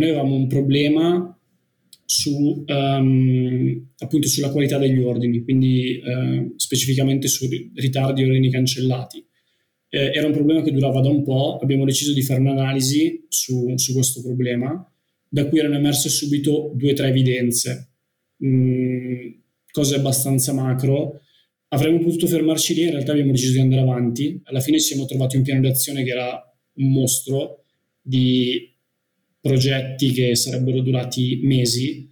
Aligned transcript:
noi 0.00 0.10
avevamo 0.10 0.34
un 0.34 0.46
problema 0.46 1.38
su, 2.04 2.64
um, 2.66 3.88
appunto 3.98 4.28
sulla 4.28 4.50
qualità 4.50 4.78
degli 4.78 4.98
ordini, 4.98 5.42
quindi 5.42 6.00
uh, 6.02 6.52
specificamente 6.56 7.28
su 7.28 7.46
ritardi 7.74 8.22
e 8.22 8.24
ordini 8.24 8.50
cancellati. 8.50 9.24
Eh, 9.92 10.12
era 10.14 10.26
un 10.26 10.32
problema 10.32 10.62
che 10.62 10.72
durava 10.72 11.00
da 11.00 11.08
un 11.08 11.22
po', 11.22 11.58
abbiamo 11.60 11.84
deciso 11.84 12.12
di 12.12 12.22
fare 12.22 12.40
un'analisi 12.40 13.26
su, 13.28 13.76
su 13.76 13.92
questo 13.92 14.22
problema, 14.22 14.88
da 15.28 15.48
cui 15.48 15.58
erano 15.58 15.76
emerse 15.76 16.08
subito 16.08 16.72
due 16.74 16.92
o 16.92 16.94
tre 16.94 17.08
evidenze, 17.08 17.92
mm, 18.44 19.28
cose 19.70 19.94
abbastanza 19.96 20.52
macro. 20.52 21.20
Avremmo 21.68 21.98
potuto 21.98 22.26
fermarci 22.26 22.74
lì, 22.74 22.82
in 22.82 22.90
realtà 22.90 23.12
abbiamo 23.12 23.32
deciso 23.32 23.52
di 23.52 23.60
andare 23.60 23.82
avanti. 23.82 24.40
Alla 24.44 24.60
fine 24.60 24.80
ci 24.80 24.86
siamo 24.86 25.06
trovati 25.06 25.36
un 25.36 25.42
piano 25.42 25.60
di 25.60 25.68
azione 25.68 26.02
che 26.02 26.10
era 26.10 26.40
un 26.74 26.92
mostro 26.92 27.64
di 28.00 28.69
progetti 29.40 30.12
che 30.12 30.36
sarebbero 30.36 30.80
durati 30.80 31.40
mesi, 31.42 32.08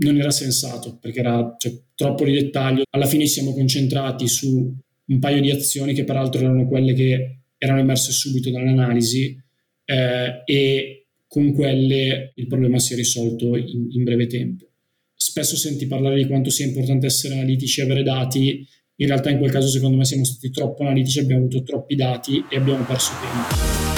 non 0.00 0.18
era 0.18 0.30
sensato 0.30 0.98
perché 0.98 1.20
era 1.20 1.54
cioè, 1.58 1.72
troppo 1.94 2.24
di 2.24 2.32
dettaglio. 2.32 2.82
Alla 2.90 3.06
fine 3.06 3.26
ci 3.26 3.32
siamo 3.32 3.52
concentrati 3.52 4.28
su 4.28 4.74
un 5.06 5.18
paio 5.18 5.40
di 5.40 5.50
azioni 5.50 5.94
che 5.94 6.04
peraltro 6.04 6.40
erano 6.40 6.66
quelle 6.66 6.92
che 6.92 7.38
erano 7.58 7.80
emerse 7.80 8.12
subito 8.12 8.50
dall'analisi 8.50 9.38
eh, 9.84 10.42
e 10.44 11.06
con 11.26 11.52
quelle 11.52 12.32
il 12.34 12.46
problema 12.46 12.78
si 12.78 12.94
è 12.94 12.96
risolto 12.96 13.56
in, 13.56 13.88
in, 13.90 14.04
breve 14.04 14.26
tempo. 14.26 14.66
Spesso 15.14 15.56
senti 15.56 15.86
parlare 15.86 16.16
di 16.16 16.26
quanto 16.26 16.50
sia 16.50 16.66
importante 16.66 17.06
essere 17.06 17.34
analitici 17.34 17.80
e 17.80 17.84
avere 17.84 18.02
dati, 18.02 18.66
in 18.96 19.06
realtà 19.06 19.30
in 19.30 19.38
quel 19.38 19.50
caso 19.50 19.68
secondo 19.68 19.96
me 19.96 20.04
siamo 20.04 20.24
stati 20.24 20.50
troppo 20.50 20.82
analitici, 20.82 21.20
abbiamo 21.20 21.42
avuto 21.44 21.62
troppi 21.62 21.94
dati 21.94 22.44
e 22.48 22.56
abbiamo 22.56 22.84
perso 22.84 23.12
tempo. 23.20 23.89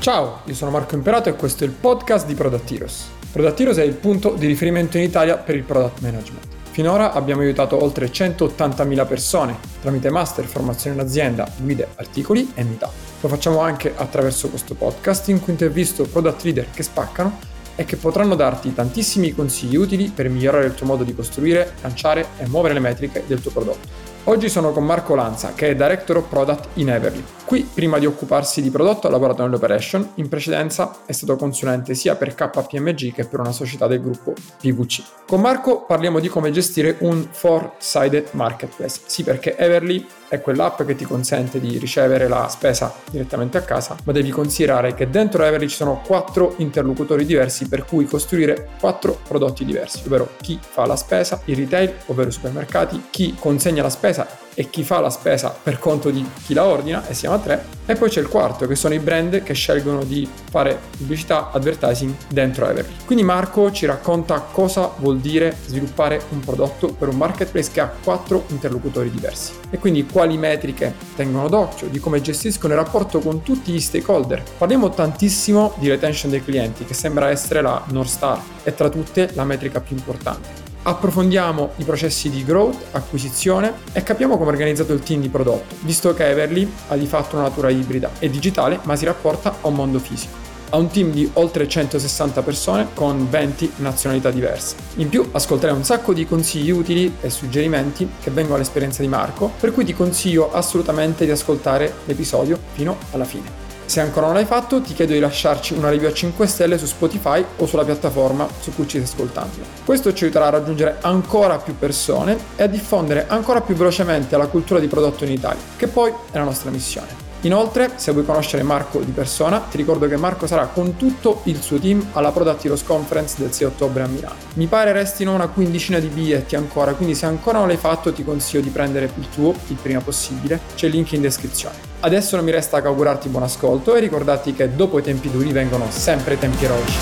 Ciao, 0.00 0.42
io 0.44 0.54
sono 0.54 0.70
Marco 0.70 0.94
Imperato 0.94 1.28
e 1.28 1.34
questo 1.34 1.64
è 1.64 1.66
il 1.66 1.72
podcast 1.72 2.24
di 2.24 2.34
Product 2.34 2.70
Heroes. 2.70 3.08
Product 3.32 3.60
Heroes 3.60 3.78
è 3.78 3.82
il 3.82 3.94
punto 3.94 4.30
di 4.30 4.46
riferimento 4.46 4.96
in 4.96 5.02
Italia 5.02 5.36
per 5.36 5.56
il 5.56 5.64
product 5.64 6.00
management. 6.00 6.46
Finora 6.70 7.12
abbiamo 7.12 7.42
aiutato 7.42 7.82
oltre 7.82 8.06
180.000 8.06 9.06
persone 9.08 9.56
tramite 9.82 10.08
master, 10.08 10.44
formazione 10.44 10.94
in 10.94 11.02
azienda, 11.02 11.50
guide, 11.58 11.88
articoli 11.96 12.52
e 12.54 12.62
meetup. 12.62 12.92
Lo 13.20 13.28
facciamo 13.28 13.60
anche 13.60 13.92
attraverso 13.94 14.48
questo 14.48 14.76
podcast 14.76 15.28
in 15.30 15.40
cui 15.40 15.52
intervisto 15.52 16.04
product 16.04 16.44
leader 16.44 16.70
che 16.72 16.84
spaccano 16.84 17.36
e 17.74 17.84
che 17.84 17.96
potranno 17.96 18.36
darti 18.36 18.72
tantissimi 18.72 19.34
consigli 19.34 19.74
utili 19.74 20.12
per 20.14 20.28
migliorare 20.28 20.66
il 20.66 20.74
tuo 20.74 20.86
modo 20.86 21.02
di 21.02 21.14
costruire, 21.14 21.74
lanciare 21.82 22.28
e 22.38 22.46
muovere 22.46 22.74
le 22.74 22.80
metriche 22.80 23.24
del 23.26 23.42
tuo 23.42 23.50
prodotto. 23.50 24.07
Oggi 24.28 24.50
sono 24.50 24.72
con 24.72 24.84
Marco 24.84 25.14
Lanza, 25.14 25.54
che 25.54 25.70
è 25.70 25.74
Director 25.74 26.18
of 26.18 26.28
Product 26.28 26.68
in 26.74 26.90
Everly. 26.90 27.24
Qui, 27.46 27.66
prima 27.72 27.98
di 27.98 28.04
occuparsi 28.04 28.60
di 28.60 28.68
prodotto, 28.68 29.06
ha 29.06 29.10
lavorato 29.10 29.42
nell'operation, 29.42 30.10
in 30.16 30.28
precedenza 30.28 30.98
è 31.06 31.12
stato 31.12 31.34
consulente 31.36 31.94
sia 31.94 32.14
per 32.14 32.34
KPMG 32.34 33.14
che 33.14 33.24
per 33.24 33.40
una 33.40 33.52
società 33.52 33.86
del 33.86 34.02
gruppo 34.02 34.34
PVC. 34.60 35.02
Con 35.26 35.40
Marco 35.40 35.86
parliamo 35.86 36.20
di 36.20 36.28
come 36.28 36.50
gestire 36.50 36.96
un 36.98 37.26
four-sided 37.30 38.28
marketplace. 38.32 39.00
Sì, 39.06 39.24
perché 39.24 39.56
Everly 39.56 40.06
è 40.28 40.42
quell'app 40.42 40.82
che 40.82 40.94
ti 40.94 41.06
consente 41.06 41.58
di 41.58 41.78
ricevere 41.78 42.28
la 42.28 42.48
spesa 42.48 42.92
direttamente 43.10 43.56
a 43.56 43.62
casa, 43.62 43.96
ma 44.04 44.12
devi 44.12 44.28
considerare 44.28 44.92
che 44.92 45.08
dentro 45.08 45.42
Everly 45.42 45.68
ci 45.68 45.76
sono 45.76 46.02
quattro 46.06 46.52
interlocutori 46.58 47.24
diversi 47.24 47.66
per 47.66 47.86
cui 47.86 48.04
costruire 48.04 48.68
quattro 48.78 49.18
prodotti 49.26 49.64
diversi, 49.64 50.02
ovvero 50.04 50.32
chi 50.42 50.58
fa 50.60 50.84
la 50.84 50.96
spesa, 50.96 51.40
il 51.46 51.56
retail, 51.56 51.94
ovvero 52.06 52.28
i 52.28 52.32
supermercati, 52.32 53.06
chi 53.08 53.34
consegna 53.38 53.82
la 53.82 53.88
spesa 53.88 54.17
e 54.54 54.70
chi 54.70 54.82
fa 54.82 54.98
la 54.98 55.08
spesa 55.08 55.56
per 55.62 55.78
conto 55.78 56.10
di 56.10 56.28
chi 56.44 56.52
la 56.52 56.64
ordina, 56.64 57.06
e 57.06 57.14
siamo 57.14 57.36
a 57.36 57.38
tre, 57.38 57.64
e 57.86 57.94
poi 57.94 58.08
c'è 58.08 58.20
il 58.20 58.26
quarto, 58.26 58.66
che 58.66 58.74
sono 58.74 58.92
i 58.92 58.98
brand 58.98 59.44
che 59.44 59.54
scelgono 59.54 60.02
di 60.02 60.28
fare 60.50 60.76
pubblicità, 60.96 61.50
advertising 61.52 62.12
dentro 62.28 62.68
Everly. 62.68 62.92
Quindi 63.06 63.22
Marco 63.22 63.70
ci 63.70 63.86
racconta 63.86 64.40
cosa 64.40 64.90
vuol 64.96 65.20
dire 65.20 65.56
sviluppare 65.64 66.20
un 66.30 66.40
prodotto 66.40 66.88
per 66.88 67.06
un 67.06 67.16
marketplace 67.16 67.70
che 67.70 67.80
ha 67.80 67.92
quattro 68.02 68.46
interlocutori 68.48 69.10
diversi 69.10 69.52
e 69.70 69.78
quindi 69.78 70.04
quali 70.04 70.36
metriche 70.36 70.92
tengono 71.14 71.48
d'occhio, 71.48 71.86
di 71.86 72.00
come 72.00 72.20
gestiscono 72.20 72.72
il 72.72 72.80
rapporto 72.80 73.20
con 73.20 73.42
tutti 73.42 73.70
gli 73.70 73.80
stakeholder. 73.80 74.42
Parliamo 74.58 74.90
tantissimo 74.90 75.74
di 75.76 75.88
retention 75.88 76.32
dei 76.32 76.42
clienti, 76.42 76.84
che 76.84 76.94
sembra 76.94 77.30
essere 77.30 77.62
la 77.62 77.80
North 77.90 78.08
Star 78.08 78.40
e 78.64 78.74
tra 78.74 78.88
tutte 78.88 79.30
la 79.34 79.44
metrica 79.44 79.80
più 79.80 79.94
importante. 79.94 80.67
Approfondiamo 80.82 81.72
i 81.76 81.84
processi 81.84 82.30
di 82.30 82.44
growth, 82.44 82.76
acquisizione 82.92 83.72
e 83.92 84.02
capiamo 84.02 84.38
come 84.38 84.50
è 84.50 84.52
organizzato 84.52 84.92
il 84.92 85.00
team 85.00 85.20
di 85.20 85.28
prodotto, 85.28 85.74
visto 85.80 86.14
che 86.14 86.28
Everly 86.28 86.70
ha 86.88 86.96
di 86.96 87.06
fatto 87.06 87.36
una 87.36 87.48
natura 87.48 87.68
ibrida 87.68 88.10
e 88.18 88.30
digitale, 88.30 88.78
ma 88.84 88.96
si 88.96 89.04
rapporta 89.04 89.56
a 89.60 89.66
un 89.66 89.74
mondo 89.74 89.98
fisico. 89.98 90.46
Ha 90.70 90.76
un 90.76 90.88
team 90.88 91.10
di 91.10 91.28
oltre 91.34 91.66
160 91.66 92.42
persone 92.42 92.88
con 92.94 93.28
20 93.28 93.72
nazionalità 93.76 94.30
diverse. 94.30 94.76
In 94.96 95.08
più 95.08 95.28
ascolterai 95.32 95.74
un 95.74 95.84
sacco 95.84 96.12
di 96.12 96.26
consigli 96.26 96.70
utili 96.70 97.16
e 97.20 97.30
suggerimenti 97.30 98.08
che 98.20 98.30
vengono 98.30 98.56
dall'esperienza 98.56 99.02
di 99.02 99.08
Marco, 99.08 99.50
per 99.58 99.72
cui 99.72 99.84
ti 99.84 99.94
consiglio 99.94 100.52
assolutamente 100.52 101.24
di 101.24 101.30
ascoltare 101.30 101.92
l'episodio 102.04 102.58
fino 102.72 102.96
alla 103.12 103.24
fine. 103.24 103.67
Se 103.88 104.00
ancora 104.00 104.26
non 104.26 104.34
l'hai 104.34 104.44
fatto, 104.44 104.82
ti 104.82 104.92
chiedo 104.92 105.14
di 105.14 105.18
lasciarci 105.18 105.72
una 105.72 105.88
review 105.88 106.10
a 106.10 106.12
5 106.12 106.46
stelle 106.46 106.76
su 106.76 106.84
Spotify 106.84 107.42
o 107.56 107.64
sulla 107.64 107.86
piattaforma 107.86 108.46
su 108.60 108.74
cui 108.74 108.86
ci 108.86 108.98
stai 109.02 109.10
ascoltando. 109.10 109.56
Questo 109.82 110.12
ci 110.12 110.24
aiuterà 110.24 110.48
a 110.48 110.50
raggiungere 110.50 110.98
ancora 111.00 111.56
più 111.56 111.74
persone 111.74 112.36
e 112.56 112.64
a 112.64 112.66
diffondere 112.66 113.24
ancora 113.28 113.62
più 113.62 113.74
velocemente 113.74 114.36
la 114.36 114.46
cultura 114.48 114.78
di 114.78 114.88
prodotto 114.88 115.24
in 115.24 115.32
Italia, 115.32 115.62
che 115.78 115.86
poi 115.86 116.12
è 116.30 116.36
la 116.36 116.44
nostra 116.44 116.70
missione. 116.70 117.27
Inoltre, 117.42 117.92
se 117.94 118.10
vuoi 118.10 118.24
conoscere 118.24 118.64
Marco 118.64 118.98
di 118.98 119.12
persona, 119.12 119.60
ti 119.60 119.76
ricordo 119.76 120.08
che 120.08 120.16
Marco 120.16 120.48
sarà 120.48 120.66
con 120.66 120.96
tutto 120.96 121.42
il 121.44 121.62
suo 121.62 121.78
team 121.78 122.04
alla 122.14 122.32
Product 122.32 122.64
Heroes 122.64 122.82
Conference 122.82 123.36
del 123.38 123.52
6 123.52 123.66
ottobre 123.68 124.02
a 124.02 124.08
Milano. 124.08 124.34
Mi 124.54 124.66
pare 124.66 124.90
restino 124.90 125.34
una 125.34 125.46
quindicina 125.46 126.00
di 126.00 126.08
biglietti 126.08 126.56
ancora, 126.56 126.94
quindi 126.94 127.14
se 127.14 127.26
ancora 127.26 127.58
non 127.58 127.68
l'hai 127.68 127.76
fatto 127.76 128.12
ti 128.12 128.24
consiglio 128.24 128.60
di 128.60 128.70
prendere 128.70 129.08
il 129.14 129.28
tuo 129.28 129.54
il 129.68 129.76
prima 129.80 130.00
possibile, 130.00 130.58
c'è 130.74 130.86
il 130.86 130.94
link 130.94 131.12
in 131.12 131.20
descrizione. 131.20 131.76
Adesso 132.00 132.34
non 132.34 132.44
mi 132.44 132.50
resta 132.50 132.80
che 132.80 132.88
augurarti 132.88 133.28
buon 133.28 133.44
ascolto 133.44 133.94
e 133.94 134.00
ricordarti 134.00 134.52
che 134.52 134.74
dopo 134.74 134.98
i 134.98 135.02
tempi 135.02 135.30
duri 135.30 135.52
vengono 135.52 135.88
sempre 135.90 136.38
tempi 136.38 136.64
eroici. 136.64 136.98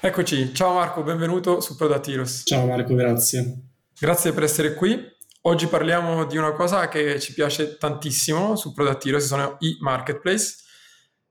Eccoci, 0.00 0.52
ciao 0.52 0.74
Marco, 0.74 1.02
benvenuto 1.02 1.60
su 1.60 1.76
Product 1.76 2.08
Heroes. 2.08 2.42
Ciao 2.44 2.66
Marco, 2.66 2.94
grazie. 2.94 3.68
Grazie 3.98 4.32
per 4.32 4.42
essere 4.42 4.74
qui. 4.74 5.00
Oggi 5.44 5.66
parliamo 5.66 6.24
di 6.24 6.36
una 6.36 6.52
cosa 6.52 6.86
che 6.86 7.18
ci 7.18 7.34
piace 7.34 7.76
tantissimo 7.76 8.54
su 8.54 8.72
Product 8.72 9.04
Heroes, 9.04 9.26
sono 9.26 9.56
i 9.58 9.76
marketplace. 9.80 10.54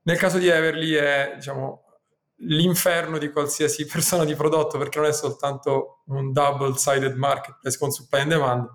Nel 0.02 0.18
caso 0.18 0.36
di 0.36 0.48
Everly 0.48 0.92
è 0.92 1.32
diciamo, 1.36 1.84
l'inferno 2.40 3.16
di 3.16 3.30
qualsiasi 3.30 3.86
persona 3.90 4.26
di 4.26 4.34
prodotto 4.34 4.76
perché 4.76 4.98
non 4.98 5.08
è 5.08 5.14
soltanto 5.14 6.02
un 6.08 6.30
double-sided 6.30 7.14
marketplace 7.14 7.78
con 7.78 7.90
supply 7.90 8.20
and 8.20 8.28
demand, 8.28 8.68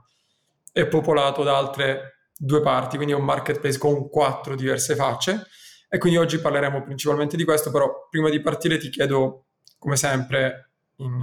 è 0.71 0.87
popolato 0.87 1.43
da 1.43 1.55
altre 1.55 2.31
due 2.35 2.61
parti, 2.61 2.95
quindi 2.95 3.13
è 3.13 3.17
un 3.17 3.25
marketplace 3.25 3.77
con 3.77 4.09
quattro 4.09 4.55
diverse 4.55 4.95
facce 4.95 5.45
e 5.87 5.99
quindi 5.99 6.17
oggi 6.17 6.39
parleremo 6.39 6.81
principalmente 6.81 7.37
di 7.37 7.43
questo, 7.43 7.69
però 7.69 8.07
prima 8.09 8.31
di 8.31 8.41
partire 8.41 8.79
ti 8.79 8.89
chiedo 8.89 9.49
come 9.77 9.97
sempre 9.97 10.71
in, 10.95 11.13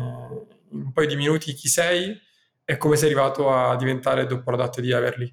in 0.70 0.80
un 0.82 0.92
paio 0.92 1.08
di 1.08 1.16
minuti 1.16 1.52
chi 1.54 1.66
sei, 1.66 2.16
e 2.64 2.76
come 2.76 2.96
sei 2.96 3.06
arrivato 3.06 3.50
a 3.50 3.76
diventare 3.76 4.26
dopo 4.26 4.42
product 4.42 4.80
di 4.80 4.90
Everly? 4.90 5.32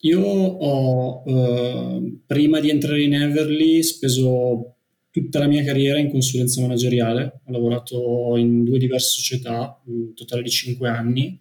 Io 0.00 0.20
ho, 0.20 1.22
eh, 1.24 2.18
prima 2.26 2.60
di 2.60 2.70
entrare 2.70 3.02
in 3.02 3.14
Everly, 3.14 3.82
speso 3.82 4.76
tutta 5.10 5.38
la 5.38 5.46
mia 5.46 5.62
carriera 5.64 5.98
in 5.98 6.10
consulenza 6.10 6.60
manageriale. 6.60 7.40
Ho 7.46 7.52
lavorato 7.52 8.36
in 8.36 8.64
due 8.64 8.78
diverse 8.78 9.20
società, 9.20 9.80
un 9.86 10.12
totale 10.12 10.42
di 10.42 10.50
cinque 10.50 10.88
anni, 10.88 11.40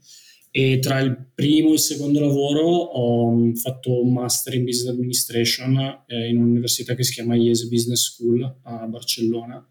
e 0.52 0.78
tra 0.78 1.00
il 1.00 1.32
primo 1.34 1.70
e 1.70 1.74
il 1.74 1.80
secondo 1.80 2.20
lavoro 2.20 2.68
ho 2.68 3.54
fatto 3.56 4.04
un 4.04 4.14
master 4.14 4.54
in 4.54 4.64
business 4.64 4.94
administration 4.94 6.04
eh, 6.06 6.30
in 6.30 6.38
un'università 6.38 6.94
che 6.94 7.04
si 7.04 7.14
chiama 7.14 7.36
IES 7.36 7.68
Business 7.68 8.12
School 8.12 8.60
a 8.62 8.86
Barcellona, 8.86 9.68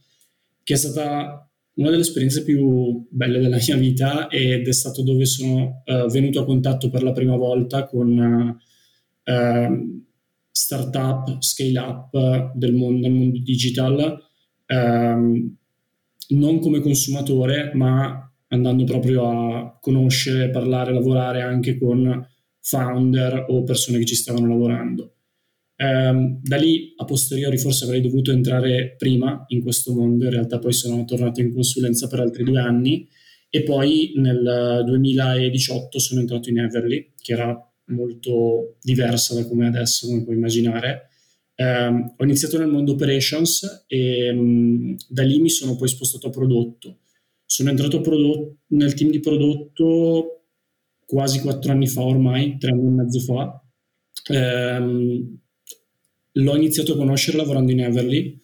che 0.65 0.75
è 0.75 0.77
stata 0.77 1.49
una 1.75 1.91
delle 1.91 2.03
esperienze 2.03 2.43
più 2.43 3.07
belle 3.09 3.39
della 3.39 3.59
mia 3.67 3.77
vita 3.77 4.29
ed 4.29 4.69
è 4.69 4.73
stato 4.73 5.03
dove 5.03 5.25
sono 5.25 5.83
uh, 5.87 6.07
venuto 6.11 6.41
a 6.41 6.45
contatto 6.45 6.91
per 6.91 7.03
la 7.03 7.13
prima 7.13 7.37
volta 7.37 7.87
con 7.87 8.61
uh, 9.25 10.03
startup, 10.51 11.41
scale 11.41 11.79
up 11.79 12.53
del 12.55 12.75
mondo, 12.75 13.01
del 13.01 13.13
mondo 13.13 13.39
digital, 13.39 14.23
uh, 14.67 15.55
non 16.35 16.59
come 16.61 16.81
consumatore, 16.81 17.73
ma 17.75 18.31
andando 18.49 18.85
proprio 18.85 19.29
a 19.29 19.79
conoscere, 19.81 20.51
parlare, 20.51 20.93
lavorare 20.93 21.41
anche 21.41 21.79
con 21.79 22.27
founder 22.61 23.47
o 23.49 23.63
persone 23.65 23.99
che 23.99 24.05
ci 24.05 24.15
stavano 24.15 24.47
lavorando. 24.47 25.15
Um, 25.83 26.39
da 26.41 26.59
lì 26.59 26.93
a 26.97 27.05
posteriori 27.05 27.59
forse 27.59 27.85
avrei 27.85 28.01
dovuto 28.01 28.31
entrare 28.31 28.95
prima 28.97 29.45
in 29.49 29.63
questo 29.63 29.93
mondo, 29.93 30.27
in 30.27 30.31
realtà 30.31 30.61
poi 30.61 30.73
sono 30.73 31.05
tornato 31.05 31.41
in 31.41 31.53
consulenza 31.53 32.07
per 32.07 32.21
altri 32.21 32.45
due 32.45 32.61
anni 32.61 33.09
e 33.51 33.65
poi 33.65 34.13
nel 34.17 34.83
2018 34.87 35.99
sono 35.99 36.21
entrato 36.21 36.51
in 36.51 36.59
Everly, 36.59 37.15
che 37.21 37.33
era 37.33 37.73
molto 37.87 38.77
diversa 38.81 39.35
da 39.35 39.45
come 39.47 39.67
adesso, 39.67 40.07
come 40.07 40.23
puoi 40.23 40.37
immaginare. 40.37 41.09
Eh, 41.55 41.87
ho 42.17 42.25
iniziato 42.25 42.59
nel 42.59 42.69
mondo 42.69 42.93
operations 42.93 43.85
e 43.89 44.33
mh, 44.33 44.97
da 45.09 45.25
lì 45.25 45.41
mi 45.41 45.51
sono 45.51 45.75
poi 45.75 45.89
spostato 45.89 46.29
a 46.29 46.31
prodotto. 46.31 47.01
Sono 47.45 47.71
entrato 47.71 48.01
prodotto, 48.01 48.59
nel 48.69 48.95
team 48.95 49.11
di 49.11 49.21
prodotto 49.21 50.45
quasi 51.05 51.41
quattro 51.41 51.73
anni 51.73 51.89
fa 51.89 52.03
ormai, 52.03 52.57
tre 52.57 52.71
anni 52.71 52.87
e 52.87 52.91
mezzo 52.91 53.21
fa. 53.21 53.63
Eh, 54.31 55.41
l'ho 56.33 56.57
iniziato 56.57 56.93
a 56.93 56.97
conoscere 56.97 57.37
lavorando 57.37 57.73
in 57.73 57.81
Everly. 57.81 58.41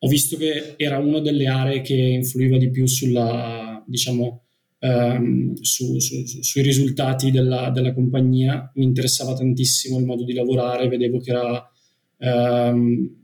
Ho 0.00 0.08
visto 0.08 0.36
che 0.36 0.74
era 0.76 0.98
una 0.98 1.20
delle 1.20 1.46
aree 1.46 1.80
che 1.80 1.94
influiva 1.94 2.58
di 2.58 2.70
più 2.70 2.86
sulla, 2.86 3.82
diciamo, 3.86 4.44
ehm, 4.78 5.54
su, 5.60 5.98
su, 5.98 6.24
su, 6.26 6.42
sui 6.42 6.62
risultati 6.62 7.30
della, 7.30 7.70
della, 7.70 7.92
compagnia. 7.92 8.70
Mi 8.74 8.84
interessava 8.84 9.34
tantissimo 9.34 9.98
il 9.98 10.04
modo 10.04 10.24
di 10.24 10.34
lavorare, 10.34 10.88
vedevo 10.88 11.18
che, 11.18 11.30
era, 11.30 11.70
ehm, 12.18 13.16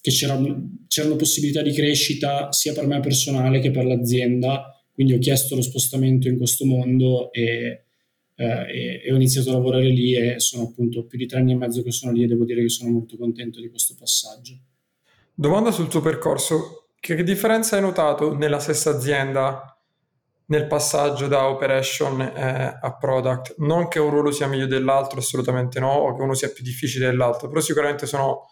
che 0.00 0.10
c'erano 0.10 1.16
possibilità 1.16 1.62
di 1.62 1.72
crescita 1.72 2.50
sia 2.52 2.72
per 2.72 2.86
me 2.86 3.00
personale 3.00 3.60
che 3.60 3.70
per 3.70 3.84
l'azienda, 3.84 4.72
quindi 4.92 5.14
ho 5.14 5.18
chiesto 5.18 5.54
lo 5.54 5.62
spostamento 5.62 6.28
in 6.28 6.36
questo 6.36 6.64
mondo 6.64 7.32
e, 7.32 7.84
eh, 8.42 9.02
e, 9.04 9.12
ho 9.12 9.14
iniziato 9.14 9.50
a 9.50 9.52
lavorare 9.52 9.86
lì 9.86 10.16
e 10.16 10.40
sono 10.40 10.64
appunto 10.64 11.04
più 11.04 11.16
di 11.16 11.26
tre 11.26 11.38
anni 11.38 11.52
e 11.52 11.56
mezzo 11.56 11.82
che 11.82 11.92
sono 11.92 12.12
lì 12.12 12.24
e 12.24 12.26
devo 12.26 12.44
dire 12.44 12.60
che 12.62 12.68
sono 12.68 12.90
molto 12.90 13.16
contento 13.16 13.60
di 13.60 13.68
questo 13.70 13.94
passaggio. 13.96 14.58
Domanda 15.32 15.70
sul 15.70 15.88
tuo 15.88 16.00
percorso, 16.00 16.88
che 16.98 17.22
differenza 17.22 17.76
hai 17.76 17.82
notato 17.82 18.36
nella 18.36 18.58
stessa 18.58 18.90
azienda 18.90 19.66
nel 20.46 20.66
passaggio 20.66 21.28
da 21.28 21.48
operation 21.48 22.20
eh, 22.20 22.78
a 22.80 22.96
product. 22.96 23.54
Non 23.58 23.88
che 23.88 24.00
un 24.00 24.10
ruolo 24.10 24.32
sia 24.32 24.48
meglio 24.48 24.66
dell'altro, 24.66 25.20
assolutamente 25.20 25.78
no, 25.80 25.92
o 25.92 26.14
che 26.14 26.22
uno 26.22 26.34
sia 26.34 26.50
più 26.50 26.64
difficile 26.64 27.06
dell'altro, 27.06 27.48
però 27.48 27.60
sicuramente 27.60 28.06
sono 28.06 28.50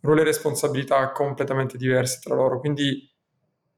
ruoli 0.00 0.20
e 0.20 0.24
responsabilità 0.24 1.10
completamente 1.10 1.76
diverse 1.76 2.20
tra 2.22 2.34
loro. 2.34 2.60
Quindi 2.60 3.10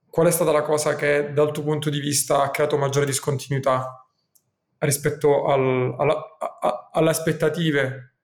qual 0.08 0.26
è 0.26 0.30
stata 0.30 0.52
la 0.52 0.62
cosa 0.62 0.94
che 0.94 1.32
dal 1.32 1.52
tuo 1.52 1.62
punto 1.62 1.90
di 1.90 2.00
vista 2.00 2.42
ha 2.42 2.50
creato 2.50 2.76
maggiore 2.76 3.06
discontinuità 3.06 4.07
rispetto 4.78 5.46
al, 5.46 5.94
alla, 5.98 6.36
a, 6.60 6.90
alle 6.92 7.10
aspettative 7.10 8.14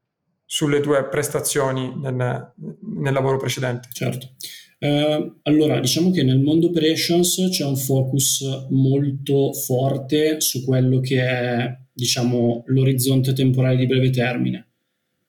sulle 0.44 0.80
tue 0.80 1.08
prestazioni 1.08 1.94
nel, 1.96 2.52
nel 2.80 3.12
lavoro 3.12 3.38
precedente? 3.38 3.88
Certo. 3.92 4.30
Eh, 4.78 5.32
allora, 5.42 5.80
diciamo 5.80 6.10
che 6.10 6.22
nel 6.22 6.40
mondo 6.40 6.66
operations 6.66 7.48
c'è 7.50 7.64
un 7.64 7.76
focus 7.76 8.66
molto 8.70 9.52
forte 9.52 10.40
su 10.40 10.64
quello 10.64 11.00
che 11.00 11.22
è, 11.22 11.78
diciamo, 11.92 12.64
l'orizzonte 12.66 13.32
temporale 13.32 13.76
di 13.76 13.86
breve 13.86 14.10
termine. 14.10 14.68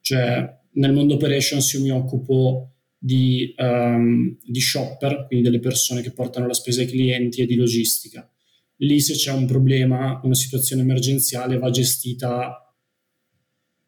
Cioè, 0.02 0.54
nel 0.74 0.94
mondo 0.94 1.14
operations 1.14 1.72
io 1.74 1.82
mi 1.82 1.90
occupo 1.92 2.72
di, 2.98 3.54
um, 3.58 4.38
di 4.44 4.60
shopper, 4.60 5.26
quindi 5.28 5.46
delle 5.46 5.60
persone 5.60 6.02
che 6.02 6.12
portano 6.12 6.48
la 6.48 6.54
spesa 6.54 6.82
ai 6.82 6.88
clienti 6.88 7.42
e 7.42 7.46
di 7.46 7.56
logistica. 7.56 8.30
Lì 8.78 9.00
se 9.00 9.14
c'è 9.14 9.32
un 9.32 9.46
problema, 9.46 10.20
una 10.24 10.34
situazione 10.34 10.82
emergenziale 10.82 11.58
va 11.58 11.70
gestita 11.70 12.74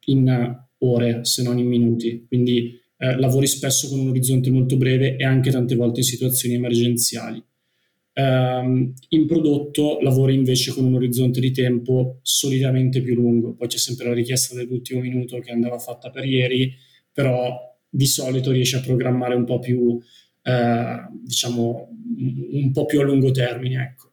in 0.06 0.66
ore, 0.80 1.26
se 1.26 1.44
non 1.44 1.58
in 1.58 1.68
minuti. 1.68 2.26
Quindi 2.28 2.80
eh, 2.98 3.18
lavori 3.18 3.48
spesso 3.48 3.90
con 3.90 4.00
un 4.00 4.10
orizzonte 4.10 4.50
molto 4.50 4.78
breve 4.78 5.18
e 5.18 5.24
anche 5.24 5.52
tante 5.52 5.76
volte 5.76 6.00
in 6.00 6.06
situazioni 6.06 6.56
emergenziali. 6.56 7.44
Um, 8.14 8.94
in 9.10 9.28
prodotto 9.28 10.00
lavori 10.02 10.34
invece 10.34 10.74
con 10.74 10.86
un 10.86 10.96
orizzonte 10.96 11.40
di 11.40 11.52
tempo 11.52 12.18
solitamente 12.24 13.00
più 13.04 13.14
lungo, 13.14 13.54
poi 13.54 13.68
c'è 13.68 13.78
sempre 13.78 14.08
la 14.08 14.16
richiesta 14.16 14.56
dell'ultimo 14.56 15.02
minuto 15.02 15.38
che 15.38 15.52
andava 15.52 15.78
fatta 15.78 16.10
per 16.10 16.26
ieri, 16.26 16.74
però 17.12 17.56
di 17.88 18.08
solito 18.08 18.50
riesci 18.50 18.76
a 18.76 18.80
programmare 18.80 19.36
un 19.36 19.46
po' 19.46 19.60
più, 19.60 20.00
eh, 20.42 20.96
diciamo, 21.24 21.90
un 22.54 22.72
po' 22.72 22.86
più 22.86 23.02
a 23.02 23.04
lungo 23.04 23.30
termine. 23.30 23.84
Ecco. 23.84 24.07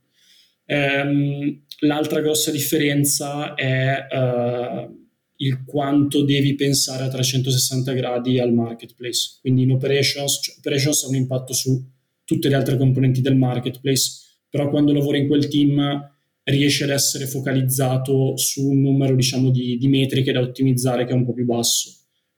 Um, 0.67 1.63
l'altra 1.81 2.21
grossa 2.21 2.51
differenza 2.51 3.55
è 3.55 4.07
uh, 4.11 5.05
il 5.37 5.65
quanto 5.65 6.25
devi 6.25 6.55
pensare 6.55 7.05
a 7.05 7.09
360 7.09 7.93
gradi 7.93 8.39
al 8.39 8.53
marketplace. 8.53 9.39
Quindi 9.41 9.63
in 9.63 9.73
operations, 9.73 10.41
cioè 10.43 10.57
operations 10.59 11.05
ha 11.05 11.09
un 11.09 11.17
impatto 11.17 11.53
su 11.53 11.93
tutte 12.25 12.49
le 12.49 12.55
altre 12.55 12.77
componenti 12.77 13.21
del 13.21 13.37
marketplace, 13.37 14.23
però 14.49 14.71
quando 14.71 14.93
lavori 14.93 15.21
in 15.21 15.27
quel 15.27 15.49
team 15.49 16.13
riesci 16.45 16.83
ad 16.83 16.91
essere 16.91 17.27
focalizzato 17.27 18.37
su 18.37 18.69
un 18.69 18.81
numero 18.81 19.15
diciamo, 19.15 19.51
di, 19.51 19.77
di 19.77 19.89
metriche 19.89 20.33
da 20.33 20.41
ottimizzare 20.41 21.05
che 21.05 21.13
è 21.13 21.17
un 21.17 21.25
po' 21.25 21.33
più 21.33 21.45
basso. 21.45 21.91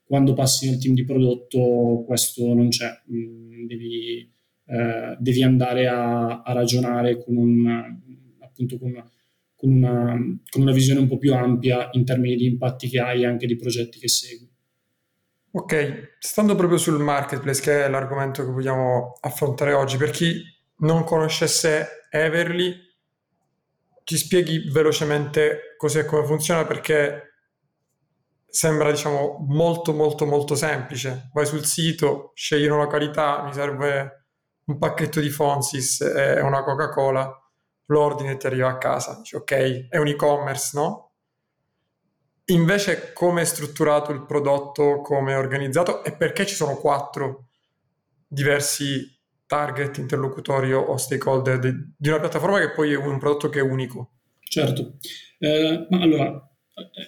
Quando 0.05 0.35
passi 0.35 0.69
nel 0.69 0.79
team 0.79 0.95
di 0.95 1.05
prodotto 1.05 2.05
questo 2.07 2.55
non 2.55 2.69
c'è, 2.69 2.89
mm, 3.13 3.67
devi, 3.67 4.33
eh, 4.67 5.17
devi 5.19 5.43
andare 5.43 5.89
a, 5.89 6.43
a, 6.43 6.53
ragionare 6.53 7.19
con 7.19 7.37
un, 7.37 8.01
appunto 8.57 8.79
con 8.79 8.93
con 9.57 9.73
una, 9.73 10.15
con 10.51 10.63
una 10.63 10.73
visione 10.73 11.01
un 11.01 11.09
po' 11.09 11.19
più 11.19 11.35
ampia 11.35 11.89
in 11.93 12.05
termini 12.05 12.37
di 12.37 12.47
impatti 12.47 12.89
che 12.89 13.01
hai 13.01 13.23
e 13.23 13.27
anche 13.27 13.47
di 13.47 13.57
progetti 13.57 13.99
che 13.99 14.09
segui. 14.09 14.49
Ok, 15.53 16.17
stando 16.19 16.55
proprio 16.55 16.79
sul 16.79 17.01
marketplace, 17.01 17.63
che 17.63 17.85
è 17.85 17.89
l'argomento 17.89 18.45
che 18.45 18.51
vogliamo 18.51 19.15
affrontare 19.21 19.73
oggi, 19.73 19.97
per 19.97 20.11
chi 20.11 20.43
non 20.81 21.05
conoscesse 21.05 22.07
Everly, 22.11 22.75
ci 24.05 24.19
spieghi 24.19 24.69
velocemente 24.71 25.75
cos'è 25.79 26.01
e 26.01 26.05
come 26.05 26.27
funziona 26.27 26.67
perché 26.67 27.23
sembra 28.47 28.91
diciamo 28.91 29.45
molto 29.49 29.95
molto 29.95 30.27
molto 30.27 30.55
semplice. 30.55 31.31
Vai 31.33 31.47
sul 31.47 31.65
sito, 31.65 32.33
scegli 32.35 32.67
una 32.67 32.83
località, 32.83 33.43
mi 33.43 33.55
serve 33.55 34.27
un 34.67 34.77
pacchetto 34.79 35.21
di 35.21 35.31
Fonsis 35.31 36.03
e 36.03 36.41
una 36.41 36.63
Coca-Cola 36.63 37.46
l'ordine 37.87 38.37
ti 38.37 38.47
arriva 38.47 38.69
a 38.69 38.79
casa, 38.79 39.17
dici 39.19 39.37
ok, 39.37 39.89
è 39.89 39.97
un 39.99 40.09
e-commerce, 40.09 40.71
no? 40.79 41.13
Invece 42.47 43.13
come 43.13 43.43
è 43.43 43.45
strutturato 43.45 44.13
il 44.13 44.25
prodotto, 44.25 45.01
come 45.01 45.33
è 45.33 45.39
organizzato 45.39 46.05
e 46.05 46.13
perché 46.13 46.47
ci 46.47 46.55
sono 46.55 46.77
quattro 46.77 47.49
diversi 48.27 49.15
target, 49.47 49.99
interlocutori 49.99 50.73
o 50.73 50.97
stakeholder 50.97 51.59
di, 51.59 52.09
una 52.09 52.21
piattaforma 52.21 52.59
che 52.61 52.71
poi 52.71 52.93
è 52.93 52.97
un 52.97 53.19
prodotto 53.19 53.49
che 53.49 53.59
è 53.59 53.63
unico? 53.63 54.13
Certo, 54.41 54.99
eh, 55.39 55.87
ma 55.91 56.01
allora 56.01 56.56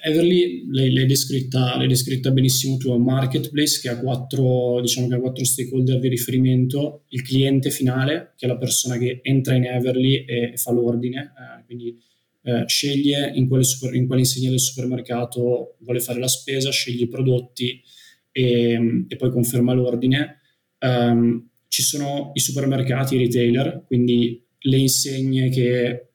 Everly 0.03 0.67
l'hai, 0.70 0.91
l'hai, 0.93 1.05
descritta, 1.05 1.76
l'hai, 1.76 1.88
descritta, 1.88 2.31
benissimo 2.31 2.79
tu, 2.79 2.88
è 2.88 2.94
un 2.94 3.03
marketplace 3.03 3.81
che 3.81 3.91
ha, 3.91 3.99
quattro, 3.99 4.81
diciamo 4.81 5.09
che 5.09 5.15
ha 5.15 5.20
quattro 5.20 5.44
stakeholder 5.44 5.99
di 5.99 6.09
riferimento, 6.09 7.05
il 7.09 7.23
cliente 7.23 7.70
finale, 7.70 8.32
che 8.37 8.47
è 8.47 8.49
la 8.49 8.56
persona 8.56 8.97
che 8.97 9.20
entra 9.23 9.54
in 9.54 9.64
Everly 9.64 10.25
e, 10.25 10.52
fa 10.57 10.73
l'ordine, 10.73 11.33
eh, 11.37 11.64
quindi 11.66 11.99
eh, 12.45 12.64
sceglie 12.66 13.31
in 13.35 13.47
quale, 13.47 13.62
super, 13.64 13.95
in 13.95 14.07
quale 14.07 14.23
insegna 14.23 14.49
del 14.49 14.61
supermercato 14.61 15.76
vuole 15.81 16.00
fare 16.00 16.19
la 16.19 16.28
spesa, 16.28 16.71
sceglie 16.71 17.04
i 17.04 17.09
prodotti 17.09 17.83
e, 18.33 19.04
e 19.07 19.16
poi 19.16 19.31
conferma 19.31 19.75
l'ordine. 19.75 20.40
Um, 20.81 21.47
ci 21.69 21.83
sono 21.83 22.31
i 22.33 22.40
supermercati, 22.40 23.16
i 23.16 23.19
retailer, 23.19 23.83
quindi 23.87 24.42
le 24.61 24.76
insegne 24.78 25.50
che 25.50 26.08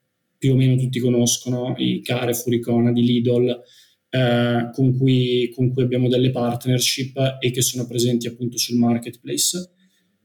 più 0.43 0.51
o 0.51 0.55
meno 0.57 0.75
tutti 0.75 0.99
conoscono, 0.99 1.73
i 1.77 2.01
Carrefour, 2.01 2.53
i 2.53 2.59
Conad, 2.59 2.97
i 2.97 3.01
Lidl, 3.01 3.61
eh, 4.09 4.69
con, 4.73 4.97
cui, 4.97 5.49
con, 5.55 5.71
cui, 5.71 5.83
abbiamo 5.83 6.09
delle 6.09 6.31
partnership 6.31 7.37
e 7.39 7.49
che 7.51 7.61
sono 7.61 7.87
presenti 7.87 8.27
appunto 8.27 8.57
sul 8.57 8.77
marketplace. 8.77 9.71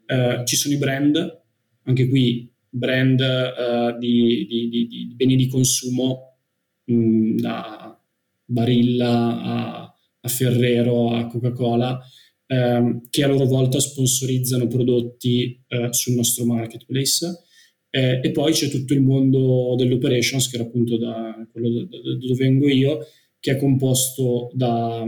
Eh, 0.06 0.42
ci 0.44 0.56
sono 0.56 0.74
i 0.74 0.76
brand, 0.76 1.42
anche 1.84 2.08
qui 2.08 2.52
brand 2.68 3.20
eh, 3.20 3.96
di, 4.00 4.44
di, 4.48 4.68
di, 4.68 4.86
di, 4.88 5.14
beni 5.14 5.36
di 5.36 5.46
consumo, 5.46 6.38
mh, 6.86 6.94
mm, 6.94 7.36
da 7.36 8.02
Barilla 8.44 9.40
a, 9.40 9.94
a, 10.20 10.28
Ferrero 10.28 11.14
a 11.14 11.28
Coca-Cola, 11.28 11.96
ehm, 12.44 13.06
che 13.08 13.22
a 13.22 13.28
loro 13.28 13.44
volta 13.44 13.78
sponsorizzano 13.78 14.66
prodotti 14.66 15.64
eh, 15.68 15.92
sul 15.92 16.14
nostro 16.14 16.44
marketplace 16.44 17.46
eh, 17.90 18.20
e 18.22 18.30
poi 18.32 18.52
c'è 18.52 18.68
tutto 18.68 18.92
il 18.92 19.00
mondo 19.00 19.74
dell'operations, 19.76 20.48
che 20.48 20.56
era 20.56 20.64
appunto 20.64 20.96
da 20.98 21.46
quello 21.50 21.70
da, 21.70 21.82
da, 21.84 22.14
dove 22.16 22.34
vengo 22.34 22.68
io, 22.68 23.06
che 23.40 23.52
è 23.52 23.56
composto 23.56 24.50
da, 24.52 25.04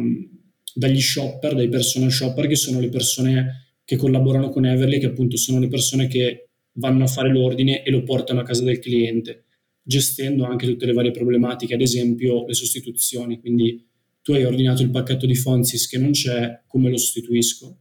dagli 0.75 1.01
shopper, 1.01 1.55
dai 1.55 1.69
personal 1.69 2.11
shopper, 2.11 2.47
che 2.47 2.57
sono 2.57 2.81
le 2.81 2.89
persone 2.89 3.79
che 3.85 3.97
collaborano 3.97 4.51
con 4.51 4.65
Everly, 4.65 4.99
che 4.99 5.07
appunto 5.07 5.37
sono 5.37 5.59
le 5.59 5.69
persone 5.69 6.07
che 6.07 6.49
vanno 6.75 7.05
a 7.05 7.09
fare 7.09 7.29
l'ordine 7.29 7.83
e 7.83 7.91
lo 7.91 8.03
portano 8.03 8.41
a 8.41 8.45
casa 8.45 8.65
del 8.65 8.79
cliente, 8.79 9.45
gestendo 9.83 10.45
anche 10.45 10.67
tutte 10.67 10.87
le 10.87 10.93
varie 10.93 11.11
problematiche, 11.11 11.75
ad 11.75 11.81
esempio 11.81 12.47
le 12.47 12.55
sostituzioni. 12.55 13.41
Quindi 13.41 13.85
tu 14.23 14.33
hai 14.33 14.45
ordinato 14.45 14.83
il 14.83 14.91
pacchetto 14.91 15.27
di 15.27 15.35
Fonsis 15.35 15.87
che 15.89 15.99
non 15.99 16.13
c'è, 16.13 16.63
come 16.67 16.89
lo 16.89 16.97
sostituisco? 16.97 17.79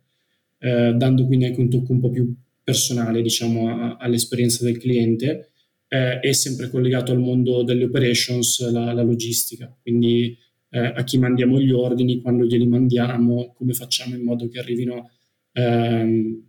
Eh, 0.57 0.93
dando 0.97 1.25
quindi 1.25 1.45
anche 1.45 1.59
un 1.61 1.69
tocco 1.69 1.93
un 1.93 1.99
po' 1.99 2.09
più 2.09 2.35
personale 2.69 3.23
diciamo, 3.23 3.97
all'esperienza 3.97 4.63
del 4.63 4.77
cliente 4.77 5.53
eh, 5.87 6.19
è 6.19 6.31
sempre 6.33 6.69
collegato 6.69 7.11
al 7.11 7.17
mondo 7.17 7.63
delle 7.63 7.85
operations, 7.85 8.69
la, 8.71 8.93
la 8.93 9.01
logistica, 9.01 9.75
quindi 9.81 10.37
eh, 10.69 10.79
a 10.79 11.03
chi 11.03 11.17
mandiamo 11.17 11.59
gli 11.59 11.71
ordini, 11.71 12.21
quando 12.21 12.45
glieli 12.45 12.67
mandiamo, 12.67 13.53
come 13.55 13.73
facciamo 13.73 14.15
in 14.15 14.23
modo 14.23 14.47
che 14.47 14.59
arrivino 14.59 15.09
ehm, 15.53 16.43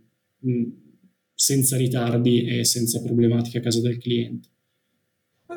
senza 1.33 1.75
ritardi 1.75 2.45
e 2.45 2.65
senza 2.65 3.01
problematiche 3.01 3.57
a 3.57 3.61
casa 3.61 3.81
del 3.81 3.97
cliente. 3.97 4.49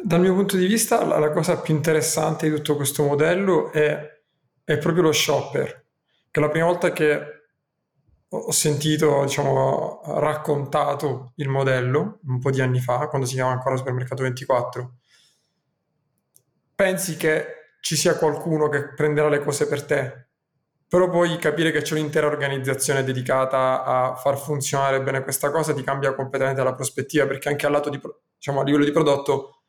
Dal 0.03 0.21
mio 0.21 0.35
punto 0.35 0.57
di 0.57 0.67
vista, 0.67 1.05
la, 1.05 1.19
la 1.19 1.31
cosa 1.31 1.61
più 1.61 1.75
interessante 1.75 2.49
di 2.49 2.57
tutto 2.57 2.77
questo 2.77 3.05
modello 3.05 3.71
è, 3.71 3.99
è, 4.65 4.79
proprio 4.79 5.03
lo 5.03 5.13
shopper, 5.13 5.85
che 6.31 6.41
la 6.41 6.49
prima 6.49 6.67
volta 6.67 6.91
che 6.91 7.34
ho 8.37 8.51
sentito, 8.53 9.23
diciamo, 9.25 10.03
raccontato 10.19 11.33
il 11.37 11.49
modello, 11.49 12.21
un 12.27 12.39
po' 12.39 12.51
di 12.51 12.61
anni 12.61 12.81
fa, 12.81 13.07
quando 13.09 13.27
si 13.27 13.35
chiama 13.35 13.53
ancora 13.53 13.77
Supermercato 13.77 14.23
24, 14.23 14.95
pensi 16.75 17.17
che 17.17 17.47
ci 17.81 17.97
sia 17.97 18.17
qualcuno 18.17 18.69
che 18.69 18.95
prenderà 18.95 19.29
le 19.29 19.41
cose 19.41 19.67
per 19.67 19.85
te, 19.85 20.29
però 20.89 21.09
poi 21.09 21.37
capire 21.39 21.71
che 21.71 21.83
c'è 21.83 21.95
un'intera 21.95 22.27
organizzazione 22.27 23.05
dedicata 23.05 23.85
a 23.85 24.15
far 24.17 24.39
funzionare 24.39 25.03
bene 25.03 25.23
questa 25.23 25.51
cosa 25.51 25.75
ti 25.75 25.83
cambia 25.83 26.15
completamente 26.15 26.63
la 26.63 26.75
prospettiva, 26.75 27.27
perché 27.27 27.49
anche 27.49 27.69
di, 27.91 28.01
diciamo, 28.37 28.61
a 28.61 28.65
livello 28.65 28.85
di 28.85 28.93
prodotto 28.93 29.65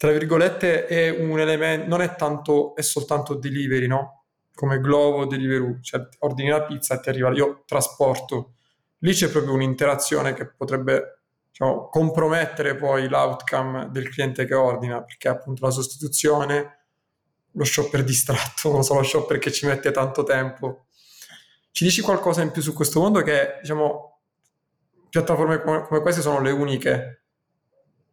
tra 0.00 0.12
virgolette, 0.12 0.86
è 0.86 1.10
un 1.10 1.38
elemento, 1.38 1.86
non 1.86 2.00
è 2.00 2.14
tanto, 2.16 2.74
è 2.74 2.80
soltanto 2.80 3.34
delivery, 3.34 3.86
no? 3.86 4.19
Come 4.60 4.78
Glovo, 4.78 5.24
Deliveroo, 5.24 5.78
cioè 5.80 6.06
ordini 6.18 6.50
la 6.50 6.62
pizza 6.64 6.94
e 6.94 7.00
ti 7.00 7.08
arriva, 7.08 7.30
io 7.30 7.62
trasporto. 7.64 8.56
Lì 8.98 9.14
c'è 9.14 9.30
proprio 9.30 9.54
un'interazione 9.54 10.34
che 10.34 10.52
potrebbe 10.52 11.22
diciamo, 11.48 11.88
compromettere 11.88 12.76
poi 12.76 13.08
l'outcome 13.08 13.88
del 13.90 14.10
cliente 14.10 14.44
che 14.44 14.52
ordina, 14.52 15.02
perché 15.02 15.28
appunto 15.28 15.64
la 15.64 15.70
sostituzione, 15.70 16.84
lo 17.52 17.64
shopper 17.64 18.04
distratto, 18.04 18.70
non 18.70 18.82
so, 18.82 18.96
lo 18.96 19.02
shopper 19.02 19.38
che 19.38 19.50
ci 19.50 19.64
mette 19.64 19.92
tanto 19.92 20.24
tempo. 20.24 20.88
Ci 21.70 21.84
dici 21.84 22.02
qualcosa 22.02 22.42
in 22.42 22.50
più 22.50 22.60
su 22.60 22.74
questo 22.74 23.00
mondo 23.00 23.22
che, 23.22 23.60
diciamo, 23.62 24.20
piattaforme 25.08 25.62
come, 25.62 25.86
come 25.86 26.00
queste 26.02 26.20
sono 26.20 26.42
le 26.42 26.50
uniche 26.50 27.22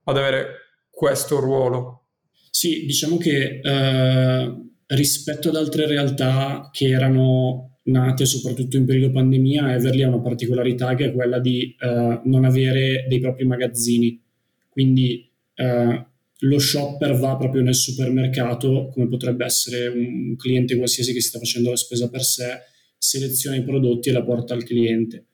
ad 0.06 0.16
avere 0.16 0.80
questo 0.90 1.42
ruolo? 1.42 2.06
Sì, 2.50 2.86
diciamo 2.86 3.18
che 3.18 3.60
eh, 3.62 4.68
rispetto 4.88 5.50
ad 5.50 5.56
altre 5.56 5.88
realtà 5.88 6.70
che 6.72 6.88
erano 6.88 7.80
nate 7.88 8.26
soprattutto 8.26 8.78
in 8.78 8.86
periodo 8.86 9.12
pandemia, 9.12 9.74
Everly 9.74 10.04
ha 10.04 10.08
una 10.08 10.22
particolarità 10.22 10.96
che 10.96 11.06
è 11.06 11.14
quella 11.14 11.40
di 11.40 11.76
eh, 11.80 12.22
non 12.24 12.46
avere 12.46 13.06
dei 13.08 13.20
propri 13.20 13.46
magazzini. 13.46 14.22
Quindi 14.70 15.30
eh, 15.56 16.06
lo 16.42 16.60
shopper 16.60 17.18
va 17.18 17.36
proprio 17.36 17.62
nel 17.62 17.76
supermercato, 17.76 18.90
come 18.94 19.08
potrebbe 19.08 19.46
essere 19.46 19.88
un 19.88 20.36
cliente 20.36 20.76
qualsiasi 20.76 21.14
che 21.14 21.22
sta 21.22 21.40
facendo 21.40 21.70
la 21.70 21.76
spesa 21.76 22.10
per 22.10 22.24
sé, 22.24 22.60
seleziona 22.98 23.56
i 23.56 23.64
prodotti 23.64 24.10
e 24.10 24.12
la 24.12 24.24
porta 24.24 24.54
al 24.54 24.64
cliente. 24.64 25.26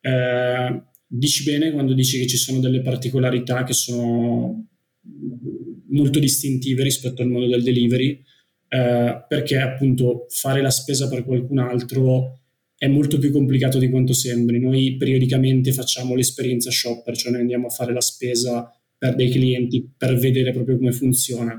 Eh, 0.00 0.82
dici 1.06 1.44
bene 1.44 1.72
quando 1.72 1.94
dici 1.94 2.18
che 2.18 2.26
ci 2.26 2.36
sono 2.36 2.60
delle 2.60 2.82
particolarità 2.82 3.64
che 3.64 3.72
sono 3.72 4.68
molto 5.88 6.18
distintive 6.18 6.82
rispetto 6.82 7.22
al 7.22 7.28
mondo 7.28 7.48
del 7.48 7.62
delivery, 7.62 8.22
eh, 8.74 9.24
perché 9.28 9.58
appunto 9.58 10.26
fare 10.30 10.60
la 10.60 10.70
spesa 10.70 11.06
per 11.06 11.24
qualcun 11.24 11.58
altro 11.58 12.40
è 12.76 12.88
molto 12.88 13.18
più 13.18 13.30
complicato 13.30 13.78
di 13.78 13.88
quanto 13.88 14.12
sembri. 14.12 14.58
Noi 14.58 14.96
periodicamente 14.96 15.72
facciamo 15.72 16.16
l'esperienza 16.16 16.72
shopper, 16.72 17.16
cioè 17.16 17.30
noi 17.30 17.42
andiamo 17.42 17.68
a 17.68 17.70
fare 17.70 17.92
la 17.92 18.00
spesa 18.00 18.68
per 18.98 19.14
dei 19.14 19.30
clienti 19.30 19.88
per 19.96 20.16
vedere 20.16 20.50
proprio 20.50 20.76
come 20.76 20.90
funziona. 20.90 21.56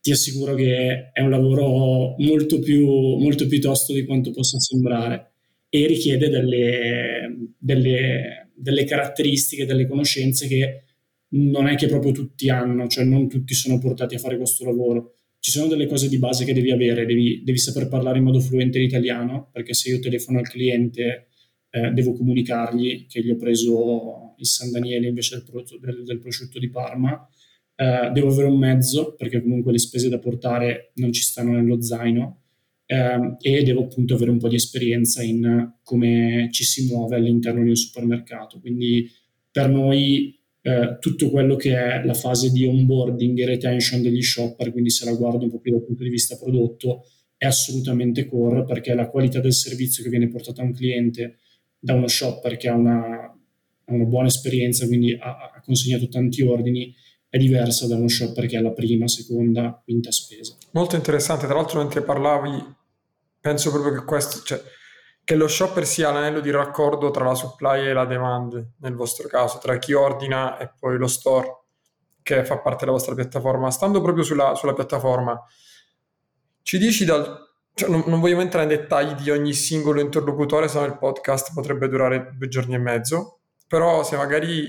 Ti 0.00 0.12
assicuro 0.12 0.54
che 0.54 1.10
è 1.12 1.20
un 1.20 1.28
lavoro 1.28 2.14
molto 2.16 2.58
più, 2.58 2.86
molto 2.86 3.46
più 3.46 3.60
tosto 3.60 3.92
di 3.92 4.06
quanto 4.06 4.30
possa 4.30 4.58
sembrare 4.58 5.32
e 5.68 5.86
richiede 5.86 6.30
delle, 6.30 7.50
delle, 7.58 8.50
delle 8.54 8.84
caratteristiche, 8.84 9.66
delle 9.66 9.86
conoscenze 9.86 10.46
che 10.46 10.84
non 11.32 11.66
è 11.66 11.74
che 11.76 11.86
proprio 11.86 12.12
tutti 12.12 12.48
hanno, 12.48 12.88
cioè 12.88 13.04
non 13.04 13.28
tutti 13.28 13.52
sono 13.52 13.78
portati 13.78 14.14
a 14.14 14.18
fare 14.18 14.38
questo 14.38 14.64
lavoro. 14.64 15.16
Ci 15.40 15.50
sono 15.50 15.68
delle 15.68 15.86
cose 15.86 16.08
di 16.08 16.18
base 16.18 16.44
che 16.44 16.52
devi 16.52 16.70
avere, 16.70 17.06
devi, 17.06 17.42
devi 17.42 17.56
saper 17.56 17.88
parlare 17.88 18.18
in 18.18 18.24
modo 18.24 18.40
fluente 18.40 18.78
l'italiano, 18.78 19.48
perché 19.50 19.72
se 19.72 19.88
io 19.88 19.98
telefono 19.98 20.38
al 20.38 20.48
cliente 20.48 21.28
eh, 21.70 21.90
devo 21.92 22.12
comunicargli 22.12 23.06
che 23.06 23.22
gli 23.22 23.30
ho 23.30 23.36
preso 23.36 24.34
il 24.36 24.46
San 24.46 24.70
Daniele 24.70 25.08
invece 25.08 25.36
del, 25.36 25.44
prodotto, 25.44 25.78
del, 25.78 26.04
del 26.04 26.18
prosciutto 26.18 26.58
di 26.58 26.68
Parma. 26.68 27.26
Eh, 27.74 28.10
devo 28.12 28.28
avere 28.28 28.48
un 28.48 28.58
mezzo, 28.58 29.14
perché 29.14 29.40
comunque 29.40 29.72
le 29.72 29.78
spese 29.78 30.10
da 30.10 30.18
portare 30.18 30.92
non 30.96 31.10
ci 31.10 31.22
stanno 31.22 31.52
nello 31.52 31.80
zaino, 31.80 32.42
eh, 32.84 33.36
e 33.40 33.62
devo 33.62 33.84
appunto 33.84 34.14
avere 34.14 34.32
un 34.32 34.38
po' 34.38 34.48
di 34.48 34.56
esperienza 34.56 35.22
in 35.22 35.74
come 35.82 36.48
ci 36.50 36.64
si 36.64 36.86
muove 36.86 37.16
all'interno 37.16 37.62
di 37.62 37.70
un 37.70 37.76
supermercato. 37.76 38.60
Quindi 38.60 39.08
per 39.50 39.70
noi 39.70 40.38
eh, 40.62 40.96
tutto 40.98 41.30
quello 41.30 41.56
che 41.56 41.74
è 41.74 42.04
la 42.04 42.14
fase 42.14 42.50
di 42.50 42.64
onboarding 42.64 43.38
e 43.38 43.46
retention 43.46 44.02
degli 44.02 44.22
shopper, 44.22 44.72
quindi 44.72 44.90
se 44.90 45.04
la 45.04 45.14
guardo 45.14 45.44
un 45.44 45.50
po' 45.50 45.60
più 45.60 45.72
dal 45.72 45.84
punto 45.84 46.02
di 46.02 46.10
vista 46.10 46.36
prodotto, 46.36 47.04
è 47.36 47.46
assolutamente 47.46 48.26
core 48.26 48.64
perché 48.64 48.94
la 48.94 49.08
qualità 49.08 49.40
del 49.40 49.54
servizio 49.54 50.02
che 50.02 50.10
viene 50.10 50.28
portato 50.28 50.60
a 50.60 50.64
un 50.64 50.74
cliente 50.74 51.38
da 51.78 51.94
uno 51.94 52.06
shopper 52.06 52.58
che 52.58 52.68
ha 52.68 52.74
una, 52.74 53.34
una 53.86 54.04
buona 54.04 54.26
esperienza, 54.26 54.86
quindi 54.86 55.16
ha, 55.18 55.50
ha, 55.54 55.60
consegnato 55.62 56.08
tanti 56.08 56.42
ordini, 56.42 56.94
è 57.30 57.38
diversa 57.38 57.86
da 57.86 57.96
uno 57.96 58.08
shopper 58.08 58.46
che 58.46 58.58
ha 58.58 58.60
la 58.60 58.72
prima, 58.72 59.08
seconda, 59.08 59.80
quinta 59.82 60.10
spesa. 60.10 60.54
Molto 60.72 60.96
interessante, 60.96 61.46
tra 61.46 61.54
l'altro 61.54 61.80
mentre 61.80 62.02
parlavi 62.02 62.62
penso 63.40 63.70
proprio 63.70 63.94
che 63.94 64.04
questo, 64.04 64.42
cioè, 64.44 64.60
che 65.30 65.36
lo 65.36 65.46
shopper 65.46 65.86
sia 65.86 66.10
l'anello 66.10 66.40
di 66.40 66.50
raccordo 66.50 67.12
tra 67.12 67.24
la 67.24 67.36
supply 67.36 67.86
e 67.86 67.92
la 67.92 68.04
demand, 68.04 68.72
nel 68.78 68.96
vostro 68.96 69.28
caso, 69.28 69.58
tra 69.58 69.78
chi 69.78 69.92
ordina 69.92 70.58
e 70.58 70.72
poi 70.76 70.98
lo 70.98 71.06
store 71.06 71.66
che 72.20 72.44
fa 72.44 72.58
parte 72.58 72.80
della 72.80 72.96
vostra 72.96 73.14
piattaforma. 73.14 73.70
Stando 73.70 74.00
proprio 74.00 74.24
sulla, 74.24 74.56
sulla 74.56 74.72
piattaforma, 74.72 75.40
ci 76.62 76.78
dici 76.78 77.04
dal... 77.04 77.48
Cioè, 77.72 77.88
non, 77.88 78.02
non, 78.06 78.18
vogliamo 78.18 78.40
entrare 78.40 78.66
nei 78.66 78.76
dettagli 78.76 79.12
di 79.12 79.30
ogni 79.30 79.52
singolo 79.52 80.00
interlocutore, 80.00 80.66
se 80.66 80.80
no 80.80 80.86
il 80.86 80.98
podcast 80.98 81.54
potrebbe 81.54 81.86
durare 81.86 82.34
due 82.36 82.48
giorni 82.48 82.74
e 82.74 82.78
mezzo, 82.78 83.38
però 83.68 84.02
se 84.02 84.16
magari 84.16 84.66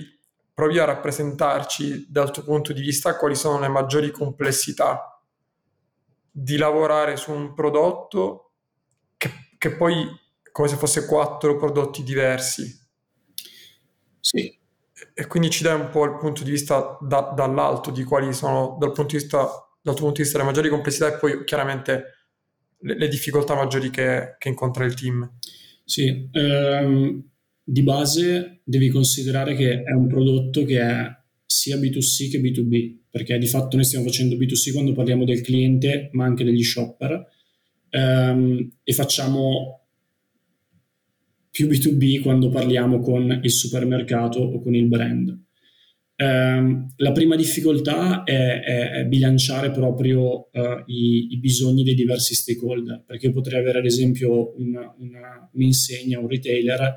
provi 0.54 0.78
a 0.78 0.86
rappresentarci 0.86 2.06
dal 2.08 2.30
tuo 2.30 2.44
punto 2.44 2.72
di 2.72 2.82
vista 2.82 3.18
quali 3.18 3.34
sono 3.34 3.60
le 3.60 3.68
maggiori 3.68 4.12
complessità 4.12 5.20
di 6.30 6.56
lavorare 6.56 7.18
su 7.18 7.32
un 7.32 7.56
prodotto 7.56 8.52
che, 9.18 9.32
che 9.58 9.76
poi 9.76 10.20
come 10.52 10.68
se 10.68 10.76
fosse 10.76 11.06
quattro 11.06 11.58
prodotti 11.58 12.04
diversi. 12.04 12.80
Sì. 14.20 14.60
E 15.14 15.28
quindi 15.28 15.50
ci 15.50 15.64
dai 15.64 15.80
un 15.80 15.90
po' 15.90 16.06
il 16.06 16.18
punto 16.18 16.44
di 16.44 16.52
vista 16.52 16.98
da, 17.02 17.34
dall'alto 17.36 17.92
di 17.92 18.04
quali 18.04 18.32
sono, 18.34 18.78
dal, 18.80 18.92
punto 18.92 19.16
di 19.16 19.22
vista, 19.22 19.40
dal 19.82 19.96
tuo 19.96 20.06
punto 20.06 20.18
di 20.18 20.24
vista, 20.24 20.38
le 20.38 20.44
maggiori 20.44 20.70
complessità 20.70 21.14
e 21.14 21.18
poi 21.18 21.44
chiaramente 21.44 22.04
le, 22.80 22.98
le 22.98 23.08
difficoltà 23.08 23.56
maggiori 23.56 23.90
che, 23.90 24.36
che, 24.38 24.50
incontra 24.50 24.86
il 24.86 24.94
team. 24.94 25.38
Sì, 25.84 26.30
ehm, 26.32 27.24
di 27.64 27.84
base 27.84 28.62
devi 28.64 28.90
considerare 28.90 29.56
che 29.56 29.84
è 29.84 29.92
un 29.92 30.08
prodotto 30.08 30.64
che 30.64 30.80
è 30.80 31.20
sia 31.46 31.78
B2C 31.78 32.30
che 32.32 32.40
B2B, 32.40 33.00
perché 33.10 33.38
di 33.38 33.48
fatto 33.48 33.76
noi 33.76 33.86
stiamo 33.86 34.06
facendo 34.06 34.36
B2C 34.36 34.72
quando 34.72 34.94
parliamo 34.94 35.26
del 35.26 35.42
cliente, 35.42 36.10
ma 36.14 36.26
anche 36.26 36.44
degli 36.44 36.64
shopper, 36.64 37.28
ehm, 37.90 38.72
e 38.84 38.94
facciamo 38.94 39.81
più 41.52 41.68
B2B 41.68 42.22
quando 42.22 42.50
parliamo 42.50 43.00
con 43.00 43.40
il 43.44 43.52
supermercato 43.52 44.40
o 44.40 44.62
con 44.62 44.74
il 44.74 44.88
brand. 44.88 45.38
Eh, 46.16 46.86
la 46.96 47.12
prima 47.12 47.36
difficoltà 47.36 48.24
è, 48.24 48.62
è, 48.62 48.90
è 48.92 49.06
bilanciare 49.06 49.72
proprio 49.72 50.50
uh, 50.52 50.84
i, 50.86 51.34
i, 51.34 51.40
bisogni 51.40 51.84
dei 51.84 51.96
diversi 51.96 52.36
stakeholder, 52.36 53.04
perché 53.06 53.28
io 53.28 53.34
potrei 53.34 53.60
avere 53.60 53.80
ad 53.80 53.86
esempio 53.86 54.54
una, 54.58 54.96
una, 55.00 55.50
un'insegna, 55.52 56.20
un 56.20 56.28
retailer 56.28 56.96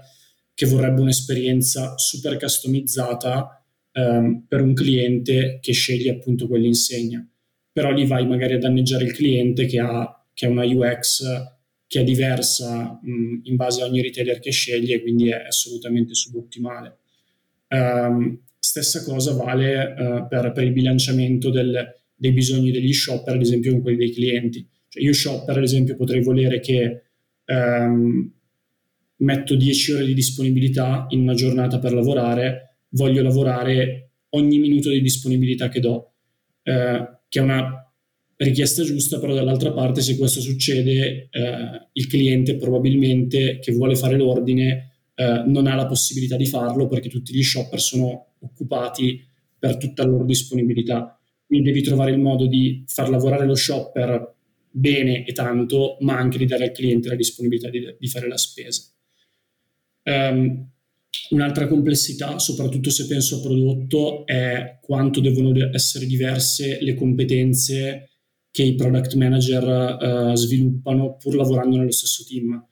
che 0.53 0.67
vorrebbe 0.67 1.01
un'esperienza 1.01 1.97
super 1.97 2.37
customizzata 2.37 3.65
um, 3.95 4.45
per 4.47 4.61
un 4.61 4.75
cliente 4.75 5.59
che 5.61 5.73
sceglie 5.73 6.11
appunto 6.11 6.47
quell'insegna, 6.47 7.27
però 7.73 7.91
lì 7.93 8.07
vai 8.07 8.27
magari 8.27 8.55
a 8.55 8.59
danneggiare 8.59 9.05
il 9.05 9.13
cliente 9.13 9.67
che 9.67 9.81
ha, 9.81 10.25
che 10.33 10.47
ha 10.47 10.51
una 10.51 10.65
UX 10.65 11.23
che 11.95 12.01
è 12.01 12.03
diversa 12.03 12.99
mh, 13.01 13.43
in 13.45 13.55
base 13.55 13.81
a 13.81 13.85
ogni 13.85 14.03
retailer 14.03 14.41
che 14.41 14.51
sceglie, 14.51 15.01
quindi 15.01 15.29
è 15.29 15.45
assolutamente 15.47 16.13
subottimale. 16.13 16.99
Um, 17.69 18.37
stessa 18.59 19.05
cosa 19.05 19.33
vale 19.35 19.95
uh, 19.97 20.27
per, 20.27 20.51
per, 20.51 20.65
il 20.65 20.73
bilanciamento 20.73 21.51
del, 21.51 21.95
dei 22.17 22.33
bisogni 22.33 22.73
degli 22.73 22.93
shopper, 22.93 23.37
ad 23.37 23.43
esempio 23.43 23.71
con 23.71 23.83
quelli 23.83 23.99
dei 23.99 24.13
clienti. 24.13 24.67
Cioè 24.89 25.05
io 25.05 25.13
shopper, 25.13 25.57
ad 25.57 25.63
esempio, 25.63 25.95
potrei 25.95 26.21
volere 26.21 26.59
che 26.59 27.03
um, 27.45 28.29
metto 29.19 29.55
10 29.55 29.93
ore 29.93 30.07
di 30.07 30.15
disponibilità 30.15 31.07
in 31.11 31.21
una 31.21 31.35
giornata 31.35 31.79
per 31.79 31.93
lavorare, 31.93 32.79
voglio 32.89 33.23
lavorare 33.23 34.09
ogni 34.31 34.59
minuto 34.59 34.91
di 34.91 35.01
disponibilità 35.01 35.69
che 35.69 35.79
do, 35.79 36.15
uh, 36.65 37.07
che 37.29 37.39
è 37.39 37.41
una 37.41 37.84
richiesta 38.45 38.83
giusta, 38.83 39.19
però 39.19 39.35
dall'altra 39.35 39.73
parte 39.73 40.01
se 40.01 40.17
questo 40.17 40.41
succede 40.41 41.29
eh, 41.31 41.89
il 41.93 42.07
cliente 42.07 42.57
probabilmente 42.57 43.59
che 43.59 43.73
vuole 43.73 43.97
fare 43.97 44.17
l'ordine 44.17 44.93
eh, 45.15 45.43
non 45.47 45.67
ha 45.67 45.75
la 45.75 45.87
possibilità 45.87 46.37
di 46.37 46.47
farlo 46.47 46.87
perché 46.87 47.09
tutti 47.09 47.35
gli 47.35 47.43
shopper 47.43 47.81
sono 47.81 48.35
occupati 48.41 49.25
per 49.59 49.77
tutta 49.77 50.05
la 50.05 50.11
loro 50.11 50.25
disponibilità. 50.25 51.19
Quindi 51.47 51.71
devi 51.71 51.83
trovare 51.83 52.11
il 52.11 52.19
modo 52.19 52.47
di 52.47 52.85
far 52.87 53.09
lavorare 53.09 53.47
lo 53.47 53.55
shopper 53.55 54.35
bene 54.71 55.25
e 55.25 55.33
tanto, 55.33 55.97
ma 56.01 56.17
anche 56.19 56.39
di 56.39 56.47
dare 56.47 56.65
al 56.65 56.73
cliente 56.73 57.09
la 57.09 57.15
disponibilità 57.15 57.71
di, 57.71 57.95
di 57.99 58.09
fare 58.09 58.27
la 58.27 58.37
spesa. 58.37 58.83
Um, 60.03 60.69
un'altra 61.31 61.67
complessità, 61.69 62.39
soprattutto 62.39 62.91
se 62.91 63.07
penso 63.07 63.37
a 63.37 63.41
prodotto, 63.41 64.27
è 64.27 64.79
quanto 64.83 65.21
devono 65.21 65.53
essere 65.73 66.07
diverse 66.07 66.79
le 66.81 66.95
competenze 66.95 68.11
che 68.55 68.63
i 68.63 68.77
product 68.77 69.15
manager 69.15 70.31
uh, 70.31 70.35
sviluppano 70.37 71.17
pur 71.17 71.35
lavorando 71.35 71.77
nello 71.77 71.91
stesso 71.91 72.25
team. 72.25 72.65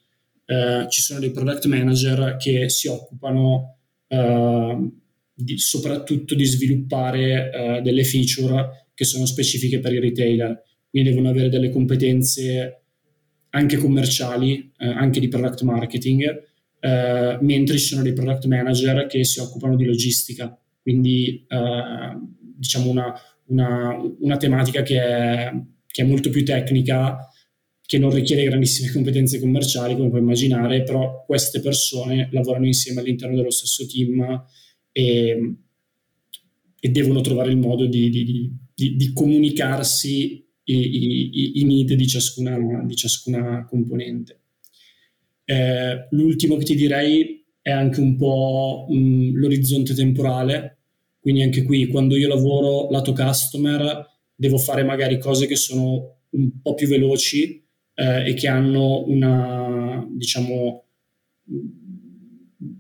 Uh, 0.45 0.89
ci 0.89 1.01
sono 1.03 1.19
dei 1.19 1.33
product 1.33 1.67
manager 1.67 2.37
che 2.37 2.69
si 2.69 2.87
occupano 2.87 3.79
uh, 4.07 4.93
di, 5.35 5.59
soprattutto 5.59 6.37
di 6.37 6.45
sviluppare 6.45 7.81
delle 7.83 8.05
feature 8.05 8.87
che 8.95 9.05
sono 9.05 9.27
specifiche 9.27 9.81
per 9.81 9.93
i 9.93 9.99
retailer 9.99 10.63
quindi 10.93 11.09
devono 11.09 11.31
avere 11.31 11.49
delle 11.49 11.71
competenze 11.71 12.83
anche 13.51 13.79
commerciali, 13.79 14.73
eh, 14.77 14.87
anche 14.87 15.21
di 15.21 15.29
product 15.29 15.63
marketing, 15.63 16.43
eh, 16.81 17.39
mentre 17.41 17.79
ci 17.79 17.87
sono 17.87 18.03
dei 18.03 18.13
product 18.13 18.45
manager 18.45 19.07
che 19.07 19.25
si 19.25 19.41
occupano 19.41 19.75
di 19.75 19.87
logistica, 19.87 20.55
quindi 20.83 21.47
eh, 21.49 22.19
diciamo 22.39 22.91
una, 22.91 23.15
una, 23.47 23.97
una, 24.21 24.37
tematica 24.37 24.83
che 24.83 25.01
è, 25.01 25.51
che 25.93 26.03
è 26.03 26.05
molto 26.05 26.31
più 26.31 26.45
tecnica, 26.45 27.29
che 27.85 27.99
non 27.99 28.11
richiede 28.11 28.45
grandissime 28.45 28.91
competenze 28.91 29.39
commerciali, 29.39 29.95
come 29.95 30.09
puoi 30.09 30.23
immaginare, 30.23 30.83
però 30.83 31.25
queste 31.27 31.61
persone 31.61 32.29
lavorano 32.33 32.67
insieme 32.67 33.01
all'interno 33.01 33.37
dello 33.37 33.51
stesso 33.51 33.87
team 33.87 34.45
e, 34.91 35.55
e 36.81 36.89
devono 36.89 37.21
trovare 37.21 37.51
il 37.51 37.59
modo 37.59 37.87
di, 37.87 38.09
di, 38.09 38.25
di, 38.75 38.97
di 38.97 39.13
comunicarsi 39.13 40.43
i, 40.65 40.75
i, 40.75 41.61
i 41.61 41.65
need 41.65 41.93
di 41.93 42.07
ciascuna, 42.07 42.83
di 42.85 42.95
ciascuna 42.97 43.67
componente. 43.67 44.41
Eh, 45.45 46.07
l'ultimo 46.13 46.57
che 46.57 46.65
ti 46.65 46.75
direi 46.75 47.45
è 47.61 47.71
anche 47.71 48.01
un 48.01 48.17
po' 48.17 48.87
mh, 48.89 49.33
l'orizzonte 49.35 49.93
temporale, 49.93 50.79
quindi 51.21 51.43
anche 51.43 51.63
qui 51.63 51.89
quando 51.89 52.17
io 52.17 52.29
lavoro 52.29 52.89
lato 52.91 53.13
customer 53.13 54.12
devo 54.43 54.59
fare 54.59 54.83
magari 54.83 55.21
cose 55.21 55.47
che 55.47 55.55
sono 55.55 56.17
un 56.31 56.61
po' 56.61 56.75
più 56.75 56.89
veloci 56.89 57.65
eh, 57.95 58.29
e 58.29 58.35
che 58.35 58.49
hanno 58.49 59.05
una, 59.07 60.05
diciamo, 60.11 60.85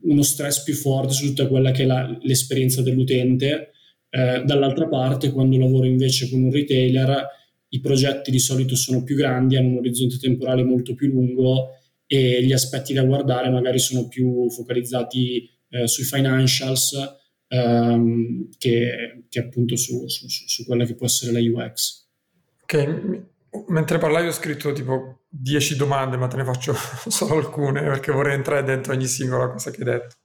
uno 0.03 0.23
stress 0.23 0.65
più 0.65 0.75
forte 0.75 1.13
su 1.13 1.27
tutta 1.27 1.47
quella 1.47 1.71
che 1.71 1.85
è 1.85 1.87
la, 1.87 2.19
l'esperienza 2.23 2.83
dell'utente. 2.83 3.71
Eh, 4.11 4.43
dall'altra 4.45 4.89
parte, 4.89 5.31
quando 5.31 5.57
lavoro 5.57 5.87
invece 5.87 6.29
con 6.29 6.43
un 6.43 6.51
retailer, 6.51 7.29
i 7.69 7.81
progetti 7.81 8.33
di 8.33 8.41
solito 8.41 8.75
sono 8.75 9.05
più 9.05 9.15
grandi, 9.15 9.57
hanno 9.57 9.69
un 9.69 9.77
orizzonte 9.77 10.19
temporale 10.19 10.65
molto 10.65 10.97
più 10.97 11.11
lungo 11.11 11.77
e 12.07 12.45
gli 12.45 12.53
aspetti 12.53 12.93
da 12.93 13.05
guardare 13.05 13.51
magari 13.51 13.79
sono 13.79 14.09
più 14.09 14.51
focalizzati 14.51 15.49
eh, 15.71 15.87
sui 15.87 16.05
financials 16.05 17.21
ehm, 17.53 18.49
che, 18.57 19.25
che, 19.29 19.39
appunto 19.39 19.77
su, 19.77 20.09
su, 20.09 20.27
su, 20.29 20.65
quella 20.65 20.87
che 20.87 20.95
può 20.95 21.07
essere 21.07 21.33
la 21.33 21.39
UX. 21.39 22.09
Ok, 22.63 23.29
mentre 23.69 23.99
parlavi 23.99 24.29
ho 24.29 24.33
scritto 24.33 24.73
tipo 24.73 25.25
10 25.29 25.77
domande, 25.77 26.17
ma 26.17 26.29
te 26.29 26.37
ne 26.37 26.45
faccio 26.45 26.75
solo 27.09 27.37
alcune 27.37 27.83
perché 27.83 28.11
vorrei 28.11 28.35
entrare 28.35 28.63
dentro 28.63 28.93
ogni 28.93 29.07
singola 29.07 29.51
cosa 29.51 29.71
che 29.71 29.83
hai 29.83 29.85
detto. 29.85 30.17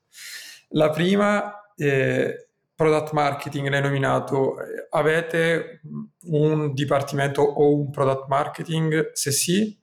La 0.69 0.89
prima 0.89 1.73
è 1.75 2.33
product 2.73 3.11
marketing 3.11 3.69
l'hai 3.69 3.81
nominato, 3.81 4.55
avete 4.91 5.81
un 6.27 6.73
dipartimento 6.73 7.41
o 7.41 7.75
un 7.75 7.89
product 7.89 8.27
marketing? 8.27 9.11
Se 9.13 9.31
sì, 9.31 9.77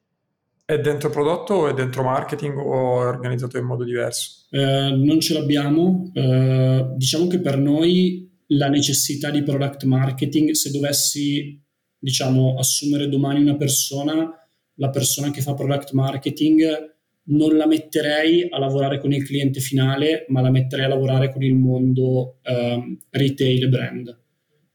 è 0.66 0.78
dentro 0.80 1.10
prodotto 1.10 1.54
o 1.54 1.68
è 1.68 1.74
dentro 1.74 2.02
marketing 2.02 2.56
o 2.56 3.02
è 3.02 3.06
organizzato 3.06 3.58
in 3.58 3.64
modo 3.64 3.84
diverso? 3.84 4.46
Eh, 4.50 4.92
non 4.96 5.20
ce 5.20 5.34
l'abbiamo. 5.34 6.10
Eh, 6.14 6.86
diciamo 6.96 7.26
che 7.26 7.40
per 7.40 7.58
noi 7.58 8.32
la 8.48 8.68
necessità 8.68 9.30
di 9.30 9.42
product 9.42 9.84
marketing, 9.84 10.52
se 10.52 10.70
dovessi 10.70 11.62
diciamo, 11.98 12.54
assumere 12.58 13.08
domani 13.08 13.40
una 13.40 13.56
persona, 13.56 14.30
la 14.76 14.90
persona 14.90 15.30
che 15.30 15.42
fa 15.42 15.54
product 15.54 15.92
marketing 15.92 16.92
non 17.26 17.56
la 17.56 17.66
metterei 17.66 18.46
a 18.50 18.58
lavorare 18.58 19.00
con 19.00 19.12
il 19.12 19.24
cliente 19.24 19.60
finale, 19.60 20.26
ma 20.28 20.40
la 20.40 20.50
metterei 20.50 20.84
a 20.86 20.88
lavorare 20.88 21.32
con 21.32 21.42
il 21.42 21.54
mondo 21.54 22.40
uh, 22.42 22.98
retail 23.10 23.68
brand. 23.68 24.20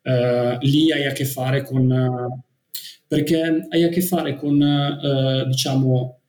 Uh, 0.01 0.57
lì 0.61 0.91
hai 0.91 1.05
a 1.05 1.11
che 1.11 1.25
fare 1.25 1.63
con... 1.63 2.47
Perché 3.09 3.65
hai 3.69 3.83
a 3.83 3.89
che 3.89 4.01
fare 4.01 4.35
con, 4.35 4.61
eh, 4.61 5.47
diciamo, 5.47 6.21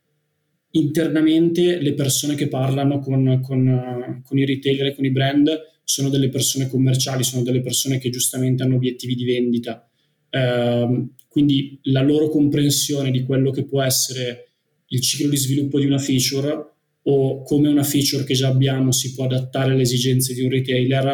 internamente 0.73 1.79
le 1.79 1.93
persone 1.93 2.35
che 2.35 2.49
parlano 2.49 3.01
con, 3.01 3.41
con, 3.43 4.23
con 4.25 4.39
i 4.39 4.47
retailer 4.47 4.87
e 4.87 4.95
con 4.95 5.05
i 5.05 5.11
brand 5.11 5.49
sono 5.85 6.09
delle 6.09 6.31
persone 6.31 6.69
commerciali, 6.69 7.23
sono 7.23 7.43
delle 7.43 7.61
persone 7.61 7.99
che 7.99 8.09
giustamente 8.09 8.63
hanno 8.63 8.77
obiettivi 8.77 9.15
di 9.15 9.25
vendita. 9.25 9.87
Ehm, 10.31 11.15
quindi 11.29 11.79
la 11.85 12.01
loro 12.01 12.29
comprensione 12.29 13.11
di 13.11 13.25
quello 13.25 13.51
che 13.51 13.65
può 13.65 13.83
essere 13.83 14.53
il 14.87 15.01
ciclo 15.01 15.29
di 15.29 15.37
sviluppo 15.37 15.79
di 15.79 15.87
una 15.87 15.99
feature 15.99 16.71
o 17.03 17.43
come 17.43 17.69
una 17.69 17.83
feature 17.83 18.25
che 18.25 18.35
già 18.35 18.49
abbiamo 18.49 18.91
si 18.91 19.15
può 19.15 19.25
adattare 19.25 19.73
alle 19.73 19.83
esigenze 19.83 20.33
di 20.35 20.43
un 20.43 20.51
retailer 20.51 21.07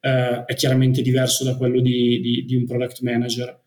eh, 0.00 0.44
è 0.44 0.54
chiaramente 0.54 1.02
diverso 1.02 1.44
da 1.44 1.56
quello 1.56 1.80
di, 1.80 2.20
di, 2.20 2.44
di 2.44 2.54
un 2.54 2.64
product 2.64 3.00
manager. 3.00 3.62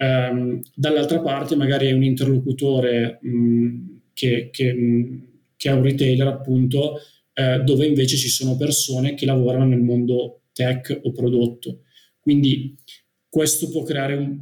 Um, 0.00 0.62
dall'altra 0.76 1.20
parte 1.20 1.56
magari 1.56 1.88
è 1.88 1.92
un 1.92 2.04
interlocutore 2.04 3.18
mh, 3.20 4.00
che, 4.12 4.48
che, 4.52 4.72
mh, 4.72 5.28
che, 5.56 5.70
è 5.70 5.72
un 5.72 5.82
retailer 5.82 6.28
appunto 6.28 7.00
eh, 7.32 7.62
dove 7.64 7.84
invece 7.84 8.16
ci 8.16 8.28
sono 8.28 8.56
persone 8.56 9.14
che 9.14 9.26
lavorano 9.26 9.66
nel 9.66 9.80
mondo 9.80 10.42
tech 10.52 11.00
o 11.02 11.12
prodotto. 11.12 11.82
Quindi 12.20 12.76
questo 13.28 13.68
può 13.70 13.82
creare 13.82 14.14
un, 14.14 14.38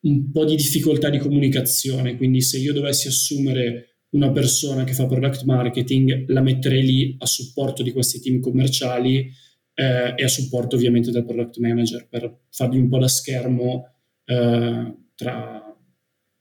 un 0.00 0.30
po' 0.30 0.44
di 0.44 0.56
difficoltà 0.56 1.10
di 1.10 1.18
comunicazione, 1.18 2.16
quindi 2.16 2.40
se 2.40 2.58
io 2.58 2.72
dovessi 2.72 3.08
assumere 3.08 3.96
una 4.10 4.30
persona 4.30 4.84
che 4.84 4.92
fa 4.92 5.06
product 5.06 5.42
marketing, 5.42 6.28
la 6.28 6.42
metterei 6.42 6.82
lì 6.82 7.16
a 7.18 7.26
supporto 7.26 7.82
di 7.82 7.92
questi 7.92 8.20
team 8.20 8.40
commerciali 8.40 9.30
eh, 9.74 10.14
e 10.16 10.24
a 10.24 10.28
supporto 10.28 10.76
ovviamente 10.76 11.10
del 11.10 11.24
product 11.24 11.58
manager 11.58 12.06
per 12.08 12.44
fargli 12.50 12.78
un 12.78 12.88
po' 12.88 12.98
da 12.98 13.08
schermo 13.08 13.95
eh, 14.26 14.94
tra, 15.14 15.76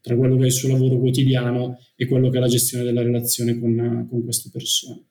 tra, 0.02 0.16
quello 0.16 0.36
che 0.36 0.44
è 0.44 0.46
il 0.48 0.52
suo 0.52 0.70
lavoro 0.70 0.98
quotidiano 0.98 1.78
e 1.96 2.08
quello 2.08 2.30
che 2.30 2.38
è 2.38 2.42
la 2.42 2.48
gestione 2.48 2.84
della 2.84 3.04
relazione 3.04 3.58
con, 3.60 4.08
con 4.10 4.24
queste 4.24 4.50
persone. 4.52 5.04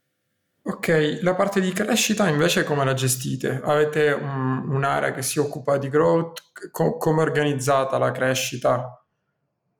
Ok, 0.66 1.18
la 1.20 1.34
parte 1.34 1.60
di 1.60 1.72
crescita 1.72 2.28
invece 2.28 2.64
come 2.64 2.84
la 2.84 2.94
gestite? 2.94 3.60
Avete 3.62 4.10
un, 4.12 4.66
un'area 4.70 5.12
che 5.12 5.22
si 5.22 5.38
occupa 5.38 5.76
di 5.76 5.88
growth? 5.88 6.42
Co- 6.70 6.96
come 6.96 7.22
è 7.22 7.26
organizzata 7.26 7.98
la 7.98 8.10
crescita 8.10 9.04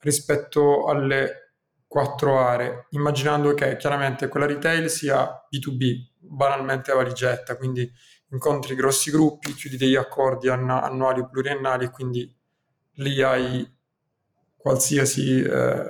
rispetto 0.01 0.87
alle 0.87 1.55
quattro 1.87 2.39
aree? 2.39 2.87
Immaginando 2.91 3.55
che 3.55 3.77
chiaramente 3.77 4.29
quella 4.29 4.45
retail 4.45 4.91
sia 4.91 5.27
B2B, 5.51 6.07
banalmente 6.19 6.93
valigetta, 6.93 7.57
quindi 7.57 7.91
incontri 8.31 8.75
grossi 8.75 9.11
gruppi, 9.11 9.55
chiudi 9.55 9.79
degli 9.79 9.97
accordi 9.97 10.49
annu- 10.49 10.83
annuali 10.83 11.21
o 11.21 11.29
pluriannali, 11.31 11.89
quindi 11.89 12.31
lì 12.97 13.23
hai 13.23 13.67
qualsiasi 14.57 15.41
eh, 15.41 15.89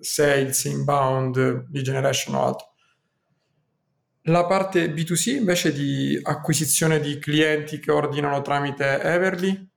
sales, 0.00 0.64
inbound, 0.64 1.36
lead 1.70 1.84
generation 1.84 2.34
o 2.34 2.44
altro 2.44 2.72
la 4.26 4.46
parte 4.46 4.92
B2C 4.92 5.36
invece 5.36 5.72
di 5.72 6.18
acquisizione 6.22 7.00
di 7.00 7.18
clienti 7.18 7.80
che 7.80 7.90
ordinano 7.90 8.40
tramite 8.40 9.00
Everly, 9.02 9.68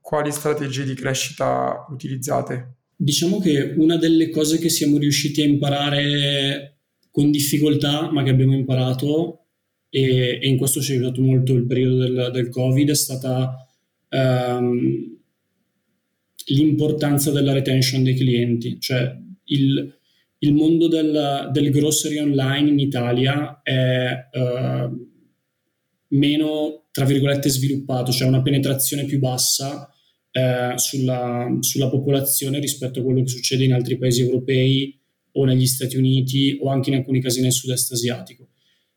quali 0.00 0.32
strategie 0.32 0.84
di 0.84 0.94
crescita 0.94 1.84
utilizzate? 1.90 2.76
Diciamo 2.96 3.38
che 3.38 3.74
una 3.76 3.96
delle 3.96 4.30
cose 4.30 4.58
che 4.58 4.70
siamo 4.70 4.96
riusciti 4.96 5.42
a 5.42 5.44
imparare 5.44 6.78
con 7.10 7.30
difficoltà, 7.30 8.10
ma 8.10 8.22
che 8.22 8.30
abbiamo 8.30 8.54
imparato, 8.54 9.44
e, 9.90 10.38
e 10.40 10.48
in 10.48 10.56
questo 10.56 10.80
ci 10.80 10.92
è 10.92 10.94
aiutato 10.96 11.20
molto 11.20 11.52
il 11.52 11.66
periodo 11.66 11.98
del, 11.98 12.30
del 12.32 12.48
Covid, 12.48 12.88
è 12.88 12.94
stata 12.94 13.66
um, 14.08 15.17
l'importanza 16.48 17.30
della 17.30 17.52
retention 17.52 18.02
dei 18.02 18.14
clienti, 18.14 18.78
cioè 18.80 19.16
il, 19.44 19.98
il 20.38 20.54
mondo 20.54 20.88
del, 20.88 21.50
del, 21.52 21.70
grocery 21.70 22.18
online 22.18 22.70
in 22.70 22.78
Italia 22.78 23.60
è 23.62 24.28
uh, 24.32 25.08
meno, 26.08 26.88
tra 26.90 27.04
virgolette, 27.04 27.48
sviluppato, 27.48 28.12
cioè 28.12 28.28
una 28.28 28.42
penetrazione 28.42 29.04
più 29.04 29.18
bassa 29.18 29.90
eh, 30.30 30.74
sulla, 30.76 31.56
sulla 31.60 31.88
popolazione 31.88 32.60
rispetto 32.60 33.00
a 33.00 33.02
quello 33.02 33.22
che 33.22 33.28
succede 33.28 33.64
in 33.64 33.72
altri 33.72 33.98
paesi 33.98 34.22
europei 34.22 34.96
o 35.32 35.44
negli 35.44 35.66
Stati 35.66 35.96
Uniti 35.96 36.58
o 36.60 36.68
anche 36.68 36.90
in 36.90 36.96
alcuni 36.96 37.20
casi 37.20 37.40
nel 37.40 37.52
sud-est 37.52 37.92
asiatico. 37.92 38.48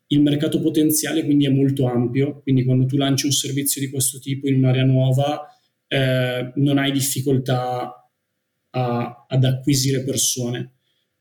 Il 0.08 0.20
mercato 0.20 0.60
potenziale 0.60 1.24
quindi 1.24 1.46
è 1.46 1.50
molto 1.50 1.86
ampio, 1.86 2.40
quindi 2.42 2.64
quando 2.64 2.86
tu 2.86 2.96
lanci 2.96 3.26
un 3.26 3.32
servizio 3.32 3.80
di 3.80 3.90
questo 3.90 4.18
tipo 4.18 4.46
in 4.46 4.56
un'area 4.56 4.84
nuova 4.84 5.46
eh, 5.92 6.52
non 6.54 6.78
hai 6.78 6.90
difficoltà 6.90 8.08
a, 8.70 9.26
ad 9.28 9.44
acquisire 9.44 10.02
persone. 10.04 10.72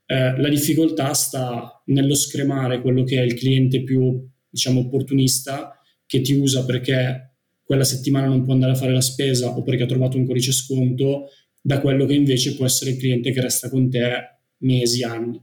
Eh, 0.05 0.39
la 0.39 0.47
difficoltà 0.47 1.13
sta 1.13 1.81
nello 1.87 2.15
scremare 2.15 2.79
quello 2.79 3.03
che 3.03 3.19
è 3.19 3.21
il 3.21 3.33
cliente 3.33 3.83
più 3.83 4.25
diciamo 4.49 4.79
opportunista 4.79 5.77
che 6.05 6.21
ti 6.21 6.33
usa 6.33 6.63
perché 6.63 7.33
quella 7.63 7.83
settimana 7.83 8.27
non 8.27 8.43
può 8.43 8.53
andare 8.53 8.71
a 8.71 8.75
fare 8.75 8.93
la 8.93 9.01
spesa 9.01 9.49
o 9.49 9.61
perché 9.61 9.83
ha 9.83 9.87
trovato 9.87 10.17
un 10.17 10.25
codice 10.25 10.53
sconto 10.53 11.27
da 11.59 11.81
quello 11.81 12.05
che 12.05 12.13
invece 12.13 12.55
può 12.55 12.65
essere 12.65 12.91
il 12.91 12.97
cliente 12.97 13.31
che 13.31 13.41
resta 13.41 13.69
con 13.69 13.89
te 13.89 14.39
mesi, 14.59 15.03
anni. 15.03 15.41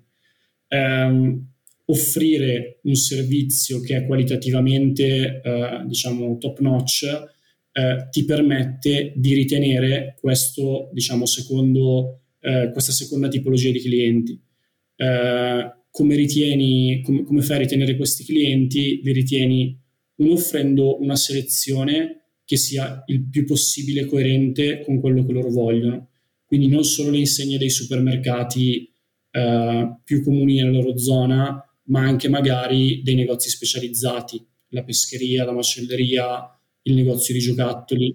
Um, 0.68 1.46
offrire 1.86 2.80
un 2.82 2.94
servizio 2.94 3.80
che 3.80 3.96
è 3.96 4.06
qualitativamente 4.06 5.40
uh, 5.42 5.86
diciamo 5.86 6.36
top 6.38 6.60
notch 6.60 7.36
uh, 7.78 8.08
ti 8.10 8.24
permette 8.24 9.12
di 9.14 9.34
ritenere 9.34 10.16
questo 10.20 10.90
diciamo 10.92 11.26
secondo 11.26 12.22
uh, 12.40 12.72
questa 12.72 12.92
seconda 12.92 13.28
tipologia 13.28 13.70
di 13.70 13.80
clienti. 13.80 14.42
Come 15.90 16.16
ritieni 16.16 17.02
come, 17.02 17.22
come 17.22 17.40
fai 17.40 17.56
a 17.56 17.60
ritenere 17.60 17.96
questi 17.96 18.24
clienti? 18.24 19.00
Li 19.02 19.12
ritieni 19.12 19.80
uno 20.16 20.32
offrendo 20.32 21.00
una 21.00 21.14
selezione 21.14 22.18
che 22.44 22.56
sia 22.56 23.02
il 23.06 23.28
più 23.28 23.44
possibile 23.44 24.06
coerente 24.06 24.80
con 24.82 25.00
quello 25.00 25.24
che 25.24 25.32
loro 25.32 25.50
vogliono. 25.50 26.08
Quindi 26.44 26.68
non 26.68 26.82
solo 26.82 27.10
le 27.10 27.18
insegne 27.18 27.58
dei 27.58 27.68
supermercati 27.68 28.90
eh, 29.30 29.96
più 30.02 30.22
comuni 30.22 30.54
nella 30.54 30.70
loro 30.70 30.96
zona, 30.96 31.62
ma 31.84 32.00
anche 32.00 32.28
magari 32.28 33.02
dei 33.02 33.14
negozi 33.14 33.50
specializzati, 33.50 34.42
la 34.68 34.82
pescheria, 34.82 35.44
la 35.44 35.52
macelleria, 35.52 36.57
il 36.88 36.94
negozio 36.94 37.34
di 37.34 37.40
giocattoli. 37.40 38.14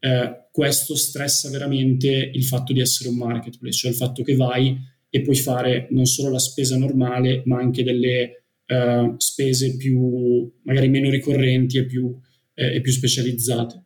Eh, 0.00 0.46
questo 0.52 0.94
stressa 0.96 1.48
veramente 1.50 2.30
il 2.32 2.44
fatto 2.44 2.72
di 2.72 2.80
essere 2.80 3.08
un 3.08 3.16
marketplace, 3.16 3.78
cioè 3.78 3.90
il 3.90 3.96
fatto 3.96 4.22
che 4.22 4.34
vai 4.34 4.76
e 5.10 5.22
puoi 5.22 5.36
fare 5.36 5.88
non 5.90 6.04
solo 6.04 6.30
la 6.30 6.38
spesa 6.38 6.76
normale, 6.76 7.42
ma 7.46 7.58
anche 7.58 7.82
delle 7.82 8.44
eh, 8.66 9.14
spese 9.16 9.76
più 9.76 10.50
magari 10.62 10.88
meno 10.88 11.10
ricorrenti 11.10 11.78
e 11.78 11.86
più, 11.86 12.14
eh, 12.54 12.76
e 12.76 12.80
più 12.80 12.92
specializzate. 12.92 13.84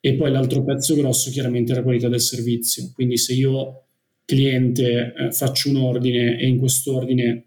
E 0.00 0.14
poi 0.14 0.30
l'altro 0.30 0.64
pezzo 0.64 0.94
grosso 0.94 1.30
chiaramente 1.30 1.72
è 1.72 1.76
la 1.76 1.82
qualità 1.82 2.08
del 2.08 2.20
servizio. 2.20 2.90
Quindi 2.92 3.16
se 3.18 3.34
io 3.34 3.84
cliente 4.24 5.14
eh, 5.14 5.32
faccio 5.32 5.70
un 5.70 5.76
ordine 5.76 6.38
e 6.38 6.46
in 6.46 6.58
quest'ordine 6.58 7.46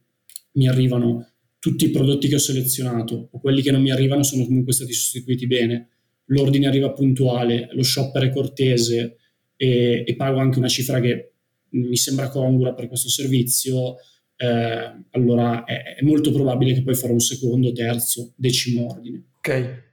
mi 0.54 0.68
arrivano 0.68 1.34
tutti 1.60 1.86
i 1.86 1.92
prodotti 1.92 2.28
che 2.28 2.36
ho 2.36 2.40
selezionato 2.40 3.30
o 3.32 3.40
quelli 3.40 3.62
che 3.62 3.72
non 3.72 3.82
mi 3.82 3.92
arrivano 3.92 4.22
sono 4.22 4.46
comunque 4.46 4.74
stati 4.74 4.92
sostituiti 4.92 5.48
bene, 5.48 5.93
l'ordine 6.34 6.68
arriva 6.68 6.92
puntuale, 6.92 7.70
lo 7.72 7.84
shopper 7.84 8.24
è 8.24 8.32
cortese 8.32 9.18
e, 9.56 10.04
e 10.06 10.16
pago 10.16 10.40
anche 10.40 10.58
una 10.58 10.68
cifra 10.68 11.00
che 11.00 11.32
mi 11.70 11.96
sembra 11.96 12.30
congrua 12.30 12.74
per 12.74 12.88
questo 12.88 13.10
servizio, 13.10 13.96
eh, 14.36 15.06
allora 15.12 15.64
è, 15.64 15.96
è, 15.96 16.02
molto 16.04 16.32
probabile 16.32 16.74
che 16.74 16.84
poi 16.84 16.96
farò 16.96 17.14
un 17.14 17.20
secondo, 17.20 17.72
terzo, 17.72 18.34
decimo 18.36 18.88
ordine. 18.92 19.24
Ok, 19.38 19.84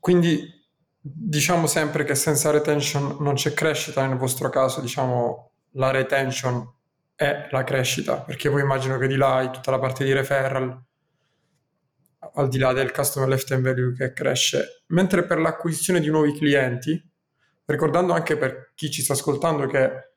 quindi 0.00 0.54
diciamo 1.00 1.66
sempre 1.66 2.04
che 2.04 2.14
senza 2.14 2.50
retention 2.50 3.18
non 3.20 3.34
c'è 3.34 3.52
crescita 3.52 4.06
nel 4.06 4.18
vostro 4.18 4.50
caso, 4.50 4.80
diciamo 4.80 5.50
la 5.72 5.90
retention 5.90 6.74
è 7.14 7.48
la 7.50 7.64
crescita, 7.64 8.20
perché 8.20 8.50
poi 8.50 8.60
immagino 8.60 8.98
che 8.98 9.06
di 9.06 9.16
là 9.16 9.48
tutta 9.52 9.70
la 9.70 9.78
parte 9.78 10.04
di 10.04 10.12
referral, 10.12 10.84
al 12.36 12.48
di 12.48 12.58
là 12.58 12.72
del 12.72 12.92
customer 12.92 13.28
lifetime 13.28 13.60
value 13.60 13.92
che 13.94 14.12
cresce, 14.12 14.82
mentre 14.88 15.24
per 15.24 15.38
l'acquisizione 15.38 16.00
di 16.00 16.08
nuovi 16.08 16.32
clienti, 16.32 17.02
ricordando 17.66 18.12
anche 18.12 18.36
per 18.36 18.72
chi 18.74 18.90
ci 18.90 19.02
sta 19.02 19.14
ascoltando 19.14 19.66
che 19.66 20.10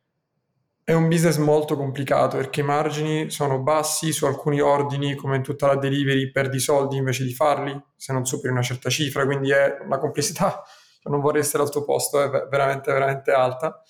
è 0.83 0.93
un 0.93 1.07
business 1.07 1.37
molto 1.37 1.75
complicato 1.75 2.37
perché 2.37 2.61
i 2.61 2.63
margini 2.63 3.29
sono 3.29 3.61
bassi 3.61 4.11
su 4.11 4.25
alcuni 4.25 4.59
ordini, 4.59 5.15
come 5.15 5.35
in 5.35 5.43
tutta 5.43 5.67
la 5.67 5.75
delivery, 5.75 6.31
perdi 6.31 6.59
soldi 6.59 6.97
invece 6.97 7.23
di 7.23 7.33
farli 7.33 7.79
se 7.95 8.11
non 8.11 8.25
superi 8.25 8.51
una 8.51 8.63
certa 8.63 8.89
cifra, 8.89 9.25
quindi 9.25 9.51
è 9.51 9.77
una 9.85 9.97
complessità, 9.97 10.63
non 11.05 11.21
vorrei 11.21 11.41
essere 11.41 11.63
al 11.63 11.69
tuo 11.69 11.83
posto, 11.83 12.21
è 12.21 12.47
veramente, 12.49 12.91
veramente 12.91 13.31
alta. 13.31 13.81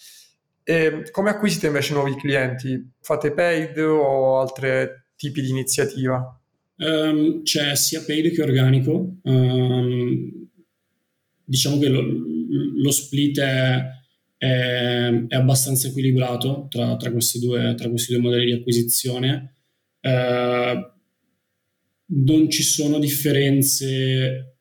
E 0.61 1.09
come 1.09 1.31
acquisite 1.31 1.67
invece 1.67 1.93
nuovi 1.93 2.15
clienti? 2.15 2.93
Fate 3.01 3.31
paid 3.31 3.77
o 3.79 4.39
altri 4.39 4.87
tipi 5.15 5.41
di 5.41 5.49
iniziativa? 5.49 6.38
Um, 6.79 7.43
c'è 7.43 7.75
sia 7.75 8.03
paid 8.03 8.31
che 8.31 8.41
organico. 8.41 9.19
Um, 9.23 10.47
diciamo 11.43 11.77
che 11.77 11.89
lo, 11.89 12.01
lo 12.01 12.91
split 12.91 13.39
è, 13.39 13.83
è, 14.37 15.25
è, 15.27 15.35
abbastanza 15.35 15.89
equilibrato 15.89 16.67
tra, 16.69 16.95
tra, 16.95 17.11
questi 17.11 17.39
due, 17.39 17.73
tra, 17.75 17.89
questi 17.89 18.13
due, 18.13 18.21
modelli 18.21 18.45
di 18.45 18.53
acquisizione. 18.53 19.55
Uh, 20.01 20.97
non 22.11 22.49
ci 22.49 22.63
sono 22.63 22.97
differenze 22.97 24.57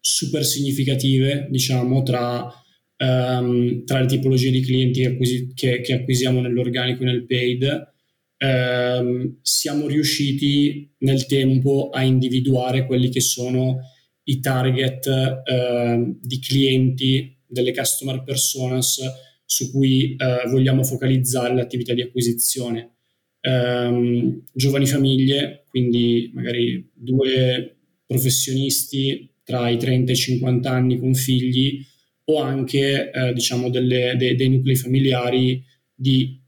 super 0.00 0.44
significative, 0.44 1.46
diciamo, 1.50 2.02
tra 2.02 2.50
um, 2.98 3.84
tra 3.84 4.00
le 4.00 4.06
tipologie 4.06 4.50
di 4.50 4.62
clienti 4.62 5.00
che, 5.00 5.08
acquisi- 5.08 5.52
che, 5.54 5.80
che 5.80 5.92
acquisiamo 5.94 6.40
nell'organico 6.40 7.02
e 7.02 7.06
nel 7.06 7.26
paid, 7.26 7.94
um, 8.38 9.38
siamo 9.42 9.86
riusciti 9.86 10.90
nel 10.98 11.26
tempo 11.26 11.90
a 11.90 12.02
individuare 12.02 12.86
quelli 12.86 13.08
che 13.08 13.20
sono 13.20 13.80
i 14.24 14.40
target 14.40 15.06
uh, 15.06 16.18
di 16.20 16.38
clienti 16.40 17.38
delle 17.46 17.72
customer 17.72 18.22
personas 18.24 19.00
su 19.44 19.70
cui 19.70 20.16
uh, 20.18 20.48
vogliamo 20.48 20.82
focalizzare 20.82 21.54
l'attività 21.54 21.94
di 21.94 22.02
acquisizione. 22.02 22.94
Um, 23.40 24.42
giovani 24.52 24.86
famiglie, 24.86 25.66
quindi 25.68 26.30
magari 26.34 26.90
due 26.92 27.76
professionisti 28.04 29.30
tra 29.44 29.68
i 29.68 29.78
30 29.78 30.10
e 30.10 30.14
i 30.14 30.18
50 30.18 30.68
anni 30.68 30.98
con 30.98 31.14
figli, 31.14 31.80
o 32.28 32.40
anche 32.40 33.10
eh, 33.10 33.32
diciamo 33.32 33.70
delle, 33.70 34.16
de, 34.16 34.34
dei 34.34 34.48
nuclei 34.48 34.76
familiari 34.76 35.62
di 35.94 36.40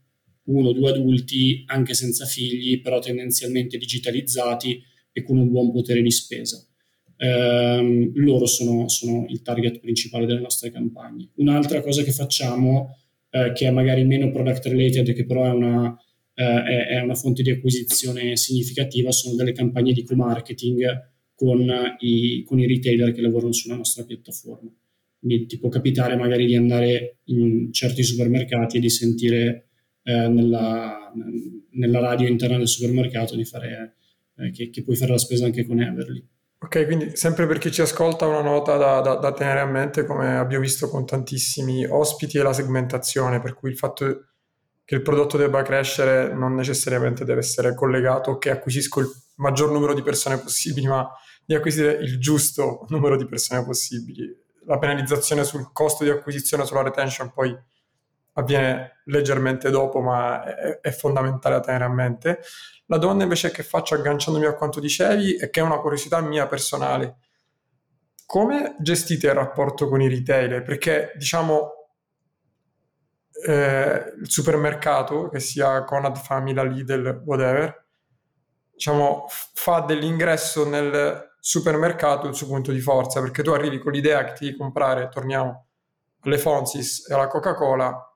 uno 0.49 0.69
o 0.69 0.73
due 0.73 0.89
adulti 0.89 1.63
anche 1.67 1.93
senza 1.93 2.25
figli, 2.25 2.81
però 2.81 2.99
tendenzialmente 2.99 3.77
digitalizzati 3.77 4.81
e 5.11 5.23
con 5.23 5.37
un 5.37 5.49
buon 5.49 5.71
potere 5.71 6.01
di 6.01 6.11
spesa. 6.11 6.63
Eh, 7.17 8.11
loro 8.13 8.45
sono, 8.45 8.87
sono, 8.87 9.25
il 9.27 9.41
target 9.41 9.79
principale 9.79 10.25
delle 10.25 10.39
nostre 10.39 10.71
campagne. 10.71 11.29
Un'altra 11.35 11.81
cosa 11.81 12.03
che 12.03 12.11
facciamo, 12.11 12.97
eh, 13.29 13.51
che 13.53 13.67
è 13.67 13.71
magari 13.71 14.05
meno 14.05 14.31
product 14.31 14.65
related, 14.67 15.13
che 15.13 15.25
però 15.25 15.45
è 15.45 15.51
una, 15.51 15.95
eh, 16.33 16.87
è, 16.87 16.99
una 17.01 17.15
fonte 17.15 17.43
di 17.43 17.51
acquisizione 17.51 18.35
significativa, 18.37 19.11
sono 19.11 19.35
delle 19.35 19.51
campagne 19.51 19.93
di 19.93 20.03
co-marketing 20.03 21.11
con 21.35 21.69
i, 21.99 22.43
con 22.43 22.59
i 22.59 22.67
retailer 22.67 23.11
che 23.11 23.21
lavorano 23.21 23.51
sulla 23.51 23.75
nostra 23.75 24.03
piattaforma. 24.03 24.73
Quindi 25.19 25.45
ti 25.47 25.59
può 25.59 25.67
capitare 25.67 26.15
magari 26.15 26.45
di 26.45 26.55
andare 26.55 27.17
in 27.25 27.73
certi 27.73 28.03
supermercati 28.03 28.77
e 28.77 28.79
di 28.79 28.89
sentire 28.89 29.68
eh, 30.09 30.27
nella, 30.27 31.11
nella, 31.71 31.99
radio 31.99 32.27
interna 32.27 32.57
del 32.57 32.67
supermercato 32.67 33.35
di 33.35 33.45
fare, 33.45 33.95
eh, 34.37 34.51
che, 34.51 34.69
che, 34.69 34.83
puoi 34.83 34.95
fare 34.95 35.11
la 35.11 35.17
spesa 35.17 35.45
anche 35.45 35.65
con 35.65 35.79
Everly. 35.79 36.25
Ok, 36.61 36.85
quindi 36.85 37.15
sempre 37.15 37.47
per 37.47 37.57
chi 37.57 37.71
ci 37.71 37.81
ascolta 37.81 38.25
una 38.25 38.41
nota 38.41 38.75
da, 38.75 38.99
da, 39.01 39.15
da 39.15 39.31
tenere 39.33 39.59
a 39.59 39.65
mente, 39.65 40.05
come 40.05 40.37
abbiamo 40.37 40.63
visto 40.63 40.89
con 40.89 41.05
tantissimi 41.05 41.85
ospiti, 41.85 42.37
è 42.37 42.41
la 42.41 42.53
segmentazione, 42.53 43.39
per 43.39 43.53
cui 43.53 43.69
il 43.69 43.77
fatto 43.77 44.25
che 44.83 44.95
il 44.95 45.01
prodotto 45.01 45.37
debba 45.37 45.61
crescere 45.61 46.33
non 46.33 46.55
necessariamente 46.55 47.23
deve 47.23 47.41
essere 47.41 47.75
collegato 47.75 48.37
che 48.39 48.49
acquisisco 48.49 49.01
il 49.01 49.07
maggior 49.35 49.71
numero 49.71 49.93
di 49.93 50.01
persone 50.01 50.39
possibili, 50.39 50.87
ma 50.87 51.07
di 51.45 51.53
acquisire 51.53 51.93
il 51.93 52.19
giusto 52.19 52.85
numero 52.89 53.15
di 53.15 53.25
persone 53.25 53.63
possibili 53.63 54.47
la 54.69 54.77
penalizzazione 54.77 55.43
sul 55.43 55.71
costo 55.73 56.03
di 56.03 56.11
acquisizione, 56.11 56.65
sulla 56.65 56.83
retention 56.83 57.31
poi 57.33 57.55
avviene 58.33 59.01
leggermente 59.05 59.69
dopo, 59.69 59.99
ma 60.01 60.43
è, 60.43 60.79
è, 60.79 60.91
fondamentale 60.91 61.55
da 61.55 61.61
tenere 61.61 61.83
a 61.83 61.89
mente. 61.89 62.39
La 62.85 62.97
domanda 62.97 63.23
invece 63.23 63.51
che 63.51 63.63
faccio 63.63 63.95
agganciandomi 63.95 64.45
a 64.45 64.55
quanto 64.55 64.79
dicevi 64.79 65.35
e 65.35 65.49
che 65.49 65.59
è 65.59 65.63
una 65.63 65.79
curiosità 65.79 66.21
mia 66.21 66.47
personale. 66.47 67.17
Come 68.25 68.75
gestite 68.79 69.27
il 69.27 69.33
rapporto 69.33 69.87
con 69.87 70.01
i 70.01 70.07
retailer? 70.07 70.61
Perché 70.63 71.13
diciamo 71.15 71.73
eh, 73.45 74.13
il 74.19 74.29
supermercato, 74.29 75.29
che 75.29 75.39
sia 75.39 75.83
Conad, 75.83 76.17
Famila, 76.17 76.63
Lidl, 76.63 77.21
whatever, 77.25 77.87
diciamo, 78.71 79.25
fa 79.53 79.81
dell'ingresso 79.81 80.67
nel 80.67 81.35
supermercato 81.39 82.27
il 82.27 82.35
suo 82.35 82.47
punto 82.47 82.71
di 82.71 82.79
forza, 82.79 83.21
perché 83.21 83.43
tu 83.43 83.51
arrivi 83.51 83.79
con 83.79 83.91
l'idea 83.91 84.23
che 84.25 84.33
ti 84.33 84.45
devi 84.45 84.57
comprare, 84.57 85.09
torniamo 85.09 85.67
alle 86.21 86.37
Fonsis 86.37 87.09
e 87.09 87.13
alla 87.13 87.27
Coca-Cola, 87.27 88.08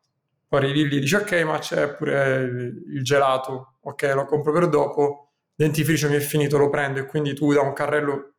poi 0.54 0.66
arrivi 0.66 0.88
lì 0.88 0.98
e 0.98 1.00
dici 1.00 1.16
ok 1.16 1.32
ma 1.46 1.58
c'è 1.58 1.96
pure 1.96 2.44
il 2.44 3.04
gelato, 3.04 3.78
ok 3.82 4.04
lo 4.14 4.26
compro 4.26 4.52
per 4.52 4.70
dopo, 4.70 5.32
dentifricio 5.56 6.08
mi 6.10 6.16
è 6.16 6.20
finito, 6.20 6.60
lo 6.60 6.70
prendo 6.70 7.00
e 7.00 7.08
quindi 7.08 7.34
tu 7.34 7.52
da 7.52 7.62
un 7.62 7.74
carrello 7.74 8.36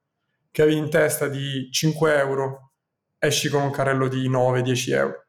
che 0.52 0.62
avevi 0.62 0.76
in 0.76 0.88
testa 0.90 1.26
di 1.26 1.68
5 1.72 2.16
euro 2.16 2.70
esci 3.18 3.48
con 3.48 3.62
un 3.62 3.72
carrello 3.72 4.06
di 4.06 4.30
9-10 4.30 4.92
euro. 4.92 5.24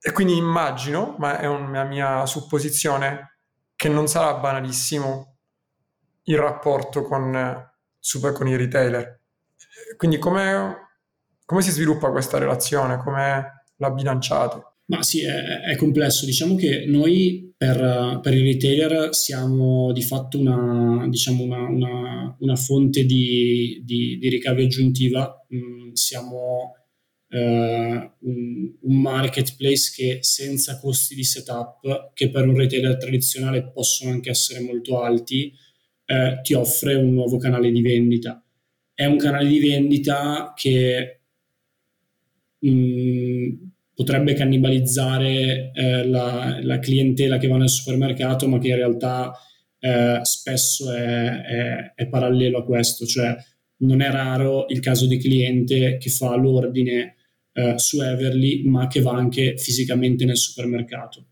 E 0.00 0.12
quindi 0.12 0.34
immagino, 0.34 1.14
ma 1.18 1.38
è 1.38 1.46
una 1.46 1.84
mia 1.84 2.24
supposizione, 2.24 3.40
che 3.76 3.90
non 3.90 4.06
sarà 4.06 4.32
banalissimo 4.38 5.36
il 6.22 6.38
rapporto 6.38 7.02
con, 7.02 7.70
super, 7.98 8.32
con 8.32 8.48
i 8.48 8.56
retailer. 8.56 9.20
Quindi 9.98 10.16
come, 10.16 11.00
come 11.44 11.60
si 11.60 11.70
sviluppa 11.70 12.10
questa 12.10 12.38
relazione? 12.38 12.96
Come 12.96 13.64
la 13.76 13.90
bilanciate? 13.90 14.72
Ma 14.86 15.02
sì, 15.02 15.22
è, 15.22 15.60
è, 15.60 15.76
complesso. 15.76 16.26
Diciamo 16.26 16.56
che 16.56 16.84
noi 16.86 17.54
per, 17.56 18.20
per, 18.22 18.34
i 18.34 18.42
retailer 18.42 19.14
siamo 19.14 19.92
di 19.92 20.02
fatto 20.02 20.38
una, 20.38 21.06
diciamo 21.08 21.42
una, 21.42 21.62
una, 21.68 22.36
una 22.38 22.56
fonte 22.56 23.04
di, 23.06 23.80
di, 23.84 24.18
di, 24.18 24.28
ricavi 24.28 24.64
aggiuntiva. 24.64 25.46
Mm, 25.54 25.92
siamo 25.92 26.74
eh, 27.28 28.12
un, 28.20 28.74
un, 28.80 29.00
marketplace 29.00 29.92
che 29.94 30.18
senza 30.20 30.78
costi 30.78 31.14
di 31.14 31.24
setup, 31.24 32.12
che 32.12 32.28
per 32.28 32.46
un 32.46 32.56
retailer 32.56 32.98
tradizionale 32.98 33.70
possono 33.72 34.10
anche 34.10 34.30
essere 34.30 34.60
molto 34.60 35.00
alti, 35.00 35.50
eh, 36.04 36.40
ti 36.42 36.52
offre 36.52 36.94
un 36.94 37.14
nuovo 37.14 37.38
canale 37.38 37.70
di 37.72 37.80
vendita. 37.80 38.44
È 38.92 39.06
un 39.06 39.16
canale 39.16 39.48
di 39.48 39.60
vendita 39.60 40.52
che... 40.54 41.20
Mm, 42.66 43.63
potrebbe 43.94 44.34
cannibalizzare 44.34 45.70
eh, 45.72 46.06
la, 46.06 46.58
la, 46.62 46.78
clientela 46.78 47.38
che 47.38 47.46
va 47.46 47.56
nel 47.56 47.70
supermercato, 47.70 48.48
ma 48.48 48.58
che 48.58 48.68
in 48.68 48.76
realtà 48.76 49.32
eh, 49.78 50.18
spesso 50.22 50.92
è, 50.92 51.42
è, 51.42 51.92
è, 51.94 52.08
parallelo 52.08 52.58
a 52.58 52.64
questo, 52.64 53.06
cioè 53.06 53.36
non 53.78 54.00
è 54.00 54.10
raro 54.10 54.66
il 54.68 54.80
caso 54.80 55.06
di 55.06 55.18
cliente 55.18 55.96
che 55.98 56.10
fa 56.10 56.34
l'ordine 56.36 57.16
eh, 57.52 57.74
su 57.76 58.00
Everly, 58.00 58.64
ma 58.64 58.88
che 58.88 59.00
va 59.00 59.12
anche 59.12 59.56
fisicamente 59.56 60.24
nel 60.24 60.38
supermercato. 60.38 61.28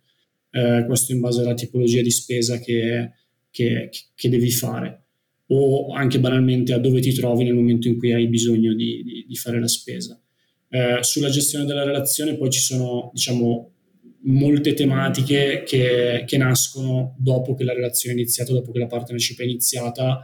Eh, 0.51 0.85
questo 0.87 1.13
in 1.13 1.21
base 1.21 1.41
alla 1.41 1.55
tipologia 1.55 2.03
di 2.03 2.11
spesa 2.11 2.59
che, 2.59 3.13
che, 3.51 3.91
che, 4.15 4.29
devi 4.29 4.51
fare 4.51 5.01
o 5.47 5.93
anche 5.95 6.21
banalmente 6.21 6.75
a 6.75 6.79
dove 6.79 7.01
ti 7.01 7.13
trovi 7.13 7.45
nel 7.45 7.55
momento 7.55 7.89
in 7.89 7.97
cui 7.97 8.13
hai 8.13 8.29
bisogno 8.29 8.75
di, 8.75 9.03
di, 9.03 9.25
di 9.27 9.37
fare 9.37 9.59
la 9.59 9.69
spesa. 9.69 10.21
Eh, 10.75 11.03
sulla 11.03 11.29
gestione 11.29 11.67
della 11.67 11.85
relazione 11.85 12.35
poi 12.35 12.49
ci 12.49 12.61
sono, 12.61 13.11
diciamo, 13.13 13.73
molte 14.23 14.73
tematiche 14.73 15.65
che, 15.67 16.25
che, 16.27 16.37
nascono 16.39 17.15
dopo 17.19 17.53
che 17.53 17.63
la 17.65 17.75
relazione 17.75 18.15
è 18.15 18.19
iniziata, 18.19 18.55
dopo 18.55 18.73
che 18.73 18.79
la 18.79 18.87
partnership 18.87 19.39
è 19.41 19.45
iniziata 19.45 20.23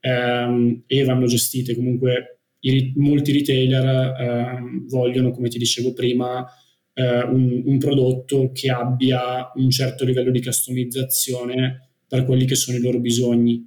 ehm, 0.00 0.82
e 0.88 1.04
vanno 1.04 1.26
gestite. 1.26 1.76
Comunque 1.76 2.40
i, 2.60 2.92
molti 2.96 3.30
retailer 3.30 4.20
ehm, 4.20 4.88
vogliono, 4.88 5.30
come 5.30 5.48
ti 5.48 5.58
dicevo 5.58 5.92
prima, 5.92 6.44
eh, 6.92 7.22
un, 7.22 7.62
un, 7.64 7.78
prodotto 7.78 8.50
che 8.52 8.70
abbia 8.70 9.52
un 9.54 9.70
certo 9.70 10.04
livello 10.04 10.32
di 10.32 10.42
customizzazione 10.42 11.90
per 12.08 12.24
quelli 12.24 12.46
che 12.46 12.56
sono 12.56 12.76
i 12.76 12.80
loro 12.80 12.98
bisogni, 12.98 13.64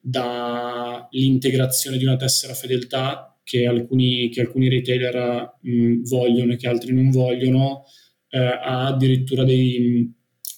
dall'integrazione 0.00 1.96
di 1.96 2.02
una 2.04 2.16
tessera 2.16 2.54
fedeltà 2.54 3.29
che 3.42 3.66
alcuni, 3.66 4.28
che 4.30 4.40
alcuni 4.40 4.68
retailer 4.68 5.58
mh, 5.60 6.02
vogliono 6.02 6.52
e 6.52 6.56
che 6.56 6.68
altri 6.68 6.92
non 6.92 7.10
vogliono, 7.10 7.84
eh, 8.28 8.38
ha 8.38 8.86
addirittura 8.86 9.44
dei, 9.44 10.12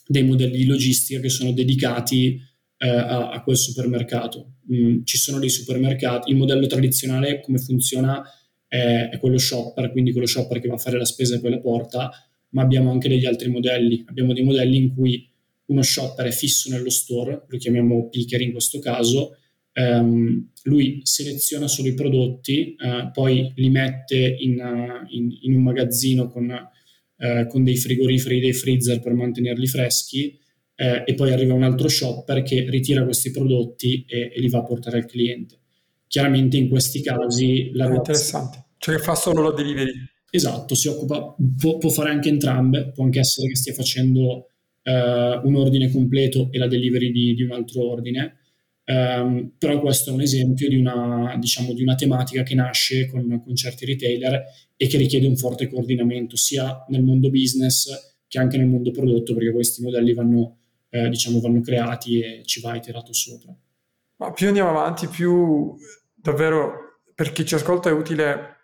dei, 0.07 0.25
modelli 0.25 0.59
di 0.59 0.66
logistica 0.66 1.21
che 1.21 1.29
sono 1.29 1.53
dedicati 1.53 2.38
eh, 2.79 2.88
a, 2.88 3.31
a, 3.31 3.42
quel 3.42 3.57
supermercato. 3.57 4.57
Mm, 4.73 5.05
ci 5.05 5.16
sono 5.16 5.38
dei 5.38 5.49
supermercati, 5.49 6.31
il 6.31 6.37
modello 6.37 6.66
tradizionale 6.66 7.40
come 7.40 7.59
funziona 7.59 8.23
è, 8.66 9.09
è, 9.11 9.18
quello 9.18 9.38
shopper, 9.38 9.90
quindi 9.90 10.12
quello 10.12 10.27
shopper 10.27 10.61
che 10.61 10.68
va 10.68 10.75
a 10.75 10.79
fare 10.79 10.99
la 10.99 11.05
spesa 11.05 11.37
e 11.37 11.40
poi 11.40 11.51
la 11.51 11.61
porta, 11.61 12.11
ma 12.51 12.62
abbiamo 12.62 12.90
anche 12.90 13.09
degli 13.09 13.25
altri 13.25 13.49
modelli. 13.51 14.05
Abbiamo 14.07 14.33
dei 14.33 14.45
modelli 14.45 14.77
in 14.77 14.95
cui 14.95 15.29
uno 15.66 15.83
shopper 15.83 16.27
è 16.27 16.31
fisso 16.31 16.71
nello 16.71 16.90
store, 16.90 17.45
lo 17.47 17.59
chiamiamo 17.59 18.09
picker 18.09 18.40
in 18.40 18.53
questo 18.53 18.79
caso, 18.79 19.37
Um, 19.75 20.51
lui 20.65 21.01
seleziona 21.03 21.67
solo 21.67 21.89
i 21.89 21.95
prodotti, 21.95 22.77
uh, 22.79 23.11
poi 23.11 23.53
li 23.57 23.71
mette 23.71 24.17
in, 24.17 24.61
uh, 24.61 25.07
in, 25.09 25.31
in 25.43 25.55
un 25.55 25.63
magazzino 25.63 26.29
con, 26.29 26.45
uh, 27.17 27.47
con, 27.47 27.65
dei 27.65 27.77
frigoriferi, 27.77 28.41
dei 28.41 28.53
freezer 28.53 29.01
per 29.01 29.15
mantenerli 29.15 29.67
freschi 29.67 30.39
e 30.75 31.15
poi 31.15 31.33
arriva 31.33 31.55
un 31.55 31.63
altro 31.63 31.87
shopper 31.87 32.43
che 32.43 32.69
ritira 32.69 33.05
questi 33.05 33.31
prodotti 33.31 34.05
e, 34.09 34.33
e, 34.35 34.41
li 34.41 34.49
va 34.49 34.61
a 34.61 34.65
portare 34.65 34.97
al 34.97 35.07
cliente. 35.07 35.61
Chiaramente 36.09 36.57
in 36.57 36.69
questi 36.69 37.01
casi 37.01 37.71
la 37.75 37.89
È 37.89 37.95
interessante, 37.95 38.65
cioè 38.79 38.97
che 38.97 39.03
fa 39.03 39.15
solo 39.15 39.43
la 39.43 39.53
delivery. 39.53 39.93
Esatto, 40.29 40.75
si 40.75 40.89
occupa, 40.89 41.37
può, 41.57 41.79
può 41.79 41.89
fare 41.89 42.11
anche 42.11 42.31
entrambe, 42.31 42.91
può 42.91 43.05
anche 43.05 43.21
essere 43.21 43.47
che 43.47 43.55
stia 43.55 43.75
facendo 43.75 44.49
un 44.85 45.55
ordine 45.55 45.89
completo 45.89 46.49
e 46.51 46.59
la 46.59 46.67
delivery 46.67 47.13
di, 47.13 47.35
di 47.35 47.43
un 47.45 47.53
altro 47.53 47.89
ordine 47.89 48.42
Um, 48.85 49.53
però 49.59 49.81
questo 49.81 50.11
è 50.11 50.12
un 50.12 50.23
esempio 50.23 50.68
di 50.68 50.77
una, 50.77 51.37
diciamo, 51.38 51.73
di 51.73 51.83
una 51.83 51.95
tematica 51.95 52.42
che 52.42 52.55
nasce 52.55 53.07
con, 53.07 53.40
con, 53.42 53.55
certi 53.55 53.87
retailer 53.87 54.42
e 54.77 54.87
che 54.88 54.97
richiede 54.97 55.29
un 55.29 55.37
forte 55.37 55.68
coordinamento 55.68 56.37
sia 56.37 56.85
nel 56.88 57.05
mondo 57.05 57.31
business 57.31 58.16
che 58.27 58.40
anche 58.40 58.57
nel 58.57 58.66
mondo 58.66 58.90
prodotto 58.90 59.35
perché 59.35 59.53
questi 59.53 59.83
modelli 59.83 60.14
vanno, 60.14 60.57
eh, 60.88 61.09
diciamo, 61.09 61.38
vanno 61.38 61.61
creati 61.61 62.21
e 62.21 62.42
ci 62.45 62.61
va 62.61 62.75
iterato 62.75 63.12
sopra. 63.12 63.55
Ma 64.16 64.33
più 64.33 64.49
andiamo 64.49 64.71
avanti, 64.71 65.07
più 65.07 65.77
davvero 66.14 67.01
per 67.14 67.33
chi 67.33 67.45
ci 67.45 67.55
ascolta 67.55 67.88
è 67.88 67.92
utile 67.92 68.57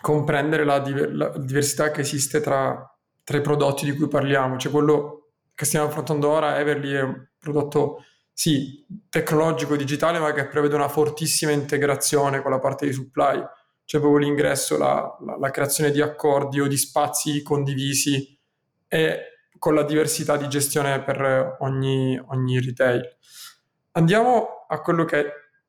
comprendere 0.00 0.64
la, 0.64 0.78
diver- 0.78 1.12
la 1.12 1.36
diversità 1.38 1.90
che 1.90 2.00
esiste 2.00 2.40
tra, 2.40 2.96
tra 3.22 3.36
i 3.36 3.42
prodotti 3.42 3.84
di 3.84 3.96
cui 3.96 4.08
parliamo. 4.08 4.56
Cioè 4.56 4.72
quello 4.72 5.32
che 5.54 5.64
stiamo 5.64 5.86
affrontando 5.86 6.30
ora, 6.30 6.58
Everly, 6.58 6.92
è 6.92 7.02
un 7.02 7.26
prodotto 7.38 8.04
sì, 8.36 8.84
tecnologico, 9.08 9.76
digitale, 9.76 10.18
ma 10.18 10.32
che 10.32 10.48
prevede 10.48 10.74
una 10.74 10.88
fortissima 10.88 11.52
integrazione 11.52 12.42
con 12.42 12.50
la 12.50 12.58
parte 12.58 12.84
di 12.84 12.92
supply, 12.92 13.40
cioè 13.84 14.00
proprio 14.00 14.26
l'ingresso, 14.26 14.76
la, 14.76 15.16
la, 15.24 15.38
la 15.38 15.50
creazione 15.50 15.92
di 15.92 16.00
accordi 16.00 16.60
o 16.60 16.66
di 16.66 16.76
spazi 16.76 17.42
condivisi 17.42 18.36
e 18.88 19.20
con 19.56 19.74
la 19.74 19.84
diversità 19.84 20.36
di 20.36 20.48
gestione 20.48 21.02
per 21.04 21.56
ogni, 21.60 22.20
ogni 22.26 22.60
retail. 22.60 23.02
Andiamo 23.92 24.66
a 24.66 24.80
quello 24.80 25.04
che 25.04 25.26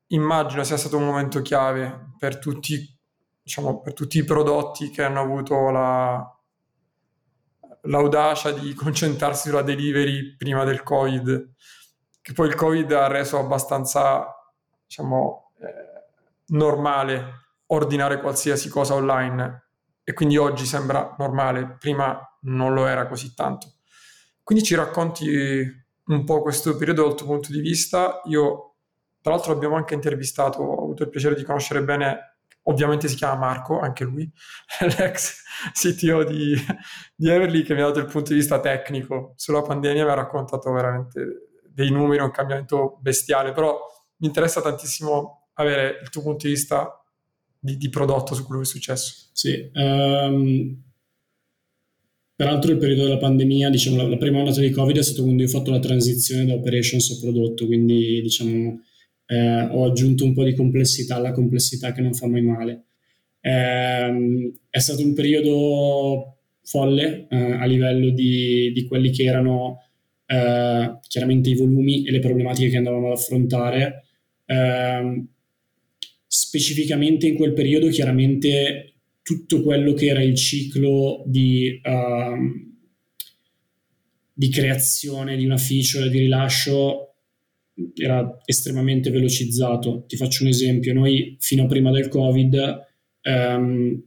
immagino 0.08 0.63
sia 0.63 0.78
stato 0.78 0.97
un 0.97 1.06
momento 1.06 1.43
chiave 1.43 2.13
per 2.17 2.39
tutti, 2.39 2.97
diciamo, 3.43 3.80
per 3.82 3.93
tutti 3.93 4.17
i 4.17 4.23
prodotti 4.23 4.89
che 4.89 5.04
hanno 5.04 5.21
avuto 5.21 5.69
la, 5.69 6.39
l'audacia 7.82 8.51
di 8.51 8.73
concentrarsi 8.73 9.49
sulla 9.49 9.62
delivery 9.62 10.36
prima 10.36 10.63
del 10.63 10.82
Covid 10.82 11.54
che 12.25 12.33
poi 12.33 12.47
il 12.47 12.55
Covid 12.55 12.91
ha 12.91 13.05
reso 13.05 13.38
abbastanza, 13.38 14.25
diciamo, 14.83 15.51
eh, 15.59 16.07
normale 16.47 17.43
ordinare 17.67 18.19
qualsiasi 18.19 18.67
cosa 18.67 18.95
online 18.95 19.67
e 20.03 20.13
quindi 20.13 20.35
oggi 20.35 20.65
sembra 20.65 21.13
normale, 21.19 21.77
prima 21.79 22.19
non 22.45 22.73
lo 22.73 22.88
era 22.88 23.05
così 23.05 23.35
tanto. 23.35 23.73
Quindi 24.41 24.63
ci 24.63 24.73
racconti 24.73 25.71
un 26.05 26.23
po' 26.23 26.41
questo 26.41 26.75
periodo 26.75 27.03
dal 27.03 27.15
tuo 27.15 27.27
punto 27.27 27.51
di 27.51 27.59
vista. 27.59 28.21
Io, 28.25 28.77
tra 29.21 29.33
l'altro, 29.33 29.51
abbiamo 29.53 29.75
anche 29.75 29.93
intervistato, 29.93 30.63
ho 30.63 30.81
avuto 30.81 31.03
il 31.03 31.09
piacere 31.09 31.35
di 31.35 31.43
conoscere 31.43 31.83
bene, 31.83 32.38
ovviamente 32.63 33.07
si 33.07 33.17
chiama 33.17 33.35
Marco, 33.35 33.79
anche 33.79 34.03
lui, 34.03 34.27
l'ex 34.97 35.43
CTO 35.73 36.23
di, 36.23 36.55
di 37.15 37.29
Everly, 37.29 37.61
che 37.61 37.75
mi 37.75 37.81
ha 37.81 37.85
dato 37.85 37.99
il 37.99 38.07
punto 38.07 38.31
di 38.31 38.39
vista 38.39 38.59
tecnico 38.59 39.33
sulla 39.35 39.61
pandemia, 39.61 40.05
mi 40.05 40.09
ha 40.09 40.15
raccontato 40.15 40.71
veramente 40.71 41.44
dei 41.75 41.91
numeri, 41.91 42.23
un 42.23 42.31
cambiamento 42.31 42.97
bestiale, 43.01 43.51
però 43.51 43.77
mi 44.17 44.27
interessa 44.27 44.61
tantissimo 44.61 45.49
avere 45.55 45.99
il 46.01 46.09
tuo 46.09 46.21
punto 46.21 46.47
di 46.47 46.53
vista 46.53 47.03
di, 47.59 47.75
di 47.75 47.89
prodotto 47.89 48.33
su 48.33 48.45
quello 48.45 48.61
che 48.61 48.67
è 48.67 48.71
successo. 48.71 49.29
Sì, 49.33 49.69
um, 49.73 50.81
peraltro 52.33 52.71
il 52.71 52.77
periodo 52.77 53.03
della 53.03 53.17
pandemia, 53.17 53.69
diciamo 53.69 53.97
la, 53.97 54.07
la, 54.07 54.17
prima 54.17 54.38
ondata 54.38 54.61
di 54.61 54.69
Covid 54.69 54.97
è 54.97 55.03
stato 55.03 55.23
quando 55.23 55.41
io 55.41 55.49
ho 55.49 55.51
fatto 55.51 55.71
la 55.71 55.79
transizione 55.79 56.45
da 56.45 56.53
operations 56.53 57.11
a 57.11 57.19
prodotto, 57.19 57.65
quindi 57.65 58.21
diciamo 58.21 58.79
eh, 59.25 59.61
ho 59.71 59.85
aggiunto 59.85 60.23
un 60.23 60.33
po' 60.33 60.43
di 60.43 60.53
complessità 60.53 61.15
alla 61.15 61.31
complessità 61.31 61.91
che 61.91 62.01
non 62.01 62.13
fa 62.13 62.27
mai 62.27 62.41
male. 62.41 62.85
Eh, 63.41 64.53
è 64.69 64.79
stato 64.79 65.03
un 65.03 65.13
periodo 65.13 66.38
folle 66.63 67.27
eh, 67.29 67.51
a 67.53 67.65
livello 67.65 68.09
di, 68.09 68.71
di 68.71 68.85
quelli 68.85 69.11
che 69.11 69.23
erano 69.23 69.85
eh, 70.25 70.99
chiaramente 71.07 71.49
i 71.49 71.55
volumi 71.55 72.05
e 72.05 72.11
le 72.11 72.19
problematiche 72.19 72.69
che 72.69 72.77
andavamo 72.77 73.07
ad 73.07 73.17
affrontare. 73.17 74.05
Eh, 74.45 75.25
specificamente 76.27 77.27
in 77.27 77.35
quel 77.35 77.53
periodo, 77.53 77.88
chiaramente 77.88 78.95
tutto 79.21 79.63
quello 79.63 79.93
che 79.93 80.07
era 80.07 80.21
il 80.21 80.35
ciclo 80.35 81.23
di, 81.25 81.81
uh, 81.81 82.73
di 84.31 84.49
creazione 84.49 85.35
di 85.35 85.45
una 85.45 85.57
feature, 85.57 86.09
di 86.09 86.19
rilascio, 86.19 87.15
era 87.95 88.38
estremamente 88.45 89.09
velocizzato. 89.09 90.03
Ti 90.07 90.15
faccio 90.15 90.43
un 90.43 90.49
esempio, 90.49 90.93
noi 90.93 91.38
fino 91.39 91.63
a 91.63 91.67
prima 91.67 91.89
del 91.91 92.07
Covid, 92.07 92.79
um, 93.23 94.03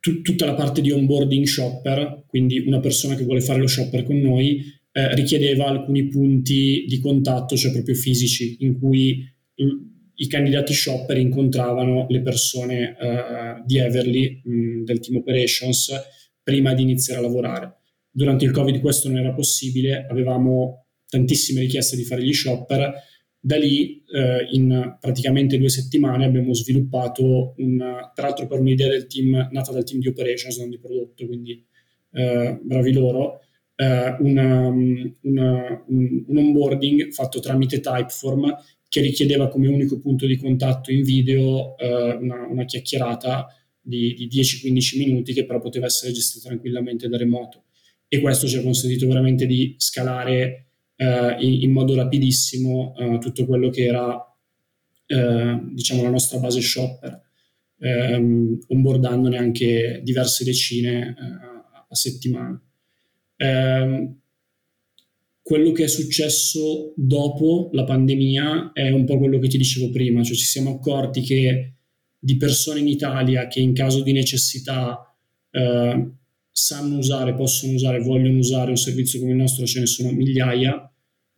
t- 0.00 0.22
tutta 0.22 0.46
la 0.46 0.54
parte 0.54 0.80
di 0.80 0.90
onboarding 0.90 1.46
shopper, 1.46 2.24
quindi 2.26 2.58
una 2.58 2.80
persona 2.80 3.14
che 3.14 3.24
vuole 3.24 3.40
fare 3.40 3.60
lo 3.60 3.66
shopper 3.66 4.02
con 4.02 4.18
noi, 4.18 4.62
eh, 4.92 5.14
richiedeva 5.14 5.66
alcuni 5.66 6.08
punti 6.08 6.84
di 6.88 6.98
contatto, 6.98 7.56
cioè 7.56 7.72
proprio 7.72 7.94
fisici, 7.94 8.56
in 8.60 8.78
cui 8.78 9.24
i 10.20 10.26
candidati 10.26 10.72
shopper 10.72 11.16
incontravano 11.18 12.06
le 12.08 12.22
persone 12.22 12.96
uh, 12.98 13.64
di 13.64 13.78
Everly, 13.78 14.40
mh, 14.42 14.84
del 14.84 15.00
team 15.00 15.18
operations, 15.18 15.92
prima 16.42 16.74
di 16.74 16.82
iniziare 16.82 17.20
a 17.20 17.22
lavorare. 17.22 17.76
Durante 18.10 18.44
il 18.44 18.50
Covid 18.50 18.80
questo 18.80 19.08
non 19.08 19.18
era 19.18 19.32
possibile, 19.32 20.06
avevamo 20.08 20.86
tantissime 21.08 21.60
richieste 21.60 21.96
di 21.96 22.04
fare 22.04 22.24
gli 22.24 22.32
shopper, 22.32 22.92
da 23.40 23.56
lì 23.56 24.02
eh, 24.04 24.48
in 24.52 24.96
praticamente 25.00 25.56
due 25.56 25.70
settimane 25.70 26.26
abbiamo 26.26 26.52
sviluppato 26.52 27.54
un, 27.56 27.78
tra 28.14 28.26
l'altro 28.26 28.46
per 28.46 28.60
un'idea 28.60 28.88
del 28.88 29.06
team 29.06 29.48
nata 29.50 29.72
dal 29.72 29.84
team 29.84 30.00
di 30.00 30.08
operations, 30.08 30.58
non 30.58 30.68
di 30.68 30.78
prodotto, 30.78 31.26
quindi 31.26 31.64
eh, 32.12 32.60
bravi 32.62 32.92
loro, 32.92 33.40
eh, 33.76 34.16
una, 34.20 34.68
una, 34.68 35.84
un, 35.88 36.24
un 36.26 36.36
onboarding 36.36 37.12
fatto 37.12 37.40
tramite 37.40 37.80
Typeform 37.80 38.54
che 38.88 39.00
richiedeva 39.00 39.48
come 39.48 39.68
unico 39.68 39.98
punto 40.00 40.26
di 40.26 40.36
contatto 40.36 40.92
in 40.92 41.02
video 41.02 41.78
eh, 41.78 42.16
una, 42.20 42.46
una, 42.46 42.64
chiacchierata 42.64 43.46
di, 43.80 44.14
di 44.14 44.28
10-15 44.28 44.98
minuti 44.98 45.32
che 45.32 45.46
però 45.46 45.60
poteva 45.60 45.86
essere 45.86 46.12
gestita 46.12 46.48
tranquillamente 46.48 47.08
da 47.08 47.16
remoto. 47.16 47.64
E 48.06 48.20
questo 48.20 48.48
ci 48.48 48.56
ha 48.56 48.62
consentito 48.62 49.06
veramente 49.06 49.46
di 49.46 49.76
scalare 49.78 50.69
eh, 51.00 51.36
in, 51.40 51.62
in, 51.62 51.72
modo 51.72 51.94
rapidissimo 51.94 52.94
eh, 52.98 53.18
tutto 53.18 53.46
quello 53.46 53.70
che 53.70 53.84
era 53.84 54.22
eh, 55.06 55.60
diciamo 55.72 56.02
la 56.02 56.10
nostra 56.10 56.38
base 56.38 56.60
shopper 56.60 57.28
ehm, 57.80 58.58
onboardandone 58.68 59.36
anche 59.36 60.00
diverse 60.04 60.44
decine 60.44 61.08
eh, 61.08 61.84
a 61.88 61.94
settimana. 61.94 62.62
Ehm, 63.36 64.18
quello 65.42 65.72
che 65.72 65.84
è 65.84 65.88
successo 65.88 66.92
dopo 66.96 67.70
la 67.72 67.84
pandemia 67.84 68.72
è 68.72 68.90
un 68.90 69.04
po' 69.04 69.18
quello 69.18 69.38
che 69.38 69.48
ti 69.48 69.56
dicevo 69.56 69.90
prima, 69.90 70.22
cioè 70.22 70.36
ci 70.36 70.44
siamo 70.44 70.74
accorti 70.74 71.22
che 71.22 71.74
di 72.18 72.36
persone 72.36 72.80
in 72.80 72.88
Italia 72.88 73.48
che 73.48 73.60
in 73.60 73.72
caso 73.72 74.02
di 74.02 74.12
necessità 74.12 75.12
eh, 75.50 76.10
sanno 76.52 76.98
usare, 76.98 77.34
possono 77.34 77.72
usare, 77.72 78.00
vogliono 78.00 78.38
usare 78.38 78.70
un 78.70 78.76
servizio 78.76 79.18
come 79.18 79.32
il 79.32 79.38
nostro, 79.38 79.66
ce 79.66 79.80
ne 79.80 79.86
sono 79.86 80.12
migliaia, 80.12 80.89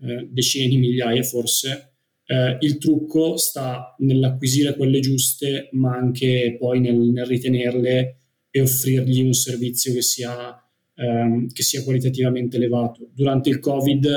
eh, 0.02 0.28
decine 0.30 0.68
di 0.68 0.76
migliaia 0.76 1.22
forse. 1.22 1.94
Eh, 2.24 2.56
il 2.60 2.78
trucco 2.78 3.36
sta 3.36 3.94
nell'acquisire 3.98 4.76
quelle 4.76 5.00
giuste, 5.00 5.68
ma 5.72 5.94
anche 5.94 6.56
poi 6.58 6.80
nel, 6.80 6.96
nel 6.96 7.26
ritenerle 7.26 8.18
e 8.50 8.60
offrirgli 8.60 9.22
un 9.22 9.32
servizio 9.32 9.92
che 9.92 10.02
sia 10.02 10.62
ehm, 10.94 11.48
che 11.48 11.62
sia 11.62 11.82
qualitativamente 11.82 12.56
elevato. 12.56 13.08
Durante 13.12 13.48
il 13.48 13.58
Covid, 13.58 14.08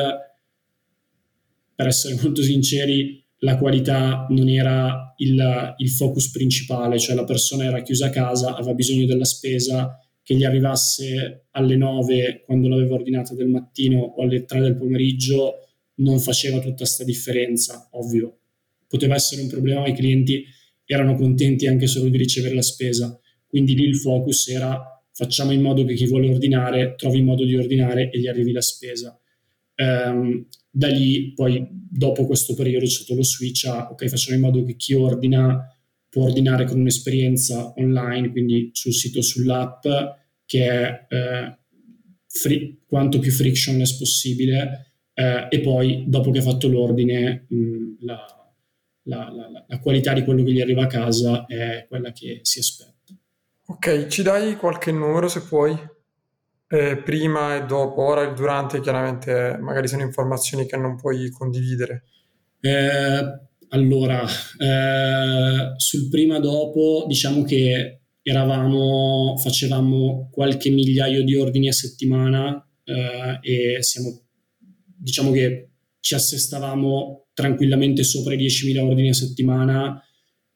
per 1.76 1.88
essere 1.88 2.16
molto 2.22 2.42
sinceri, 2.42 3.24
la 3.40 3.58
qualità 3.58 4.26
non 4.30 4.48
era 4.50 5.14
il, 5.18 5.76
il, 5.78 5.90
focus 5.90 6.32
principale, 6.32 7.00
cioè 7.00 7.16
la 7.16 7.26
persona 7.26 7.66
era 7.66 7.82
chiusa 7.82 8.08
a 8.08 8.10
casa, 8.10 8.56
aveva 8.56 8.74
bisogno 8.74 9.06
della 9.06 9.26
spesa, 9.26 10.00
che 10.24 10.36
gli 10.36 10.44
arrivasse 10.44 11.48
alle 11.52 11.76
9 11.76 12.44
quando 12.46 12.68
l'aveva 12.68 12.96
ordinata 12.96 13.36
del 13.36 13.48
mattino 13.48 14.00
o 14.00 14.24
alle 14.24 14.46
3 14.46 14.60
del 14.60 14.76
pomeriggio 14.76 15.65
non 15.96 16.20
faceva 16.20 16.60
tutta 16.60 16.76
questa 16.76 17.04
differenza, 17.04 17.90
ovvio. 17.92 18.40
Poteva 18.88 19.16
essere 19.16 19.42
un 19.42 19.48
problema, 19.48 19.82
ma 19.82 19.88
i 19.88 19.96
clienti 19.96 20.46
erano 20.86 21.16
contenti 21.16 21.68
anche 21.68 21.88
solo 21.88 22.10
di 22.10 22.18
ricevere 22.18 22.54
la 22.54 22.62
spesa, 22.62 23.20
quindi 23.48 23.76
lì 23.76 23.84
il 23.84 23.98
focus 23.98 24.48
era 24.50 24.90
facciamo 25.12 25.52
in 25.54 25.62
modo 25.62 25.86
che 25.86 25.94
chi 25.94 26.06
vuole 26.08 26.30
ordinare 26.30 26.96
trovi 26.98 27.22
modo 27.22 27.46
di 27.46 27.56
ordinare 27.56 28.12
e 28.12 28.20
gli 28.20 28.28
arrivi 28.28 28.52
la 28.52 28.62
spesa. 28.62 29.18
Um, 29.78 30.46
da 30.70 30.90
lì 30.90 31.34
poi 31.34 31.66
dopo 31.72 32.26
questo 32.26 32.54
periodo 32.54 32.86
c'è 32.86 32.92
stato 32.92 33.16
lo 33.16 33.24
switch 33.24 33.66
a 33.66 33.90
ok 33.92 34.08
facciamo 34.08 34.36
in 34.36 34.42
modo 34.42 34.64
che 34.64 34.76
chi 34.78 34.94
ordina 34.94 35.70
può 36.10 36.24
ordinare 36.24 36.66
con 36.66 36.80
un'esperienza 36.80 37.74
online 37.76 38.32
quindi 38.32 38.70
sul 38.72 38.94
sito 38.94 39.22
sull'app 39.22 39.86
che 40.46 40.66
è 40.66 41.08
eh, 41.10 41.58
free, 42.28 42.84
quanto 42.86 43.20
più 43.20 43.32
frictionless 43.32 43.98
possibile 43.98 44.95
eh, 45.16 45.48
e 45.50 45.60
poi 45.62 46.04
dopo 46.08 46.30
che 46.30 46.40
ha 46.40 46.44
fatto 46.44 46.68
l'ordine 46.68 47.48
mh, 47.50 48.06
la, 48.06 48.26
la, 49.04 49.32
la, 49.32 49.66
la 49.68 49.80
qualità 49.80 50.14
di 50.14 50.24
quello 50.24 50.44
che 50.44 50.52
gli 50.52 50.62
arriva 50.62 50.84
a 50.84 50.88
casa 50.88 51.46
è 51.48 51.86
quella 51.90 52.12
che 52.12 52.42
si 52.44 52.60
aspetta 52.60 52.94
Ok, 53.68 54.08
ci 54.08 54.22
dai 54.22 54.58
qualche 54.58 54.92
numero 54.92 55.28
se 55.28 55.42
puoi? 55.42 55.76
Eh, 56.68 56.98
prima 56.98 57.56
e 57.56 57.66
dopo, 57.66 58.04
ora 58.04 58.22
il 58.22 58.36
durante 58.36 58.80
chiaramente 58.80 59.58
magari 59.60 59.88
sono 59.88 60.04
informazioni 60.04 60.68
che 60.68 60.78
non 60.78 60.96
puoi 60.96 61.32
condividere. 61.32 62.04
Eh, 62.60 63.40
allora, 63.70 64.24
eh, 64.24 65.74
sul 65.78 66.10
prima 66.10 66.40
dopo 66.40 67.06
diciamo 67.08 67.44
che 67.44 68.02
eravamo, 68.22 69.36
facevamo 69.38 70.30
qualche 70.32 70.70
migliaio 70.70 71.24
di 71.24 71.36
ordini 71.36 71.68
a 71.68 71.74
settimana 71.74 72.68
eh, 72.84 73.40
e 73.42 73.82
siamo, 73.82 74.25
diciamo 75.06 75.30
che 75.30 75.70
ci 76.00 76.16
assestavamo 76.16 77.28
tranquillamente 77.34 78.04
sopra 78.04 78.34
i 78.34 78.38
10.000 78.38 78.80
ordini 78.80 79.10
a 79.10 79.14
settimana 79.14 80.04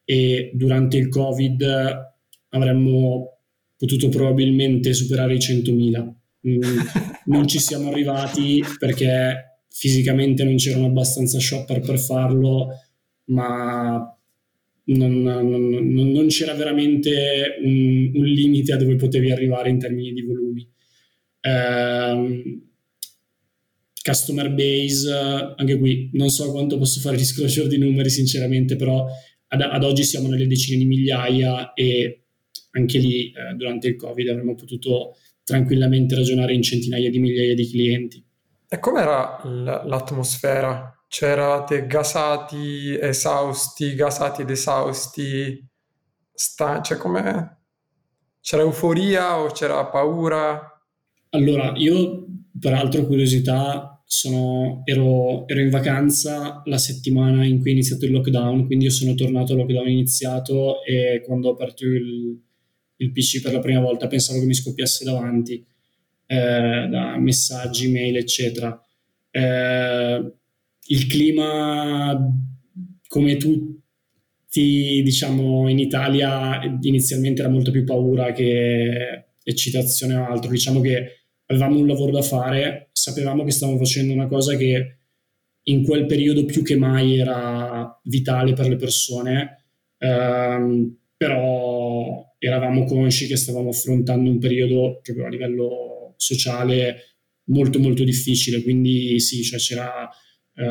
e 0.04 0.50
durante 0.56 0.98
il 0.98 1.08
Covid 1.08 1.64
avremmo 2.50 3.38
potuto 3.78 4.10
probabilmente 4.10 4.94
superare 4.94 5.36
i 5.36 5.38
100.000. 5.38 6.14
Mm, 6.48 6.62
non 7.26 7.48
ci 7.48 7.60
siamo 7.60 7.90
arrivati 7.90 8.64
perché 8.80 9.60
fisicamente 9.70 10.44
non 10.44 10.56
c'erano 10.56 10.88
abbastanza 10.88 11.40
shopper 11.40 11.80
per 11.80 12.00
farlo, 12.00 12.70
ma 13.26 14.18
non, 14.86 15.22
non, 15.22 16.12
non 16.12 16.28
c'era 16.28 16.56
veramente 16.56 17.58
un, 17.64 18.12
un, 18.16 18.26
limite 18.26 18.74
a 18.74 18.78
dove 18.78 18.96
potevi 18.96 19.32
arrivare 19.32 19.70
in 19.70 19.78
termini 19.78 20.12
di 20.12 20.22
volumi. 20.24 20.68
Um, 21.42 22.69
customer 24.02 24.50
base, 24.52 25.12
anche 25.56 25.78
qui 25.78 26.10
non 26.14 26.30
so 26.30 26.52
quanto 26.52 26.78
posso 26.78 27.00
fare 27.00 27.18
disclosure 27.18 27.68
di 27.68 27.78
numeri 27.78 28.10
sinceramente, 28.10 28.76
però 28.76 29.06
ad, 29.48 29.62
ad 29.62 29.84
oggi 29.84 30.04
siamo 30.04 30.28
nelle 30.28 30.48
decine 30.48 30.78
di 30.78 30.86
migliaia 30.86 31.74
e 31.74 32.24
anche 32.72 32.98
lì 32.98 33.32
eh, 33.32 33.56
durante 33.56 33.88
il 33.88 33.96
Covid 33.96 34.30
avremmo 34.30 34.56
potuto 34.56 35.16
tranquillamente 35.44 36.16
ragionare 36.16 36.54
in 36.54 36.62
centinaia 36.62 37.10
di 37.10 37.20
migliaia 37.20 37.56
di 37.56 37.68
clienti. 37.68 38.24
E 38.68 38.80
com'era 38.80 39.42
l'atmosfera? 39.44 40.94
C'erate 41.08 41.88
gasati, 41.88 42.96
esausti, 43.00 43.96
gasati 43.96 44.44
ed 44.44 44.52
esausti? 44.52 45.68
Sta- 46.32 46.82
cioè 46.82 46.98
com'è? 46.98 47.58
C'era 48.40 48.62
euforia 48.62 49.40
o 49.40 49.48
c'era 49.48 49.84
paura? 49.88 50.62
Allora, 51.32 51.74
io 51.76 52.26
peraltro 52.60 53.06
curiosità 53.06 54.02
sono, 54.06 54.82
ero, 54.86 55.48
ero, 55.48 55.60
in 55.60 55.70
vacanza 55.70 56.64
la 56.66 56.78
settimana 56.80 57.46
in 57.46 57.60
cui 57.60 57.70
è 57.70 57.74
iniziato 57.74 58.06
il 58.06 58.12
lockdown, 58.12 58.66
quindi 58.66 58.86
io 58.86 58.92
sono 58.92 59.14
tornato 59.14 59.54
al 59.54 59.60
lockdown 59.60 59.88
iniziato 59.88 60.84
e 60.84 61.22
quando 61.24 61.50
ho 61.50 61.52
aperto 61.52 61.86
il, 61.86 62.42
il 62.98 63.12
PC 63.12 63.42
per 63.42 63.54
la 63.54 63.60
prima 63.60 63.80
volta, 63.80 64.08
pensavo 64.08 64.40
che 64.40 64.46
mi 64.46 64.56
scoppiasse 64.56 65.06
davanti 65.06 65.64
eh, 66.26 66.88
da 66.90 67.18
messaggi, 67.18 67.90
mail, 67.90 68.18
eccetera. 68.18 68.84
Eh, 69.32 70.34
il 70.88 71.06
clima, 71.08 72.20
come 73.08 73.38
tutti, 73.38 75.02
diciamo, 75.04 75.70
in 75.70 75.78
Italia 75.78 76.62
inizialmente 76.82 77.42
era 77.42 77.50
molto 77.52 77.70
più 77.70 77.84
paura 77.84 78.32
che 78.32 79.26
eccitazione 79.44 80.16
o 80.16 80.26
altro. 80.26 80.50
Diciamo 80.50 80.82
che 80.82 81.19
avevamo 81.52 81.80
un 81.80 81.88
lavoro 81.88 82.12
da 82.12 82.22
fare, 82.22 82.90
sapevamo 82.92 83.44
che 83.44 83.52
stavamo 83.52 83.78
facendo 83.78 84.14
una 84.14 84.28
cosa 84.28 84.56
che 84.56 84.98
in 85.64 85.84
quel 85.84 86.06
periodo 86.06 86.46
più 86.46 86.64
che 86.64 86.76
mai 86.76 87.20
era 87.20 88.00
vitale 88.04 88.54
per 88.54 88.68
le 88.68 88.76
persone, 88.76 89.66
ehm, 89.98 90.98
però 91.18 92.34
eravamo 92.38 92.86
consci 92.86 93.28
che 93.28 93.36
stavamo 93.36 93.70
affrontando 93.70 94.30
un 94.30 94.40
periodo 94.40 95.00
proprio 95.04 95.26
a 95.26 95.30
livello 95.30 96.14
sociale 96.18 97.16
molto 97.46 97.80
molto 97.80 98.04
difficile, 98.04 98.62
quindi 98.62 99.20
sì, 99.20 99.42
cioè 99.44 99.60
c'era 99.60 100.08
eh, 100.56 100.68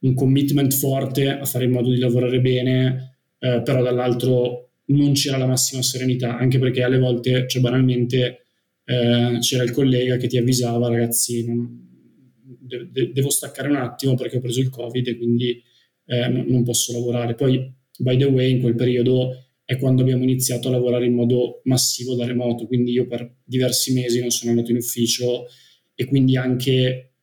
un 0.00 0.14
commitment 0.14 0.72
forte 0.74 1.28
a 1.28 1.44
fare 1.44 1.64
in 1.64 1.72
modo 1.72 1.90
di 1.90 1.98
lavorare 1.98 2.40
bene, 2.40 3.18
eh, 3.38 3.60
però 3.62 3.82
dall'altro 3.82 4.70
non 4.86 5.12
c'era 5.12 5.36
la 5.36 5.46
massima 5.46 5.82
serenità, 5.82 6.38
anche 6.38 6.58
perché 6.58 6.82
alle 6.82 6.98
volte, 6.98 7.46
cioè 7.48 7.60
banalmente, 7.60 8.45
eh, 8.86 9.38
c'era 9.40 9.64
il 9.64 9.72
collega 9.72 10.16
che 10.16 10.28
ti 10.28 10.38
avvisava, 10.38 10.88
ragazzi, 10.88 11.44
de- 11.44 12.88
de- 12.90 13.12
devo 13.12 13.30
staccare 13.30 13.68
un 13.68 13.76
attimo 13.76 14.14
perché 14.14 14.36
ho 14.36 14.40
preso 14.40 14.60
il 14.60 14.70
Covid 14.70 15.06
e 15.08 15.16
quindi 15.16 15.60
eh, 16.06 16.28
non 16.28 16.62
posso 16.62 16.92
lavorare. 16.92 17.34
Poi, 17.34 17.74
by 17.98 18.16
the 18.16 18.26
way, 18.26 18.52
in 18.52 18.60
quel 18.60 18.76
periodo 18.76 19.32
è 19.64 19.76
quando 19.76 20.02
abbiamo 20.02 20.22
iniziato 20.22 20.68
a 20.68 20.70
lavorare 20.70 21.06
in 21.06 21.14
modo 21.14 21.60
massivo 21.64 22.14
da 22.14 22.24
remoto, 22.24 22.66
quindi 22.66 22.92
io 22.92 23.08
per 23.08 23.38
diversi 23.44 23.92
mesi 23.92 24.20
non 24.20 24.30
sono 24.30 24.52
andato 24.52 24.70
in 24.70 24.76
ufficio 24.76 25.46
e 25.94 26.04
quindi 26.04 26.36
anche 26.36 27.14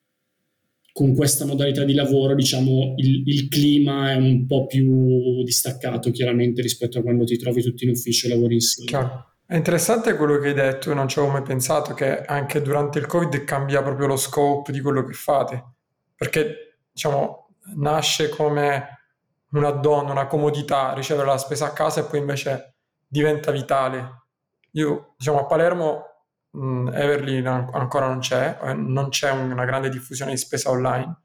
con 0.92 1.16
questa 1.16 1.46
modalità 1.46 1.86
di 1.86 1.94
lavoro, 1.94 2.36
diciamo, 2.36 2.96
il, 2.98 3.24
il, 3.26 3.48
clima 3.48 4.12
è 4.12 4.16
un 4.16 4.46
po' 4.46 4.68
più 4.68 5.42
distaccato 5.44 6.12
chiaramente 6.12 6.62
rispetto 6.62 7.00
a 7.00 7.02
quando 7.02 7.24
ti 7.24 7.38
trovi 7.38 7.64
tutti 7.64 7.86
in 7.86 7.92
ufficio 7.92 8.28
e 8.28 8.30
lavori 8.30 8.56
insieme. 8.56 8.90
Chiaro. 8.90 9.33
È 9.54 9.56
interessante 9.56 10.16
quello 10.16 10.40
che 10.40 10.48
hai 10.48 10.54
detto, 10.56 10.92
non 10.96 11.08
ci 11.08 11.20
avevo 11.20 11.34
mai 11.34 11.44
pensato 11.44 11.94
che 11.94 12.24
anche 12.24 12.60
durante 12.64 12.98
il 12.98 13.06
Covid 13.06 13.44
cambia 13.44 13.84
proprio 13.84 14.08
lo 14.08 14.16
scope 14.16 14.72
di 14.72 14.82
quello 14.82 15.04
che 15.04 15.14
fate, 15.14 15.64
perché 16.16 16.80
diciamo 16.92 17.50
nasce 17.76 18.30
come 18.30 19.02
una 19.52 19.70
donna, 19.70 20.10
una 20.10 20.26
comodità, 20.26 20.94
ricevere 20.94 21.28
la 21.28 21.38
spesa 21.38 21.68
a 21.68 21.72
casa 21.72 22.00
e 22.00 22.06
poi 22.06 22.18
invece 22.18 22.78
diventa 23.08 23.52
vitale. 23.52 24.24
Io 24.72 25.14
diciamo 25.18 25.42
a 25.42 25.46
Palermo 25.46 26.04
mh, 26.50 26.90
Everly 26.92 27.46
ancora 27.46 28.08
non 28.08 28.22
c'è, 28.22 28.58
eh, 28.60 28.74
non 28.74 29.10
c'è 29.10 29.30
una 29.30 29.66
grande 29.66 29.90
diffusione 29.90 30.32
di 30.32 30.38
spesa 30.38 30.72
online. 30.72 31.22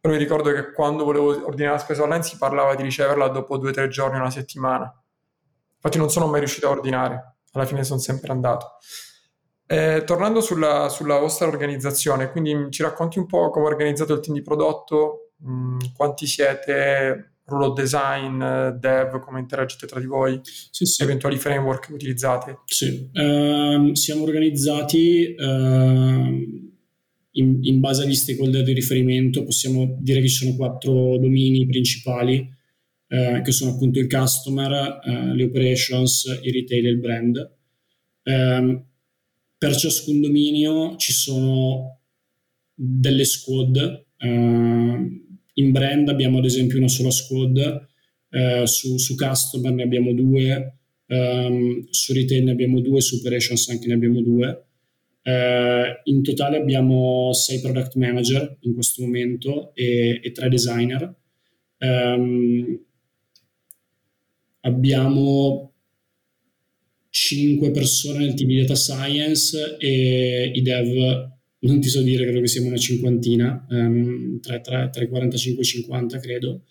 Però 0.00 0.12
mi 0.12 0.18
ricordo 0.18 0.50
che 0.52 0.72
quando 0.72 1.04
volevo 1.04 1.46
ordinare 1.46 1.76
la 1.76 1.80
spesa 1.80 2.02
online 2.02 2.24
si 2.24 2.36
parlava 2.36 2.74
di 2.74 2.82
riceverla 2.82 3.28
dopo 3.28 3.58
due 3.58 3.70
o 3.70 3.72
tre 3.72 3.86
giorni, 3.86 4.18
una 4.18 4.28
settimana. 4.28 4.92
Infatti 5.76 5.98
non 5.98 6.10
sono 6.10 6.26
mai 6.26 6.40
riuscito 6.40 6.66
a 6.66 6.70
ordinare, 6.70 7.34
alla 7.52 7.66
fine 7.66 7.84
sono 7.84 8.00
sempre 8.00 8.32
andato. 8.32 8.76
Eh, 9.66 10.02
tornando 10.04 10.40
sulla, 10.40 10.88
sulla, 10.88 11.18
vostra 11.18 11.46
organizzazione, 11.46 12.30
quindi 12.30 12.70
ci 12.70 12.82
racconti 12.82 13.18
un 13.18 13.26
po' 13.26 13.50
come 13.50 13.66
è 13.66 13.68
organizzato 13.68 14.14
il 14.14 14.20
team 14.20 14.36
di 14.36 14.42
prodotto, 14.42 15.32
mh, 15.36 15.92
quanti 15.94 16.26
siete, 16.26 17.34
ruolo 17.50 17.72
design, 17.72 18.38
dev, 18.78 19.18
come 19.20 19.40
interagite 19.40 19.86
tra 19.86 20.00
di 20.00 20.06
voi, 20.06 20.40
sì, 20.42 20.86
sì. 20.86 21.02
eventuali 21.02 21.36
framework 21.36 21.86
che 21.86 21.92
utilizzate? 21.92 22.60
Sì, 22.64 23.10
uh, 23.12 23.94
siamo 23.94 24.22
organizzati 24.22 25.34
uh, 25.36 26.64
in, 27.32 27.58
in, 27.60 27.80
base 27.80 28.04
agli 28.04 28.14
stakeholder 28.14 28.62
di 28.62 28.72
riferimento, 28.72 29.44
possiamo 29.44 29.98
dire 30.00 30.20
che 30.20 30.28
ci 30.28 30.44
sono 30.44 30.56
quattro 30.56 31.18
domini 31.18 31.66
principali, 31.66 32.48
uh, 33.10 33.42
che 33.42 33.52
sono 33.52 33.72
appunto 33.72 33.98
il 33.98 34.08
customer, 34.08 35.00
eh, 35.04 35.34
le 35.34 35.44
operations, 35.44 36.24
il 36.42 36.52
retail 36.52 36.86
e 36.86 36.90
il 36.90 36.98
brand. 36.98 37.54
Ehm, 38.22 38.84
per 39.58 39.76
ciascun 39.76 40.20
dominio 40.20 40.96
ci 40.96 41.12
sono 41.12 42.00
delle 42.74 43.24
squad 43.24 44.06
in 45.60 45.70
brand 45.72 46.08
abbiamo 46.08 46.38
ad 46.38 46.44
esempio 46.44 46.78
una 46.78 46.88
sola 46.88 47.10
squad, 47.10 47.88
eh, 48.30 48.66
su, 48.66 48.96
su, 48.98 49.14
customer 49.14 49.72
ne 49.72 49.82
abbiamo 49.82 50.12
due, 50.12 50.78
um, 51.06 51.86
su 51.90 52.12
retail 52.12 52.44
ne 52.44 52.52
abbiamo 52.52 52.80
due, 52.80 53.00
su 53.00 53.16
operations 53.16 53.68
anche 53.68 53.86
ne 53.86 53.94
abbiamo 53.94 54.20
due. 54.22 54.64
Uh, 55.22 56.00
in 56.04 56.22
totale 56.22 56.56
abbiamo 56.56 57.32
sei 57.34 57.60
product 57.60 57.94
manager 57.96 58.56
in 58.60 58.72
questo 58.72 59.02
momento 59.02 59.74
e, 59.74 60.18
e 60.22 60.32
tre 60.32 60.48
designer. 60.48 61.14
Um, 61.78 62.86
abbiamo 64.60 65.72
cinque 67.10 67.70
persone 67.70 68.18
nel 68.24 68.34
team 68.34 68.48
di 68.48 68.60
data 68.60 68.76
science 68.76 69.76
e 69.78 70.52
i 70.54 70.62
dev 70.62 71.28
non 71.60 71.80
ti 71.80 71.88
so 71.88 72.00
dire, 72.00 72.24
credo 72.24 72.40
che 72.40 72.46
siamo 72.46 72.68
una 72.68 72.76
cinquantina, 72.76 73.66
um, 73.68 74.40
tra, 74.40 74.60
tra, 74.60 74.88
tra, 74.88 75.02
i 75.02 75.08
45 75.08 75.62
e 75.62 75.66
i 75.66 75.68
50 75.68 76.18
credo. 76.18 76.62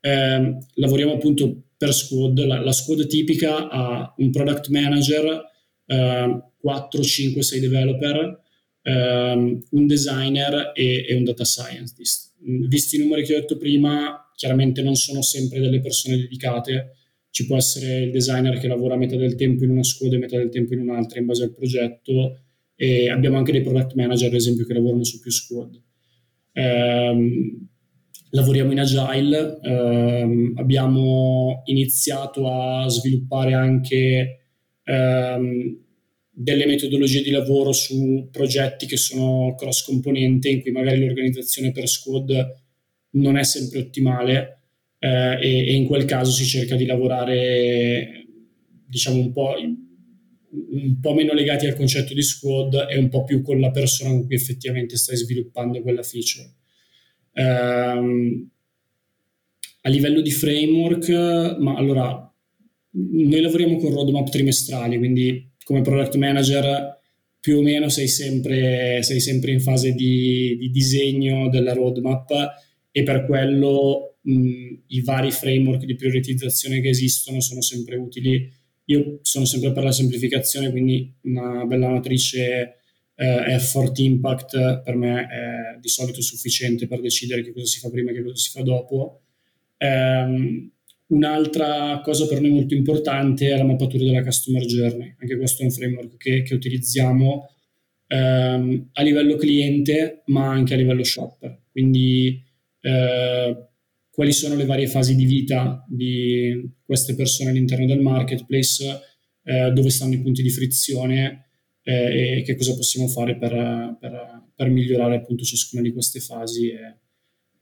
Eh, 0.00 0.58
lavoriamo 0.74 1.14
appunto 1.14 1.62
per 1.76 1.92
squad, 1.92 2.38
la, 2.44 2.60
la, 2.60 2.72
squad 2.72 3.06
tipica 3.06 3.68
ha 3.68 4.14
un 4.18 4.30
product 4.30 4.68
manager, 4.68 5.42
eh, 5.86 6.42
4, 6.60 7.02
5, 7.02 7.42
6 7.42 7.60
developer, 7.60 8.40
eh, 8.82 9.60
un 9.70 9.86
designer 9.86 10.72
e, 10.74 11.06
e, 11.08 11.14
un 11.14 11.24
data 11.24 11.44
scientist. 11.44 12.34
Visti 12.40 12.96
i 12.96 13.00
numeri 13.00 13.24
che 13.24 13.34
ho 13.34 13.40
detto 13.40 13.56
prima, 13.56 14.30
chiaramente 14.36 14.82
non 14.82 14.94
sono 14.94 15.20
sempre 15.20 15.58
delle 15.58 15.80
persone 15.80 16.16
dedicate, 16.16 16.97
ci 17.38 17.46
può 17.46 17.56
essere 17.56 17.98
il 17.98 18.10
designer 18.10 18.58
che 18.58 18.66
lavora 18.66 18.96
metà 18.96 19.14
del 19.14 19.36
tempo 19.36 19.62
in 19.62 19.70
una 19.70 19.84
squad 19.84 20.12
e 20.12 20.18
metà 20.18 20.36
del 20.36 20.48
tempo 20.48 20.74
in 20.74 20.80
un'altra 20.80 21.20
in 21.20 21.26
base 21.26 21.44
al 21.44 21.54
progetto, 21.54 22.40
e 22.74 23.10
abbiamo 23.10 23.36
anche 23.36 23.52
dei 23.52 23.60
product 23.60 23.94
manager, 23.94 24.26
ad 24.26 24.34
esempio, 24.34 24.66
che 24.66 24.74
lavorano 24.74 25.04
su 25.04 25.20
più 25.20 25.30
squad. 25.30 25.80
Um, 26.54 27.68
lavoriamo 28.30 28.72
in 28.72 28.80
agile, 28.80 29.60
um, 29.62 30.54
abbiamo 30.56 31.62
iniziato 31.66 32.50
a 32.50 32.88
sviluppare 32.88 33.52
anche 33.52 34.40
um, 34.86 35.78
delle 36.28 36.66
metodologie 36.66 37.22
di 37.22 37.30
lavoro 37.30 37.70
su 37.70 38.30
progetti 38.32 38.86
che 38.86 38.96
sono 38.96 39.54
cross 39.54 39.84
componente, 39.84 40.48
in 40.48 40.60
cui 40.60 40.72
magari 40.72 40.98
l'organizzazione 40.98 41.70
per 41.70 41.86
squad 41.86 42.32
non 43.10 43.36
è 43.36 43.44
sempre 43.44 43.78
ottimale 43.78 44.57
eh, 44.98 45.38
e, 45.40 45.68
e, 45.68 45.74
in 45.74 45.86
quel 45.86 46.04
caso 46.04 46.30
si 46.30 46.44
cerca 46.44 46.76
di 46.76 46.86
lavorare 46.86 48.26
diciamo 48.86 49.20
un 49.20 49.32
po' 49.32 49.54
un 50.50 50.98
po' 51.00 51.14
meno 51.14 51.34
legati 51.34 51.66
al 51.66 51.74
concetto 51.74 52.14
di 52.14 52.22
squad 52.22 52.86
e 52.88 52.98
un 52.98 53.08
po' 53.08 53.24
più 53.24 53.42
con 53.42 53.60
la 53.60 53.70
persona 53.70 54.10
con 54.10 54.24
cui 54.24 54.34
effettivamente 54.34 54.96
stai 54.96 55.16
sviluppando 55.16 55.82
quella 55.82 56.02
feature. 56.02 56.50
Um, 57.34 58.48
a 59.82 59.90
livello 59.90 60.20
di 60.20 60.30
framework, 60.30 61.56
ma 61.58 61.74
allora 61.74 62.34
noi 62.90 63.40
lavoriamo 63.40 63.76
con 63.76 63.92
roadmap 63.92 64.28
trimestrali, 64.30 64.98
quindi 64.98 65.50
come 65.64 65.82
product 65.82 66.16
manager 66.16 66.96
più 67.40 67.58
o 67.58 67.62
meno 67.62 67.88
sei 67.88 68.08
sempre, 68.08 69.02
sei 69.02 69.20
sempre 69.20 69.52
in 69.52 69.60
fase 69.60 69.92
di, 69.92 70.56
di, 70.58 70.70
disegno 70.70 71.48
della 71.48 71.72
roadmap 71.72 72.30
e 72.90 73.02
per 73.02 73.24
quello 73.26 74.17
mh, 74.34 74.82
i 74.88 75.00
vari 75.02 75.30
framework 75.30 75.84
di 75.84 75.94
prioritizzazione 75.94 76.80
che 76.80 76.88
esistono 76.88 77.40
sono 77.40 77.60
sempre 77.60 77.96
utili 77.96 78.56
io 78.90 79.18
sono 79.22 79.44
sempre 79.44 79.72
per 79.72 79.84
la 79.84 79.92
semplificazione, 79.92 80.70
quindi 80.70 81.14
una 81.22 81.64
bella 81.66 81.88
matrice 81.88 82.76
eh, 83.14 83.52
effort 83.52 83.98
impact 83.98 84.82
per 84.82 84.96
me 84.96 85.26
è 85.26 85.78
di 85.78 85.88
solito 85.88 86.22
sufficiente 86.22 86.86
per 86.86 87.00
decidere 87.00 87.42
che 87.42 87.52
cosa 87.52 87.66
si 87.66 87.80
fa 87.80 87.90
prima 87.90 88.10
e 88.10 88.14
che 88.14 88.22
cosa 88.22 88.36
si 88.36 88.50
fa 88.50 88.62
dopo. 88.62 89.22
Um, 89.78 90.70
un'altra 91.08 92.00
cosa 92.02 92.26
per 92.26 92.40
noi 92.40 92.50
molto 92.50 92.74
importante 92.74 93.50
è 93.50 93.56
la 93.56 93.64
mappatura 93.64 94.04
della 94.04 94.22
customer 94.22 94.64
journey. 94.64 95.14
Anche 95.18 95.36
questo 95.36 95.62
è 95.62 95.64
un 95.66 95.70
framework 95.70 96.16
che, 96.16 96.42
che 96.42 96.54
utilizziamo 96.54 97.46
um, 98.08 98.88
a 98.90 99.02
livello 99.02 99.36
cliente, 99.36 100.22
ma 100.26 100.48
anche 100.48 100.72
a 100.72 100.78
livello 100.78 101.04
shopper. 101.04 101.64
Quindi 101.70 102.42
uh, 102.80 103.67
quali 104.18 104.32
sono 104.32 104.56
le 104.56 104.64
varie 104.64 104.88
fasi 104.88 105.14
di 105.14 105.26
vita 105.26 105.84
di 105.86 106.68
queste 106.84 107.14
persone 107.14 107.50
all'interno 107.50 107.86
del 107.86 108.00
marketplace, 108.00 109.00
eh, 109.44 109.70
dove 109.70 109.90
stanno 109.90 110.14
i 110.14 110.20
punti 110.20 110.42
di 110.42 110.50
frizione 110.50 111.50
eh, 111.82 112.38
e 112.38 112.42
che 112.42 112.56
cosa 112.56 112.74
possiamo 112.74 113.06
fare 113.06 113.38
per, 113.38 113.96
per, 114.00 114.50
per, 114.56 114.70
migliorare 114.70 115.14
appunto 115.14 115.44
ciascuna 115.44 115.82
di 115.82 115.92
queste 115.92 116.18
fasi 116.18 116.68
e, 116.68 116.98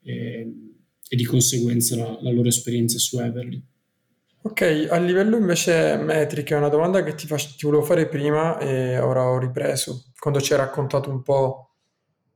e, 0.02 0.52
e 1.06 1.14
di 1.14 1.24
conseguenza 1.24 1.94
la, 1.94 2.18
la, 2.22 2.30
loro 2.30 2.48
esperienza 2.48 2.96
su 2.96 3.20
Everly. 3.20 3.62
Ok, 4.40 4.86
a 4.88 4.98
livello 4.98 5.36
invece 5.36 5.98
metriche, 5.98 6.54
una 6.54 6.70
domanda 6.70 7.02
che 7.02 7.14
ti, 7.14 7.26
faccio, 7.26 7.50
ti 7.54 7.66
volevo 7.66 7.82
fare 7.82 8.08
prima 8.08 8.58
e 8.60 8.98
ora 8.98 9.28
ho 9.28 9.38
ripreso, 9.38 10.06
quando 10.18 10.40
ci 10.40 10.54
hai 10.54 10.60
raccontato 10.60 11.10
un 11.10 11.20
po' 11.22 11.74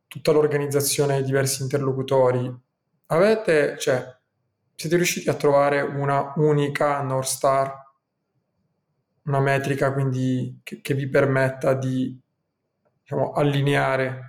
tutta 0.08 0.30
l'organizzazione 0.32 1.16
e 1.16 1.20
i 1.20 1.24
diversi 1.24 1.62
interlocutori, 1.62 2.68
avete, 3.10 3.78
cioè, 3.78 4.04
siete 4.74 4.96
riusciti 4.96 5.28
a 5.28 5.34
trovare 5.34 5.80
una 5.80 6.32
unica 6.36 7.00
North 7.02 7.28
Star, 7.28 7.74
una 9.24 9.40
metrica 9.40 9.92
quindi 9.92 10.60
che, 10.62 10.80
che 10.80 10.94
vi 10.94 11.08
permetta 11.08 11.74
di 11.74 12.18
diciamo, 13.02 13.32
allineare 13.32 14.28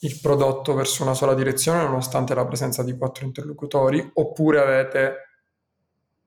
il 0.00 0.20
prodotto 0.20 0.74
verso 0.74 1.02
una 1.02 1.14
sola 1.14 1.34
direzione 1.34 1.82
nonostante 1.82 2.34
la 2.34 2.46
presenza 2.46 2.82
di 2.82 2.96
quattro 2.96 3.24
interlocutori, 3.24 4.10
oppure 4.14 4.60
avete 4.60 5.14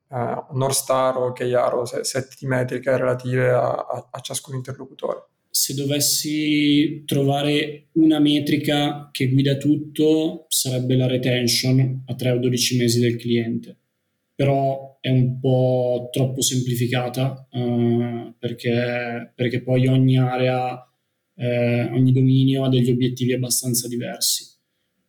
uh, 0.08 0.58
North 0.58 0.74
Star 0.74 1.18
o 1.18 1.32
KR 1.32 1.74
o 1.74 1.86
set 1.86 2.36
di 2.38 2.48
metriche 2.48 2.98
relative 2.98 3.52
a, 3.52 3.72
a, 3.72 4.08
a 4.12 4.20
ciascun 4.20 4.56
interlocutore? 4.56 5.28
Se 5.50 5.74
dovessi 5.74 7.04
trovare 7.06 7.88
una 7.94 8.20
metrica 8.20 9.10
che 9.12 9.30
guida 9.30 9.58
tutto, 9.58 10.46
sarebbe 10.48 10.96
la 10.96 11.08
retention 11.08 12.04
a 12.06 12.16
3 12.16 12.32
o 12.32 12.38
12 12.38 12.78
mesi 12.78 13.00
del 13.00 13.18
cliente. 13.18 13.78
però 14.40 14.98
è 15.02 15.10
un 15.10 15.38
po' 15.38 16.08
troppo 16.14 16.42
semplificata 16.42 17.46
uh, 17.52 18.34
perché, 18.40 19.34
perché, 19.36 19.62
poi 19.62 19.88
ogni 19.88 20.18
area, 20.18 20.82
eh, 21.36 21.84
ogni 21.92 22.14
dominio 22.14 22.64
ha 22.64 22.70
degli 22.70 22.90
obiettivi 22.90 23.34
abbastanza 23.34 23.90
diversi. 23.90 24.46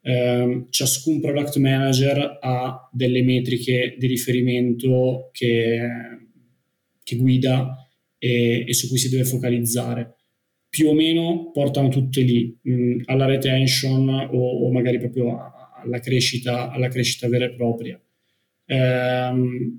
Eh, 0.03 0.67
ciascun 0.71 1.21
product 1.21 1.57
manager 1.57 2.39
ha 2.41 2.89
delle 2.93 3.23
metriche 3.23 3.97
di 3.99 4.07
riferimento 4.07 5.29
che, 5.33 5.81
che 7.03 7.17
guida 7.17 7.87
e, 8.19 8.65
e, 8.67 8.75
su 8.75 8.89
cui 8.89 8.99
si 8.99 9.11
deve 9.11 9.25
focalizzare. 9.25 10.17
Più 10.71 10.89
o 10.89 10.95
meno 10.95 11.51
portano 11.51 11.89
tutte 11.89 12.23
lì, 12.23 12.57
mh, 12.63 13.03
alla 13.07 13.27
retention 13.27 14.09
o, 14.09 14.67
o 14.67 14.73
magari 14.73 14.99
proprio 14.99 15.37
alla, 15.83 15.99
crescita, 15.99 16.71
alla 16.71 16.89
crescita 16.89 17.29
vera 17.29 17.45
e 17.45 17.55
propria. 17.55 18.01
Eh, 18.65 19.73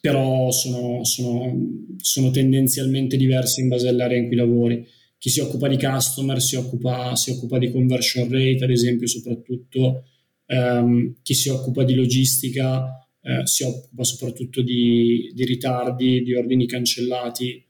però 0.00 0.50
sono, 0.50 1.04
sono, 1.04 1.54
sono 1.98 2.30
tendenzialmente 2.30 3.16
diversi 3.16 3.60
in 3.60 3.68
base 3.68 3.88
all'area 3.88 4.16
in 4.16 4.26
cui 4.26 4.36
lavori 4.36 4.86
chi 5.18 5.30
si 5.30 5.40
occupa 5.40 5.66
di 5.68 5.76
customer 5.76 6.40
si 6.40 6.54
occupa, 6.54 7.16
si 7.16 7.30
occupa 7.30 7.58
di 7.58 7.70
conversion 7.70 8.30
rate, 8.30 8.64
ad 8.64 8.70
esempio, 8.70 9.08
soprattutto 9.08 10.04
um, 10.46 11.16
chi 11.22 11.34
si 11.34 11.48
occupa 11.48 11.82
di 11.82 11.94
logistica 11.94 13.04
eh, 13.20 13.44
si 13.44 13.64
occupa 13.64 14.04
soprattutto 14.04 14.62
di, 14.62 15.32
di, 15.34 15.44
ritardi, 15.44 16.22
di 16.22 16.34
ordini 16.34 16.66
cancellati. 16.66 17.66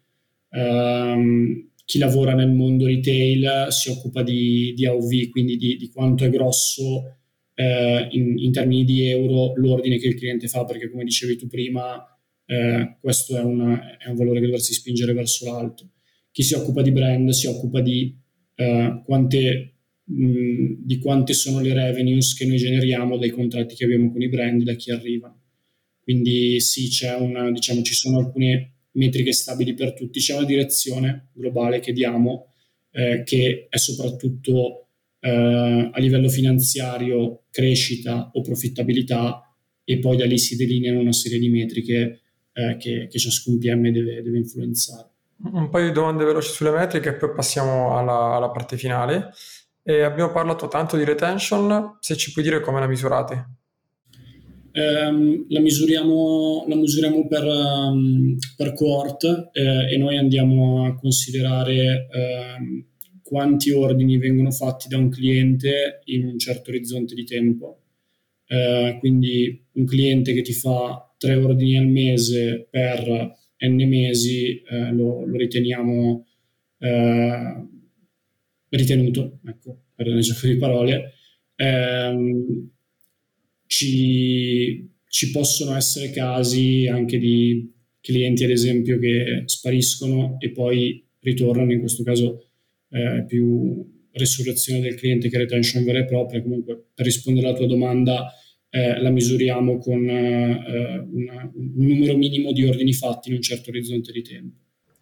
Um, 0.51 1.70
chi 1.84 1.99
lavora 1.99 2.34
nel 2.34 2.51
mondo 2.51 2.86
retail 2.86 3.66
si 3.70 3.90
occupa 3.90 4.22
di, 4.22 4.72
di 4.74 4.86
AOV, 4.86 5.28
quindi 5.30 5.57
di, 5.57 5.76
di, 5.76 5.88
quanto 5.88 6.24
è 6.24 6.30
grosso 6.30 7.16
eh, 7.55 8.09
in, 8.11 8.38
in, 8.38 8.53
termini 8.53 8.84
di 8.84 9.09
euro 9.09 9.55
l'ordine 9.57 9.99
che 9.99 10.09
il 10.09 10.14
cliente 10.14 10.49
fa, 10.49 10.64
perché 10.64 10.90
come 10.90 11.05
dicevi 11.05 11.36
tu 11.36 11.46
prima, 11.46 12.03
eh, 12.46 12.96
questo 13.01 13.36
è, 13.36 13.40
una, 13.40 13.96
è 13.96 14.09
un 14.09 14.16
valore 14.16 14.40
che 14.40 14.46
dovresti 14.46 14.74
spingere 14.74 15.12
verso 15.14 15.51
l'alto 15.51 15.90
chi 16.38 16.44
si 16.44 16.55
occupa 16.55 16.82
di 16.82 16.92
brand 16.92 17.30
si 17.30 17.49
occupa 17.49 17.80
di, 17.80 18.16
uh, 18.55 19.03
quante, 19.03 19.74
mh, 20.05 20.84
di 20.84 20.99
quante 20.99 21.32
sono 21.32 21.59
le 21.59 21.72
revenues 21.72 22.34
che 22.34 22.46
noi 22.46 22.59
generiamo 22.59 23.16
dai 23.16 23.30
contratti 23.30 23.74
che 23.74 23.82
abbiamo 23.82 24.12
con 24.12 24.22
i 24.22 24.28
brand 24.28 24.62
da 24.62 24.74
chi 24.74 24.92
arrivano. 24.92 25.42
Quindi 26.01 26.61
sì, 26.61 26.88
una, 27.18 27.51
diciamo, 27.51 27.82
ci 27.82 27.92
sono 27.92 28.18
alcune 28.18 28.78
metriche 28.93 29.32
stabili 29.32 29.74
per 29.74 29.95
tutti, 29.95 30.20
c'è 30.20 30.34
una 30.34 30.47
direzione 30.47 31.28
globale 31.32 31.80
che 31.80 31.93
diamo 31.93 32.53
eh, 32.91 33.22
che 33.24 33.66
è 33.68 33.76
soprattutto 33.76 34.86
eh, 35.20 35.91
a 35.93 35.99
livello 35.99 36.28
finanziario 36.28 37.43
crescita 37.51 38.30
o 38.32 38.41
profittabilità 38.41 39.43
e 39.84 39.99
poi 39.99 40.16
da 40.16 40.24
lì 40.24 40.39
si 40.39 40.57
delineano 40.57 41.01
una 41.01 41.12
serie 41.12 41.39
di 41.39 41.49
metriche 41.49 42.20
eh, 42.53 42.76
che, 42.78 43.09
che, 43.11 43.18
ciascun 43.18 43.59
PM 43.59 43.91
deve, 43.91 44.22
deve 44.22 44.39
influenzare 44.39 45.11
un 45.45 45.68
paio 45.68 45.86
di 45.86 45.93
domande 45.93 46.24
veloci 46.24 46.51
sulle 46.51 46.70
metriche 46.70 47.11
e 47.11 47.14
poi 47.14 47.32
passiamo 47.32 47.97
alla, 47.97 48.34
alla 48.36 48.51
parte 48.51 48.76
finale. 48.76 49.30
E 49.82 50.03
abbiamo 50.03 50.32
parlato 50.32 50.68
tanto 50.68 50.97
di 50.97 51.05
retention, 51.05 51.97
se 52.01 52.16
ci 52.16 52.32
puoi 52.32 52.45
dire 52.45 52.61
come 52.61 52.80
la 52.80 52.86
misurate? 52.86 53.57
Um, 54.79 55.47
la, 55.49 55.59
misuriamo, 55.59 56.64
la 56.68 56.76
misuriamo 56.76 57.26
per, 57.26 57.45
um, 57.45 58.37
per 58.57 58.74
cohort 58.74 59.51
eh, 59.53 59.93
e 59.93 59.97
noi 59.97 60.16
andiamo 60.16 60.85
a 60.85 60.95
considerare 60.95 62.07
um, 62.12 62.87
quanti 63.22 63.70
ordini 63.70 64.18
vengono 64.18 64.53
fatti 64.53 64.87
da 64.87 64.97
un 64.97 65.09
cliente 65.09 66.03
in 66.05 66.26
un 66.26 66.39
certo 66.39 66.70
orizzonte 66.70 67.14
di 67.14 67.24
tempo. 67.24 67.83
Uh, 68.47 68.99
quindi 69.01 69.66
un 69.72 69.85
cliente 69.85 70.33
che 70.33 70.43
ti 70.43 70.53
fa 70.53 71.12
tre 71.18 71.35
ordini 71.35 71.76
al 71.76 71.89
mese 71.89 72.68
per 72.70 73.37
n 73.59 73.89
mesi 73.89 74.62
eh, 74.62 74.93
lo, 74.93 75.24
lo, 75.26 75.37
riteniamo 75.37 76.26
eh, 76.79 77.66
ritenuto, 78.68 79.41
ecco, 79.45 79.87
per 79.95 80.07
il 80.07 80.20
gioco 80.20 80.47
di 80.47 80.57
parole, 80.57 81.12
ehm, 81.57 82.70
ci, 83.69 84.91
ci, 85.07 85.31
possono 85.31 85.77
essere 85.77 86.11
casi 86.11 86.89
anche 86.89 87.19
di 87.19 87.73
clienti, 88.01 88.43
ad 88.43 88.51
esempio, 88.51 88.99
che 88.99 89.45
spariscono 89.45 90.37
e 90.41 90.51
poi 90.51 91.07
ritornano, 91.21 91.73
in 91.73 91.79
questo 91.79 92.03
caso 92.03 92.49
eh, 92.91 93.25
più 93.27 93.87
resurrezione 94.12 94.81
del 94.81 94.97
cliente 94.97 95.29
che 95.29 95.39
retention 95.39 95.85
vera 95.85 96.01
e 96.01 96.07
propria. 96.07 96.43
Comunque, 96.43 96.87
per 96.93 97.05
rispondere 97.05 97.47
alla 97.47 97.57
tua 97.57 97.66
domanda, 97.66 98.33
eh, 98.71 99.01
la 99.01 99.11
misuriamo 99.11 99.79
con 99.79 100.09
eh, 100.09 101.07
una, 101.11 101.51
un 101.55 101.73
numero 101.75 102.16
minimo 102.16 102.53
di 102.53 102.66
ordini 102.66 102.93
fatti 102.93 103.29
in 103.29 103.37
un 103.37 103.43
certo 103.43 103.71
orizzonte 103.71 104.11
di 104.11 104.23
tempo. 104.23 104.57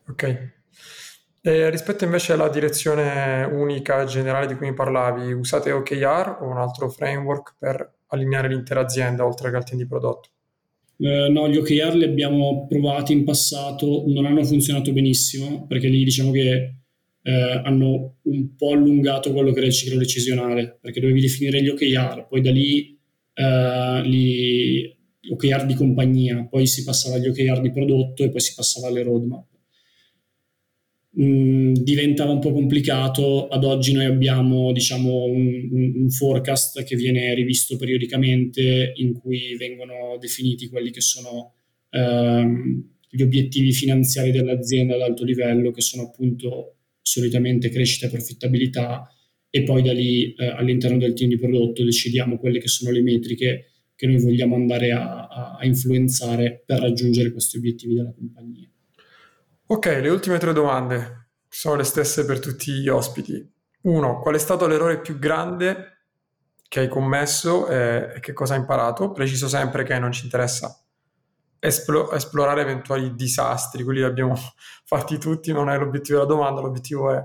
Ok. 0.09 0.55
E 1.47 1.71
rispetto 1.71 2.05
invece 2.05 2.33
alla 2.33 2.49
direzione 2.49 3.45
unica 3.45 4.05
generale 4.05 4.49
di 4.49 4.55
cui 4.55 4.69
mi 4.69 4.75
parlavi, 4.75 5.33
usate 5.33 5.71
OKR 5.71 6.39
o 6.41 6.49
un 6.49 6.59
altro 6.59 6.89
framework 6.89 7.55
per 7.57 7.95
allineare 8.09 8.48
l'intera 8.48 8.80
azienda 8.80 9.24
oltre 9.26 9.50
che 9.50 9.57
al 9.57 9.64
team 9.64 9.80
di 9.80 9.86
prodotto? 9.86 10.30
Eh, 10.98 11.28
no, 11.28 11.48
gli 11.48 11.57
OKR 11.57 11.94
li 11.94 12.04
abbiamo 12.04 12.66
provati 12.66 13.12
in 13.12 13.24
passato, 13.24 14.04
non 14.07 14.24
hanno 14.24 14.42
funzionato 14.44 14.92
benissimo 14.92 15.66
perché 15.66 15.88
lì 15.88 16.04
diciamo 16.04 16.30
che 16.30 16.76
eh, 17.22 17.61
hanno 17.64 18.16
un 18.22 18.54
po' 18.54 18.72
allungato 18.72 19.32
quello 19.32 19.50
che 19.52 19.59
era 19.59 19.66
il 19.66 19.72
ciclo 19.72 19.98
decisionale 19.98 20.78
perché 20.80 21.00
dovevi 21.00 21.20
definire 21.20 21.62
gli 21.62 21.68
OKR, 21.68 22.26
poi 22.28 22.40
da 22.40 22.50
lì 22.50 22.96
uh, 23.34 24.00
gli 24.07 24.94
OKR 25.28 25.66
di 25.66 25.74
compagnia, 25.74 26.46
poi 26.48 26.66
si 26.66 26.84
passava 26.84 27.16
agli 27.16 27.28
OKR 27.28 27.61
di 27.61 27.72
prodotto 27.72 28.22
e 28.22 28.30
poi 28.30 28.40
si 28.40 28.54
passava 28.54 28.86
alle 28.86 29.02
roadmap. 29.02 29.46
Mm, 31.19 31.73
diventava 31.73 32.33
un 32.33 32.41
po' 32.41 32.53
complicato, 32.53 33.49
ad 33.49 33.64
oggi 33.64 33.93
noi 33.95 34.05
abbiamo 34.05 34.71
diciamo, 34.73 35.25
un, 35.25 35.69
un, 35.73 36.11
forecast 36.11 36.85
che 36.85 36.95
viene 36.95 37.33
rivisto 37.33 37.77
periodicamente 37.77 38.93
in 38.97 39.14
cui 39.14 39.57
vengono 39.57 40.19
definiti 40.21 40.69
quelli 40.69 40.91
che 40.91 41.01
sono 41.01 41.55
ehm, 41.89 42.97
gli 43.09 43.23
obiettivi 43.23 43.73
finanziari 43.73 44.31
dell'azienda 44.31 44.95
ad 44.95 45.01
alto 45.01 45.25
livello, 45.25 45.71
che 45.71 45.81
sono 45.81 46.03
appunto 46.03 46.77
solitamente 47.01 47.71
crescita 47.71 48.07
e 48.07 48.11
profittabilità, 48.11 49.11
e 49.49 49.62
poi 49.62 49.83
da 49.83 49.93
lì 49.93 50.35
eh, 50.35 50.49
all'interno 50.49 50.99
del 50.99 51.14
team 51.14 51.31
di 51.31 51.39
prodotto 51.39 51.83
decidiamo 51.83 52.37
quelle 52.37 52.59
che 52.59 52.69
sono 52.69 52.91
le 52.91 53.01
metriche 53.01 53.71
che 53.95 54.07
noi 54.07 54.21
vogliamo 54.21 54.55
andare 54.55 54.93
a, 54.93 55.27
a, 55.29 55.57
a 55.59 55.64
influenzare 55.64 56.62
per 56.67 56.81
raggiungere 56.81 57.33
questi 57.33 57.57
obiettivi 57.57 57.95
della 57.95 58.12
compagnia. 58.12 58.71
Ok, 59.69 59.87
le 59.87 60.09
ultime 60.09 60.39
tre 60.39 60.53
domande 60.53 61.31
sono 61.49 61.77
le 61.77 61.85
stesse 61.85 62.25
per 62.25 62.39
tutti 62.39 62.73
gli 62.73 62.89
ospiti. 62.89 63.53
Uno, 63.83 64.21
qual 64.21 64.35
è 64.35 64.39
stato 64.39 64.67
l'errore 64.67 65.01
più 65.01 65.19
grande 65.19 66.05
che 66.69 66.81
hai 66.81 66.89
commesso 66.89 67.67
e, 67.69 68.12
e 68.17 68.21
che 68.21 68.33
cosa 68.33 68.55
hai 68.55 68.61
imparato? 68.61 69.12
Preciso 69.12 69.49
sempre 69.49 69.83
che 69.83 69.99
non 69.99 70.12
ci 70.12 70.25
interessa 70.25 70.87
esplo- 71.59 72.12
esplorare 72.12 72.61
eventuali 72.61 73.14
disastri, 73.14 73.83
quelli 73.83 74.01
li 74.01 74.05
abbiamo 74.05 74.35
fatti 74.85 75.19
tutti, 75.19 75.53
non 75.53 75.69
è 75.69 75.79
l'obiettivo 75.79 76.19
della 76.19 76.31
domanda, 76.31 76.61
l'obiettivo 76.61 77.12
è 77.12 77.25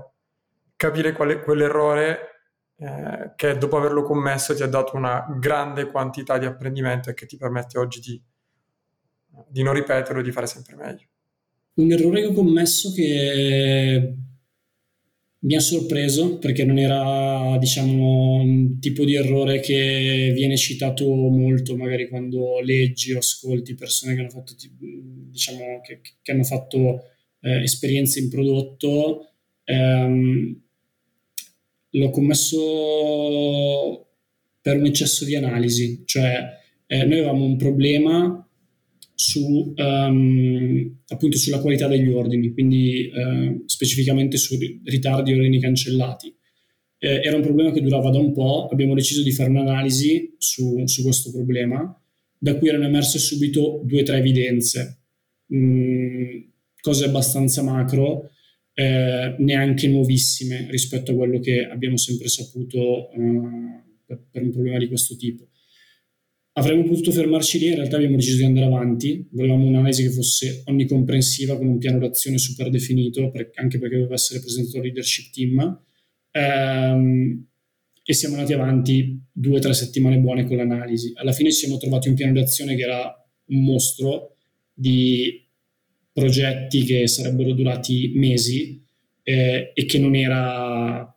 capire 0.76 1.12
qual 1.12 1.30
è 1.30 1.40
quell'errore 1.40 2.42
eh, 2.76 3.32
che 3.36 3.56
dopo 3.56 3.76
averlo 3.76 4.02
commesso 4.02 4.54
ti 4.54 4.62
ha 4.62 4.68
dato 4.68 4.96
una 4.96 5.26
grande 5.38 5.86
quantità 5.86 6.38
di 6.38 6.46
apprendimento 6.46 7.10
e 7.10 7.14
che 7.14 7.26
ti 7.26 7.36
permette 7.36 7.78
oggi 7.78 8.00
di, 8.00 8.22
di 9.46 9.62
non 9.62 9.74
ripeterlo 9.74 10.20
e 10.20 10.24
di 10.24 10.32
fare 10.32 10.46
sempre 10.46 10.74
meglio. 10.74 11.06
Un 11.74 11.90
errore 11.90 12.20
che 12.20 12.26
ho 12.26 12.32
commesso 12.32 12.92
che 12.92 14.14
mi 15.38 15.56
ha 15.56 15.60
sorpreso 15.60 16.38
perché 16.38 16.64
non 16.64 16.78
era 16.78 17.56
diciamo 17.58 18.34
un 18.34 18.78
tipo 18.78 19.04
di 19.04 19.16
errore 19.16 19.58
che 19.58 20.30
viene 20.34 20.56
citato 20.56 21.04
molto 21.06 21.76
magari 21.76 22.08
quando 22.08 22.60
leggi 22.60 23.12
o 23.12 23.18
ascolti 23.18 23.74
persone 23.74 24.14
che 24.14 24.20
hanno 24.20 24.30
fatto 24.30 24.54
diciamo 24.78 25.80
che, 25.82 26.00
che 26.22 26.30
hanno 26.30 26.44
fatto 26.44 27.06
eh, 27.40 27.62
esperienze 27.62 28.20
in 28.20 28.28
prodotto 28.28 29.32
ehm, 29.64 30.60
l'ho 31.90 32.10
commesso 32.10 34.06
per 34.60 34.76
un 34.76 34.86
eccesso 34.86 35.24
di 35.24 35.34
analisi, 35.34 36.02
cioè 36.04 36.60
eh, 36.86 37.04
noi 37.04 37.18
avevamo 37.18 37.44
un 37.44 37.56
problema 37.56 38.41
su, 39.22 39.72
um, 39.76 41.00
appunto 41.06 41.38
sulla 41.38 41.60
qualità 41.60 41.86
degli 41.86 42.08
ordini, 42.08 42.50
quindi 42.50 43.08
uh, 43.14 43.62
specificamente 43.66 44.36
su 44.36 44.58
ritardi 44.82 45.30
e 45.30 45.34
ordini 45.36 45.60
cancellati. 45.60 46.34
Eh, 46.98 47.20
era 47.22 47.36
un 47.36 47.42
problema 47.42 47.70
che 47.70 47.80
durava 47.80 48.10
da 48.10 48.18
un 48.18 48.32
po', 48.32 48.66
abbiamo 48.68 48.94
deciso 48.94 49.22
di 49.22 49.30
fare 49.30 49.50
un'analisi 49.50 50.34
su, 50.38 50.84
su 50.86 51.02
questo 51.02 51.30
problema, 51.30 51.96
da 52.36 52.56
cui 52.58 52.68
erano 52.68 52.86
emerse 52.86 53.20
subito 53.20 53.80
due 53.84 54.00
o 54.00 54.04
tre 54.04 54.16
evidenze, 54.18 55.02
mm, 55.54 56.40
cose 56.80 57.04
abbastanza 57.04 57.62
macro, 57.62 58.30
eh, 58.74 59.36
neanche 59.38 59.86
nuovissime 59.86 60.66
rispetto 60.68 61.12
a 61.12 61.14
quello 61.14 61.38
che 61.38 61.64
abbiamo 61.64 61.96
sempre 61.96 62.26
saputo 62.26 63.10
eh, 63.12 63.82
per, 64.04 64.20
per, 64.32 64.42
un 64.42 64.50
problema 64.50 64.78
di 64.78 64.88
questo 64.88 65.14
tipo. 65.14 65.46
Avremmo 66.54 66.84
potuto 66.84 67.12
fermarci 67.12 67.58
lì, 67.58 67.68
in 67.68 67.76
realtà 67.76 67.96
abbiamo 67.96 68.16
deciso 68.16 68.36
di 68.36 68.44
andare 68.44 68.66
avanti, 68.66 69.26
volevamo 69.30 69.66
un'analisi 69.66 70.02
che 70.02 70.10
fosse 70.10 70.62
onnicomprensiva 70.66 71.56
con 71.56 71.66
un 71.66 71.78
piano 71.78 71.98
d'azione 71.98 72.36
super 72.36 72.68
definito, 72.68 73.30
per, 73.30 73.52
anche 73.54 73.78
perché 73.78 73.96
doveva 73.96 74.14
essere 74.14 74.40
presentato 74.40 74.76
al 74.76 74.82
leadership 74.82 75.32
team, 75.32 75.82
ehm, 76.30 77.46
e 78.04 78.12
siamo 78.12 78.34
andati 78.34 78.52
avanti 78.52 79.18
due 79.32 79.56
o 79.56 79.60
tre 79.60 79.72
settimane 79.72 80.18
buone 80.18 80.44
con 80.44 80.56
l'analisi. 80.58 81.12
Alla 81.14 81.32
fine 81.32 81.50
ci 81.50 81.58
siamo 81.58 81.78
trovati 81.78 82.08
un 82.08 82.16
piano 82.16 82.34
d'azione 82.34 82.76
che 82.76 82.82
era 82.82 83.26
un 83.46 83.64
mostro 83.64 84.36
di 84.74 85.42
progetti 86.12 86.84
che 86.84 87.08
sarebbero 87.08 87.52
durati 87.52 88.12
mesi 88.14 88.84
eh, 89.22 89.72
e 89.72 89.84
che 89.86 89.98
non 89.98 90.14
era, 90.14 91.16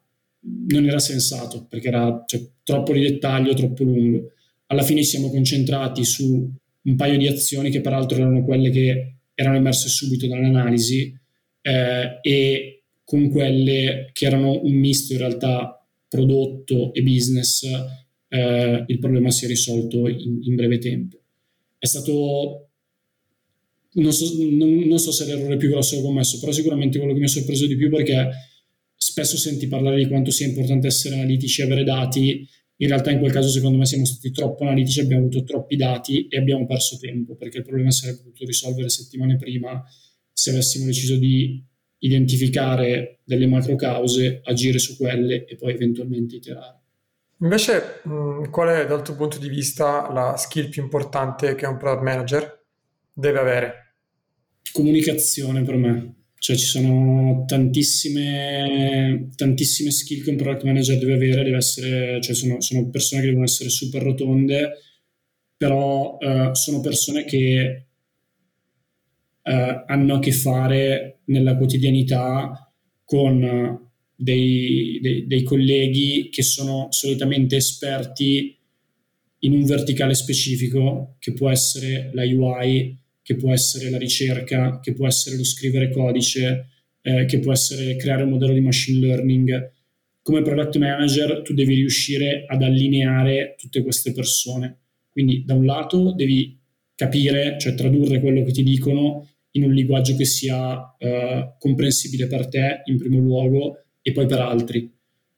non 0.69 0.85
era 0.85 0.99
sensato, 0.99 1.65
perché 1.67 1.89
era 1.89 2.23
cioè, 2.25 2.41
troppo 2.63 2.93
di 2.93 3.01
dettaglio, 3.01 3.53
troppo 3.53 3.83
lungo 3.83 4.29
alla 4.67 4.83
fine 4.83 5.03
siamo 5.03 5.29
concentrati 5.29 6.03
su 6.03 6.51
un 6.81 6.95
paio 6.95 7.17
di 7.17 7.27
azioni 7.27 7.69
che 7.69 7.81
peraltro 7.81 8.17
erano 8.17 8.43
quelle 8.43 8.69
che 8.69 9.15
erano 9.33 9.57
emerse 9.57 9.89
subito 9.89 10.27
dall'analisi 10.27 11.13
eh, 11.61 12.19
e 12.21 12.83
con 13.03 13.29
quelle 13.29 14.09
che 14.13 14.25
erano 14.25 14.61
un 14.63 14.73
misto 14.73 15.13
in 15.13 15.19
realtà 15.19 15.85
prodotto 16.07 16.93
e 16.93 17.03
business, 17.03 17.63
eh, 18.29 18.83
il 18.87 18.99
problema 18.99 19.29
si 19.31 19.45
è 19.45 19.47
risolto 19.47 20.07
in, 20.07 20.39
in 20.43 20.55
breve 20.55 20.77
tempo. 20.79 21.19
È 21.77 21.85
stato, 21.85 22.69
non 23.93 24.11
so, 24.11 24.33
non, 24.49 24.69
non 24.87 24.97
so 24.97 25.11
se 25.11 25.25
l'errore 25.25 25.57
più 25.57 25.69
grosso 25.69 25.95
che 25.95 26.01
ho 26.01 26.05
commesso, 26.05 26.39
però 26.39 26.51
sicuramente 26.51 26.97
quello 26.97 27.13
che 27.13 27.19
mi 27.19 27.25
ha 27.25 27.29
sorpreso 27.29 27.67
di 27.67 27.75
più 27.75 27.89
perché 27.89 28.29
spesso 28.95 29.37
senti 29.37 29.67
parlare 29.67 29.97
di 29.97 30.07
quanto 30.07 30.31
sia 30.31 30.47
importante 30.47 30.87
essere 30.87 31.15
analitici 31.15 31.61
e 31.61 31.65
avere 31.65 31.83
dati 31.83 32.47
in 32.77 32.87
realtà 32.87 33.11
in 33.11 33.19
quel 33.19 33.31
caso 33.31 33.49
secondo 33.49 33.77
me 33.77 33.85
siamo 33.85 34.05
stati 34.05 34.31
troppo 34.31 34.63
analitici, 34.63 34.99
abbiamo 34.99 35.23
avuto 35.23 35.43
troppi 35.43 35.75
dati 35.75 36.27
e 36.27 36.37
abbiamo 36.37 36.65
perso 36.65 36.97
tempo 36.97 37.35
perché 37.35 37.59
il 37.59 37.63
problema 37.63 37.91
sarebbe 37.91 38.23
potuto 38.23 38.45
risolvere 38.45 38.89
settimane 38.89 39.37
prima 39.37 39.83
se 40.31 40.49
avessimo 40.49 40.85
deciso 40.85 41.15
di 41.15 41.63
identificare 41.99 43.19
delle 43.23 43.47
macro 43.47 43.75
cause, 43.75 44.41
agire 44.43 44.79
su 44.79 44.97
quelle 44.97 45.45
e 45.45 45.55
poi 45.55 45.73
eventualmente 45.73 46.35
iterare. 46.35 46.81
Invece, 47.39 48.01
qual 48.49 48.69
è 48.69 48.85
dal 48.85 49.03
tuo 49.03 49.15
punto 49.15 49.39
di 49.39 49.49
vista 49.49 50.11
la 50.11 50.35
skill 50.37 50.69
più 50.69 50.83
importante 50.83 51.55
che 51.55 51.65
un 51.65 51.77
product 51.77 52.03
manager 52.03 52.65
deve 53.11 53.39
avere? 53.39 53.95
Comunicazione 54.71 55.63
per 55.63 55.75
me. 55.75 56.15
Cioè 56.45 56.55
ci 56.57 56.65
sono 56.65 57.43
tantissime, 57.47 59.29
tantissime 59.35 59.89
skill 59.89 60.23
che 60.23 60.29
un 60.29 60.35
product 60.35 60.63
manager 60.63 60.99
deve 60.99 61.13
avere, 61.13 61.43
deve 61.43 61.57
essere, 61.57 62.21
cioè 62.21 62.35
sono, 62.35 62.61
sono 62.61 62.87
persone 62.91 63.21
che 63.21 63.27
devono 63.29 63.45
essere 63.45 63.69
super 63.71 64.03
rotonde, 64.03 64.73
però 65.57 66.17
uh, 66.19 66.53
sono 66.53 66.81
persone 66.81 67.25
che 67.25 67.87
uh, 69.41 69.83
hanno 69.87 70.13
a 70.13 70.19
che 70.19 70.31
fare 70.31 71.21
nella 71.25 71.57
quotidianità 71.57 72.71
con 73.03 73.89
dei, 74.15 74.99
dei, 75.01 75.25
dei 75.25 75.41
colleghi 75.41 76.29
che 76.29 76.43
sono 76.43 76.89
solitamente 76.91 77.55
esperti 77.55 78.55
in 79.39 79.53
un 79.53 79.65
verticale 79.65 80.13
specifico, 80.13 81.15
che 81.17 81.33
può 81.33 81.49
essere 81.49 82.11
la 82.13 82.21
UI, 82.21 82.95
che 83.25 83.35
può 83.35 83.51
essere 83.51 83.89
la 83.89 83.97
ricerca, 83.97 84.79
che 84.79 84.93
può 84.93 85.07
essere 85.07 85.35
lo 85.35 85.43
scrivere 85.43 85.89
codice, 85.89 86.67
eh, 87.01 87.25
che 87.25 87.39
può 87.39 87.51
essere 87.51 87.95
creare 87.95 88.21
un 88.21 88.29
modello 88.29 88.53
di 88.53 88.61
machine 88.61 88.99
learning. 88.99 89.71
Come 90.21 90.43
product 90.43 90.77
manager 90.77 91.41
tu 91.41 91.55
devi 91.55 91.73
riuscire 91.73 92.45
ad 92.47 92.61
allineare 92.61 93.55
tutte 93.57 93.81
queste 93.81 94.11
persone. 94.11 94.81
Quindi 95.09 95.43
da 95.43 95.55
un 95.55 95.65
lato 95.65 96.13
devi 96.13 96.55
capire, 96.93 97.57
cioè 97.57 97.73
tradurre 97.73 98.19
quello 98.19 98.43
che 98.43 98.51
ti 98.51 98.61
dicono 98.61 99.27
in 99.53 99.63
un 99.63 99.73
linguaggio 99.73 100.15
che 100.15 100.25
sia 100.25 100.95
eh, 100.99 101.55
comprensibile 101.57 102.27
per 102.27 102.47
te 102.47 102.81
in 102.85 102.99
primo 102.99 103.17
luogo 103.17 103.85
e 104.03 104.11
poi 104.11 104.27
per 104.27 104.39
altri. 104.39 104.93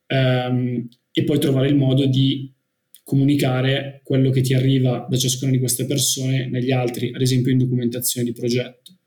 Um, 0.08 0.86
e 1.14 1.24
poi 1.24 1.40
trovare 1.40 1.70
il 1.70 1.76
modo 1.76 2.06
di 2.06 2.54
comunicare 3.08 4.02
quello 4.04 4.32
che 4.32 4.42
ti 4.42 4.54
arriva 4.54 5.08
da 5.10 5.16
ciascuna 5.16 5.50
di 5.50 5.60
queste 5.60 5.86
persone 5.86 6.50
negli 6.50 6.72
altri, 6.72 7.10
ad 7.14 7.22
esempio 7.22 7.54
in 7.54 7.58
documentazione 7.58 8.28
di 8.28 8.34
progetto. 8.34 8.98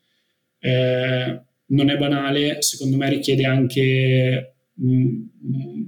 Eh, 0.58 1.38
non 1.66 1.90
è 1.90 1.98
banale, 1.98 2.62
secondo 2.62 2.96
me 2.96 3.10
richiede 3.10 3.44
anche 3.44 4.54
un, 4.76 5.28
un 5.42 5.86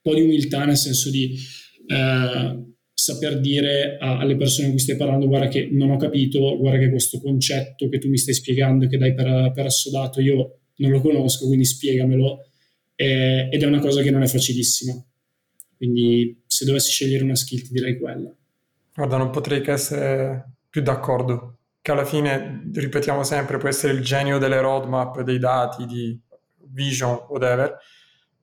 po' 0.00 0.14
di 0.14 0.22
umiltà, 0.22 0.64
nel 0.64 0.78
senso 0.78 1.10
di 1.10 1.36
eh, 1.88 2.72
saper 2.94 3.38
dire 3.38 3.98
a, 4.00 4.20
alle 4.20 4.36
persone 4.36 4.68
con 4.68 4.76
cui 4.76 4.84
stai 4.84 4.96
parlando 4.96 5.28
guarda 5.28 5.48
che 5.48 5.68
non 5.70 5.90
ho 5.90 5.98
capito, 5.98 6.56
guarda 6.56 6.78
che 6.78 6.88
questo 6.88 7.20
concetto 7.20 7.86
che 7.90 7.98
tu 7.98 8.08
mi 8.08 8.16
stai 8.16 8.32
spiegando, 8.32 8.86
che 8.86 8.96
dai 8.96 9.12
per, 9.12 9.52
per 9.54 9.66
assodato, 9.66 10.22
io 10.22 10.60
non 10.76 10.90
lo 10.90 11.02
conosco, 11.02 11.44
quindi 11.44 11.66
spiegamelo. 11.66 12.46
Eh, 12.94 13.50
ed 13.52 13.62
è 13.62 13.66
una 13.66 13.80
cosa 13.80 14.00
che 14.00 14.10
non 14.10 14.22
è 14.22 14.26
facilissima. 14.26 14.94
Quindi 15.82 16.44
se 16.46 16.64
dovessi 16.64 16.92
scegliere 16.92 17.24
una 17.24 17.34
skill 17.34 17.60
ti 17.60 17.72
direi 17.72 17.98
quella. 17.98 18.32
Guarda, 18.94 19.16
non 19.16 19.30
potrei 19.30 19.62
che 19.62 19.72
essere 19.72 20.52
più 20.70 20.80
d'accordo, 20.80 21.56
che 21.80 21.90
alla 21.90 22.04
fine, 22.04 22.70
ripetiamo 22.72 23.24
sempre, 23.24 23.58
può 23.58 23.68
essere 23.68 23.92
il 23.92 24.00
genio 24.00 24.38
delle 24.38 24.60
roadmap, 24.60 25.22
dei 25.22 25.40
dati, 25.40 25.84
di 25.86 26.16
vision, 26.68 27.24
whatever, 27.28 27.78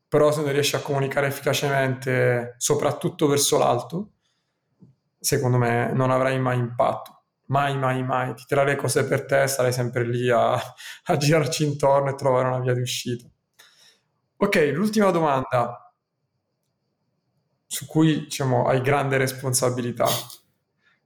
però 0.06 0.34
se 0.34 0.42
non 0.42 0.52
riesci 0.52 0.76
a 0.76 0.82
comunicare 0.82 1.28
efficacemente, 1.28 2.56
soprattutto 2.58 3.26
verso 3.28 3.58
l'alto, 3.58 4.12
secondo 5.18 5.56
me 5.58 5.94
non 5.94 6.12
avrai 6.12 6.38
mai 6.42 6.58
impatto. 6.58 7.24
Mai, 7.46 7.78
mai, 7.78 8.04
mai. 8.04 8.34
Ti 8.34 8.44
tirerai 8.48 8.74
le 8.74 8.78
cose 8.78 9.06
per 9.06 9.24
te, 9.24 9.48
sarai 9.48 9.72
sempre 9.72 10.06
lì 10.06 10.30
a, 10.30 10.56
a 10.56 11.16
girarci 11.16 11.64
intorno 11.64 12.10
e 12.10 12.16
trovare 12.16 12.50
una 12.50 12.60
via 12.60 12.74
di 12.74 12.82
uscita. 12.82 13.26
Ok, 14.36 14.72
l'ultima 14.74 15.12
domanda 15.12 15.89
su 17.72 17.86
cui 17.86 18.22
diciamo, 18.22 18.66
hai 18.66 18.82
grande 18.82 19.18
responsabilità. 19.18 20.08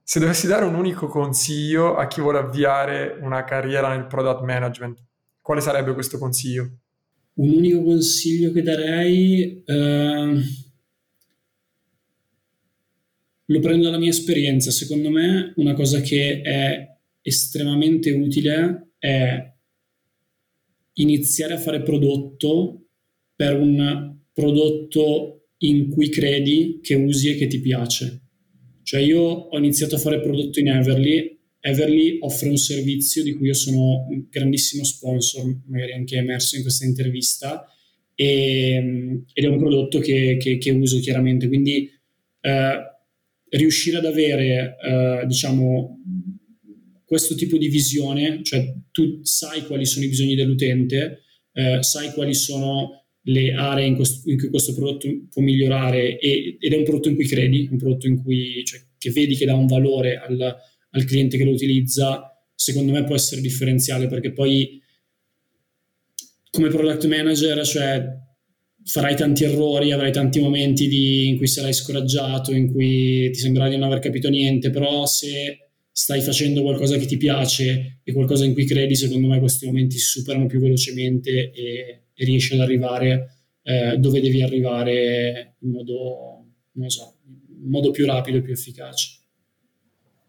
Se 0.02 0.18
dovessi 0.18 0.46
dare 0.46 0.64
un 0.64 0.74
unico 0.74 1.08
consiglio 1.08 1.94
a 1.94 2.06
chi 2.06 2.22
vuole 2.22 2.38
avviare 2.38 3.18
una 3.20 3.44
carriera 3.44 3.94
nel 3.94 4.06
product 4.06 4.40
management, 4.40 4.98
quale 5.42 5.60
sarebbe 5.60 5.92
questo 5.92 6.16
consiglio? 6.16 6.78
Un 7.34 7.50
unico 7.50 7.82
consiglio 7.82 8.50
che 8.52 8.62
darei 8.62 9.62
eh, 9.62 10.40
lo 13.44 13.60
prendo 13.60 13.84
dalla 13.84 13.98
mia 13.98 14.08
esperienza. 14.08 14.70
Secondo 14.70 15.10
me 15.10 15.52
una 15.56 15.74
cosa 15.74 16.00
che 16.00 16.40
è 16.40 16.96
estremamente 17.20 18.10
utile 18.10 18.92
è 18.98 19.52
iniziare 20.94 21.54
a 21.54 21.58
fare 21.58 21.82
prodotto 21.82 22.86
per 23.36 23.54
un 23.54 24.16
prodotto 24.32 25.33
in 25.68 25.88
cui 25.88 26.08
credi, 26.08 26.80
che 26.82 26.94
usi 26.94 27.30
e 27.30 27.36
che 27.36 27.46
ti 27.46 27.60
piace. 27.60 28.22
Cioè 28.82 29.00
io 29.00 29.20
ho 29.20 29.58
iniziato 29.58 29.94
a 29.94 29.98
fare 29.98 30.20
prodotto 30.20 30.60
in 30.60 30.68
Everly, 30.68 31.34
Everly 31.66 32.18
offre 32.20 32.50
un 32.50 32.58
servizio 32.58 33.22
di 33.22 33.32
cui 33.32 33.46
io 33.46 33.54
sono 33.54 34.06
un 34.10 34.26
grandissimo 34.28 34.84
sponsor, 34.84 35.44
magari 35.66 35.94
anche 35.94 36.16
emerso 36.16 36.56
in 36.56 36.62
questa 36.62 36.84
intervista, 36.84 37.66
e, 38.14 39.22
ed 39.32 39.44
è 39.44 39.48
un 39.48 39.58
prodotto 39.58 39.98
che, 39.98 40.36
che, 40.38 40.58
che 40.58 40.70
uso 40.70 40.98
chiaramente. 41.00 41.48
Quindi 41.48 41.90
eh, 42.40 42.78
riuscire 43.48 43.96
ad 43.96 44.04
avere, 44.04 44.76
eh, 44.78 45.26
diciamo, 45.26 46.00
questo 47.06 47.34
tipo 47.34 47.56
di 47.56 47.68
visione, 47.68 48.42
cioè 48.42 48.70
tu 48.90 49.20
sai 49.22 49.64
quali 49.64 49.86
sono 49.86 50.04
i 50.04 50.08
bisogni 50.08 50.34
dell'utente, 50.34 51.22
eh, 51.52 51.78
sai 51.82 52.12
quali 52.12 52.34
sono 52.34 53.03
le 53.24 53.52
aree 53.52 53.86
in, 53.86 53.94
questo, 53.94 54.28
in, 54.30 54.38
cui 54.38 54.48
questo 54.48 54.74
prodotto 54.74 55.08
può 55.30 55.42
migliorare 55.42 56.18
e, 56.18 56.56
ed 56.58 56.72
è 56.72 56.76
un 56.76 56.84
prodotto 56.84 57.08
in 57.08 57.14
cui 57.14 57.26
credi, 57.26 57.68
un 57.70 57.78
prodotto 57.78 58.06
in 58.06 58.22
cui, 58.22 58.62
cioè, 58.64 58.80
che 58.98 59.10
vedi 59.10 59.34
che 59.36 59.46
dà 59.46 59.54
un 59.54 59.66
valore 59.66 60.16
al, 60.16 60.56
al 60.90 61.04
cliente 61.04 61.36
che 61.36 61.44
lo 61.44 61.52
utilizza, 61.52 62.30
secondo 62.54 62.92
me 62.92 63.04
può 63.04 63.14
essere 63.14 63.40
differenziale 63.40 64.08
perché 64.08 64.32
poi 64.32 64.80
come 66.50 66.68
product 66.68 67.06
manager, 67.06 67.64
cioè 67.66 68.04
farai 68.84 69.16
tanti 69.16 69.44
errori, 69.44 69.92
avrai 69.92 70.12
tanti 70.12 70.40
momenti 70.40 70.86
di, 70.86 71.28
in 71.28 71.36
cui 71.38 71.46
sarai 71.46 71.72
scoraggiato, 71.72 72.52
in 72.52 72.70
cui 72.70 73.30
ti 73.30 73.38
sembrerà 73.38 73.68
di 73.68 73.76
non 73.76 73.88
aver 73.88 73.98
capito 73.98 74.28
niente, 74.28 74.70
però 74.70 75.06
se 75.06 75.70
stai 75.90 76.20
facendo 76.20 76.62
qualcosa 76.62 76.96
che 76.98 77.06
ti 77.06 77.16
piace 77.16 78.00
e 78.04 78.12
qualcosa 78.12 78.44
in 78.44 78.52
cui 78.52 78.66
credi, 78.66 78.94
secondo 78.94 79.28
me 79.28 79.38
questi 79.38 79.64
momenti 79.66 79.98
superano 79.98 80.46
più 80.46 80.60
velocemente 80.60 81.50
e, 81.52 82.03
e 82.14 82.24
riesci 82.24 82.54
ad 82.54 82.60
arrivare 82.60 83.38
eh, 83.62 83.96
dove 83.98 84.20
devi 84.20 84.42
arrivare 84.42 85.56
in 85.58 85.70
modo, 85.70 86.44
non 86.72 86.88
so, 86.88 87.16
in 87.26 87.68
modo 87.68 87.90
più 87.90 88.06
rapido 88.06 88.38
e 88.38 88.42
più 88.42 88.52
efficace. 88.52 89.18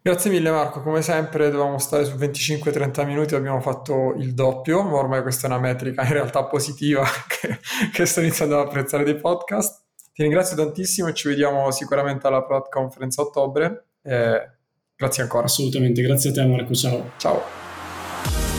Grazie 0.02 0.30
mille 0.30 0.50
Marco, 0.50 0.82
come 0.82 1.02
sempre 1.02 1.50
dovevamo 1.50 1.78
stare 1.78 2.04
su 2.04 2.14
25-30 2.14 3.04
minuti, 3.06 3.34
abbiamo 3.34 3.60
fatto 3.60 4.14
il 4.18 4.34
doppio, 4.34 4.82
ma 4.82 4.98
ormai 4.98 5.22
questa 5.22 5.48
è 5.48 5.50
una 5.50 5.58
metrica 5.58 6.02
in 6.02 6.12
realtà 6.12 6.44
positiva 6.44 7.04
che, 7.26 7.58
che 7.92 8.06
sto 8.06 8.20
iniziando 8.20 8.60
ad 8.60 8.66
apprezzare 8.66 9.02
dei 9.02 9.16
podcast. 9.16 9.84
Ti 10.12 10.22
ringrazio 10.22 10.56
tantissimo 10.56 11.08
e 11.08 11.14
ci 11.14 11.28
vediamo 11.28 11.70
sicuramente 11.72 12.26
alla 12.26 12.44
Prod 12.44 12.68
Conference 12.68 13.20
a 13.20 13.24
ottobre. 13.24 13.86
Eh, 14.02 14.54
Grazie 14.96 15.24
ancora. 15.24 15.44
Assolutamente, 15.44 16.00
grazie 16.00 16.30
a 16.30 16.32
te 16.32 16.46
Marco, 16.46 16.74
ciao. 16.74 17.12
Ciao. 17.18 18.55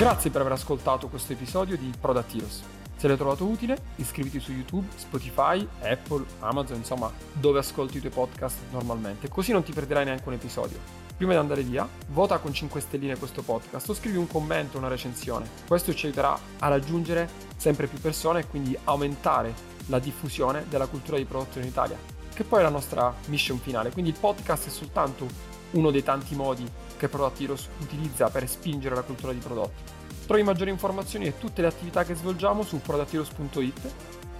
Grazie 0.00 0.30
per 0.30 0.40
aver 0.40 0.54
ascoltato 0.54 1.08
questo 1.08 1.34
episodio 1.34 1.76
di 1.76 1.92
Product 2.00 2.34
Heroes. 2.34 2.62
Se 2.96 3.06
l'hai 3.06 3.18
trovato 3.18 3.44
utile, 3.44 3.76
iscriviti 3.96 4.40
su 4.40 4.50
YouTube, 4.50 4.86
Spotify, 4.96 5.68
Apple, 5.82 6.24
Amazon, 6.38 6.78
insomma, 6.78 7.12
dove 7.34 7.58
ascolti 7.58 7.98
i 7.98 8.00
tuoi 8.00 8.10
podcast 8.10 8.56
normalmente, 8.70 9.28
così 9.28 9.52
non 9.52 9.62
ti 9.62 9.74
perderai 9.74 10.06
neanche 10.06 10.26
un 10.26 10.32
episodio. 10.32 10.78
Prima 11.18 11.32
di 11.32 11.38
andare 11.38 11.60
via, 11.60 11.86
vota 12.12 12.38
con 12.38 12.54
5 12.54 12.80
stelline 12.80 13.18
questo 13.18 13.42
podcast 13.42 13.90
o 13.90 13.94
scrivi 13.94 14.16
un 14.16 14.26
commento, 14.26 14.78
una 14.78 14.88
recensione. 14.88 15.46
Questo 15.66 15.94
ci 15.94 16.06
aiuterà 16.06 16.34
a 16.60 16.68
raggiungere 16.68 17.28
sempre 17.58 17.86
più 17.86 18.00
persone 18.00 18.40
e 18.40 18.46
quindi 18.46 18.74
aumentare 18.84 19.52
la 19.88 19.98
diffusione 19.98 20.64
della 20.70 20.86
cultura 20.86 21.18
di 21.18 21.26
prodotto 21.26 21.58
in 21.58 21.66
Italia, 21.66 21.98
che 22.32 22.44
poi 22.44 22.60
è 22.60 22.62
la 22.62 22.70
nostra 22.70 23.14
mission 23.26 23.58
finale. 23.58 23.90
Quindi 23.90 24.12
il 24.12 24.16
podcast 24.18 24.66
è 24.66 24.70
soltanto 24.70 25.49
uno 25.72 25.90
dei 25.90 26.02
tanti 26.02 26.34
modi 26.34 26.68
che 26.96 27.08
Product 27.08 27.40
Heroes 27.40 27.68
utilizza 27.80 28.28
per 28.28 28.48
spingere 28.48 28.94
la 28.94 29.02
cultura 29.02 29.32
di 29.32 29.38
prodotti. 29.38 29.82
Trovi 30.26 30.42
maggiori 30.42 30.70
informazioni 30.70 31.26
e 31.26 31.38
tutte 31.38 31.62
le 31.62 31.68
attività 31.68 32.04
che 32.04 32.14
svolgiamo 32.14 32.62
su 32.62 32.80
productheroes.it 32.80 33.92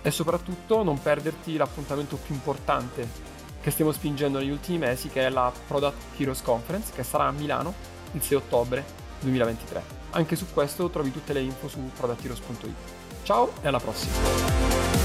e 0.02 0.10
soprattutto 0.10 0.82
non 0.82 1.00
perderti 1.00 1.56
l'appuntamento 1.56 2.16
più 2.16 2.34
importante 2.34 3.28
che 3.60 3.70
stiamo 3.70 3.92
spingendo 3.92 4.38
negli 4.38 4.50
ultimi 4.50 4.78
mesi 4.78 5.08
che 5.08 5.26
è 5.26 5.30
la 5.30 5.52
Product 5.66 6.18
Heroes 6.18 6.42
Conference 6.42 6.92
che 6.94 7.02
sarà 7.02 7.26
a 7.26 7.32
Milano 7.32 7.74
il 8.12 8.22
6 8.22 8.36
ottobre 8.36 8.84
2023. 9.20 9.98
Anche 10.10 10.36
su 10.36 10.46
questo 10.52 10.88
trovi 10.90 11.12
tutte 11.12 11.32
le 11.32 11.40
info 11.40 11.68
su 11.68 11.78
productheroes.it. 11.96 12.74
Ciao 13.22 13.52
e 13.60 13.68
alla 13.68 13.78
prossima! 13.78 14.99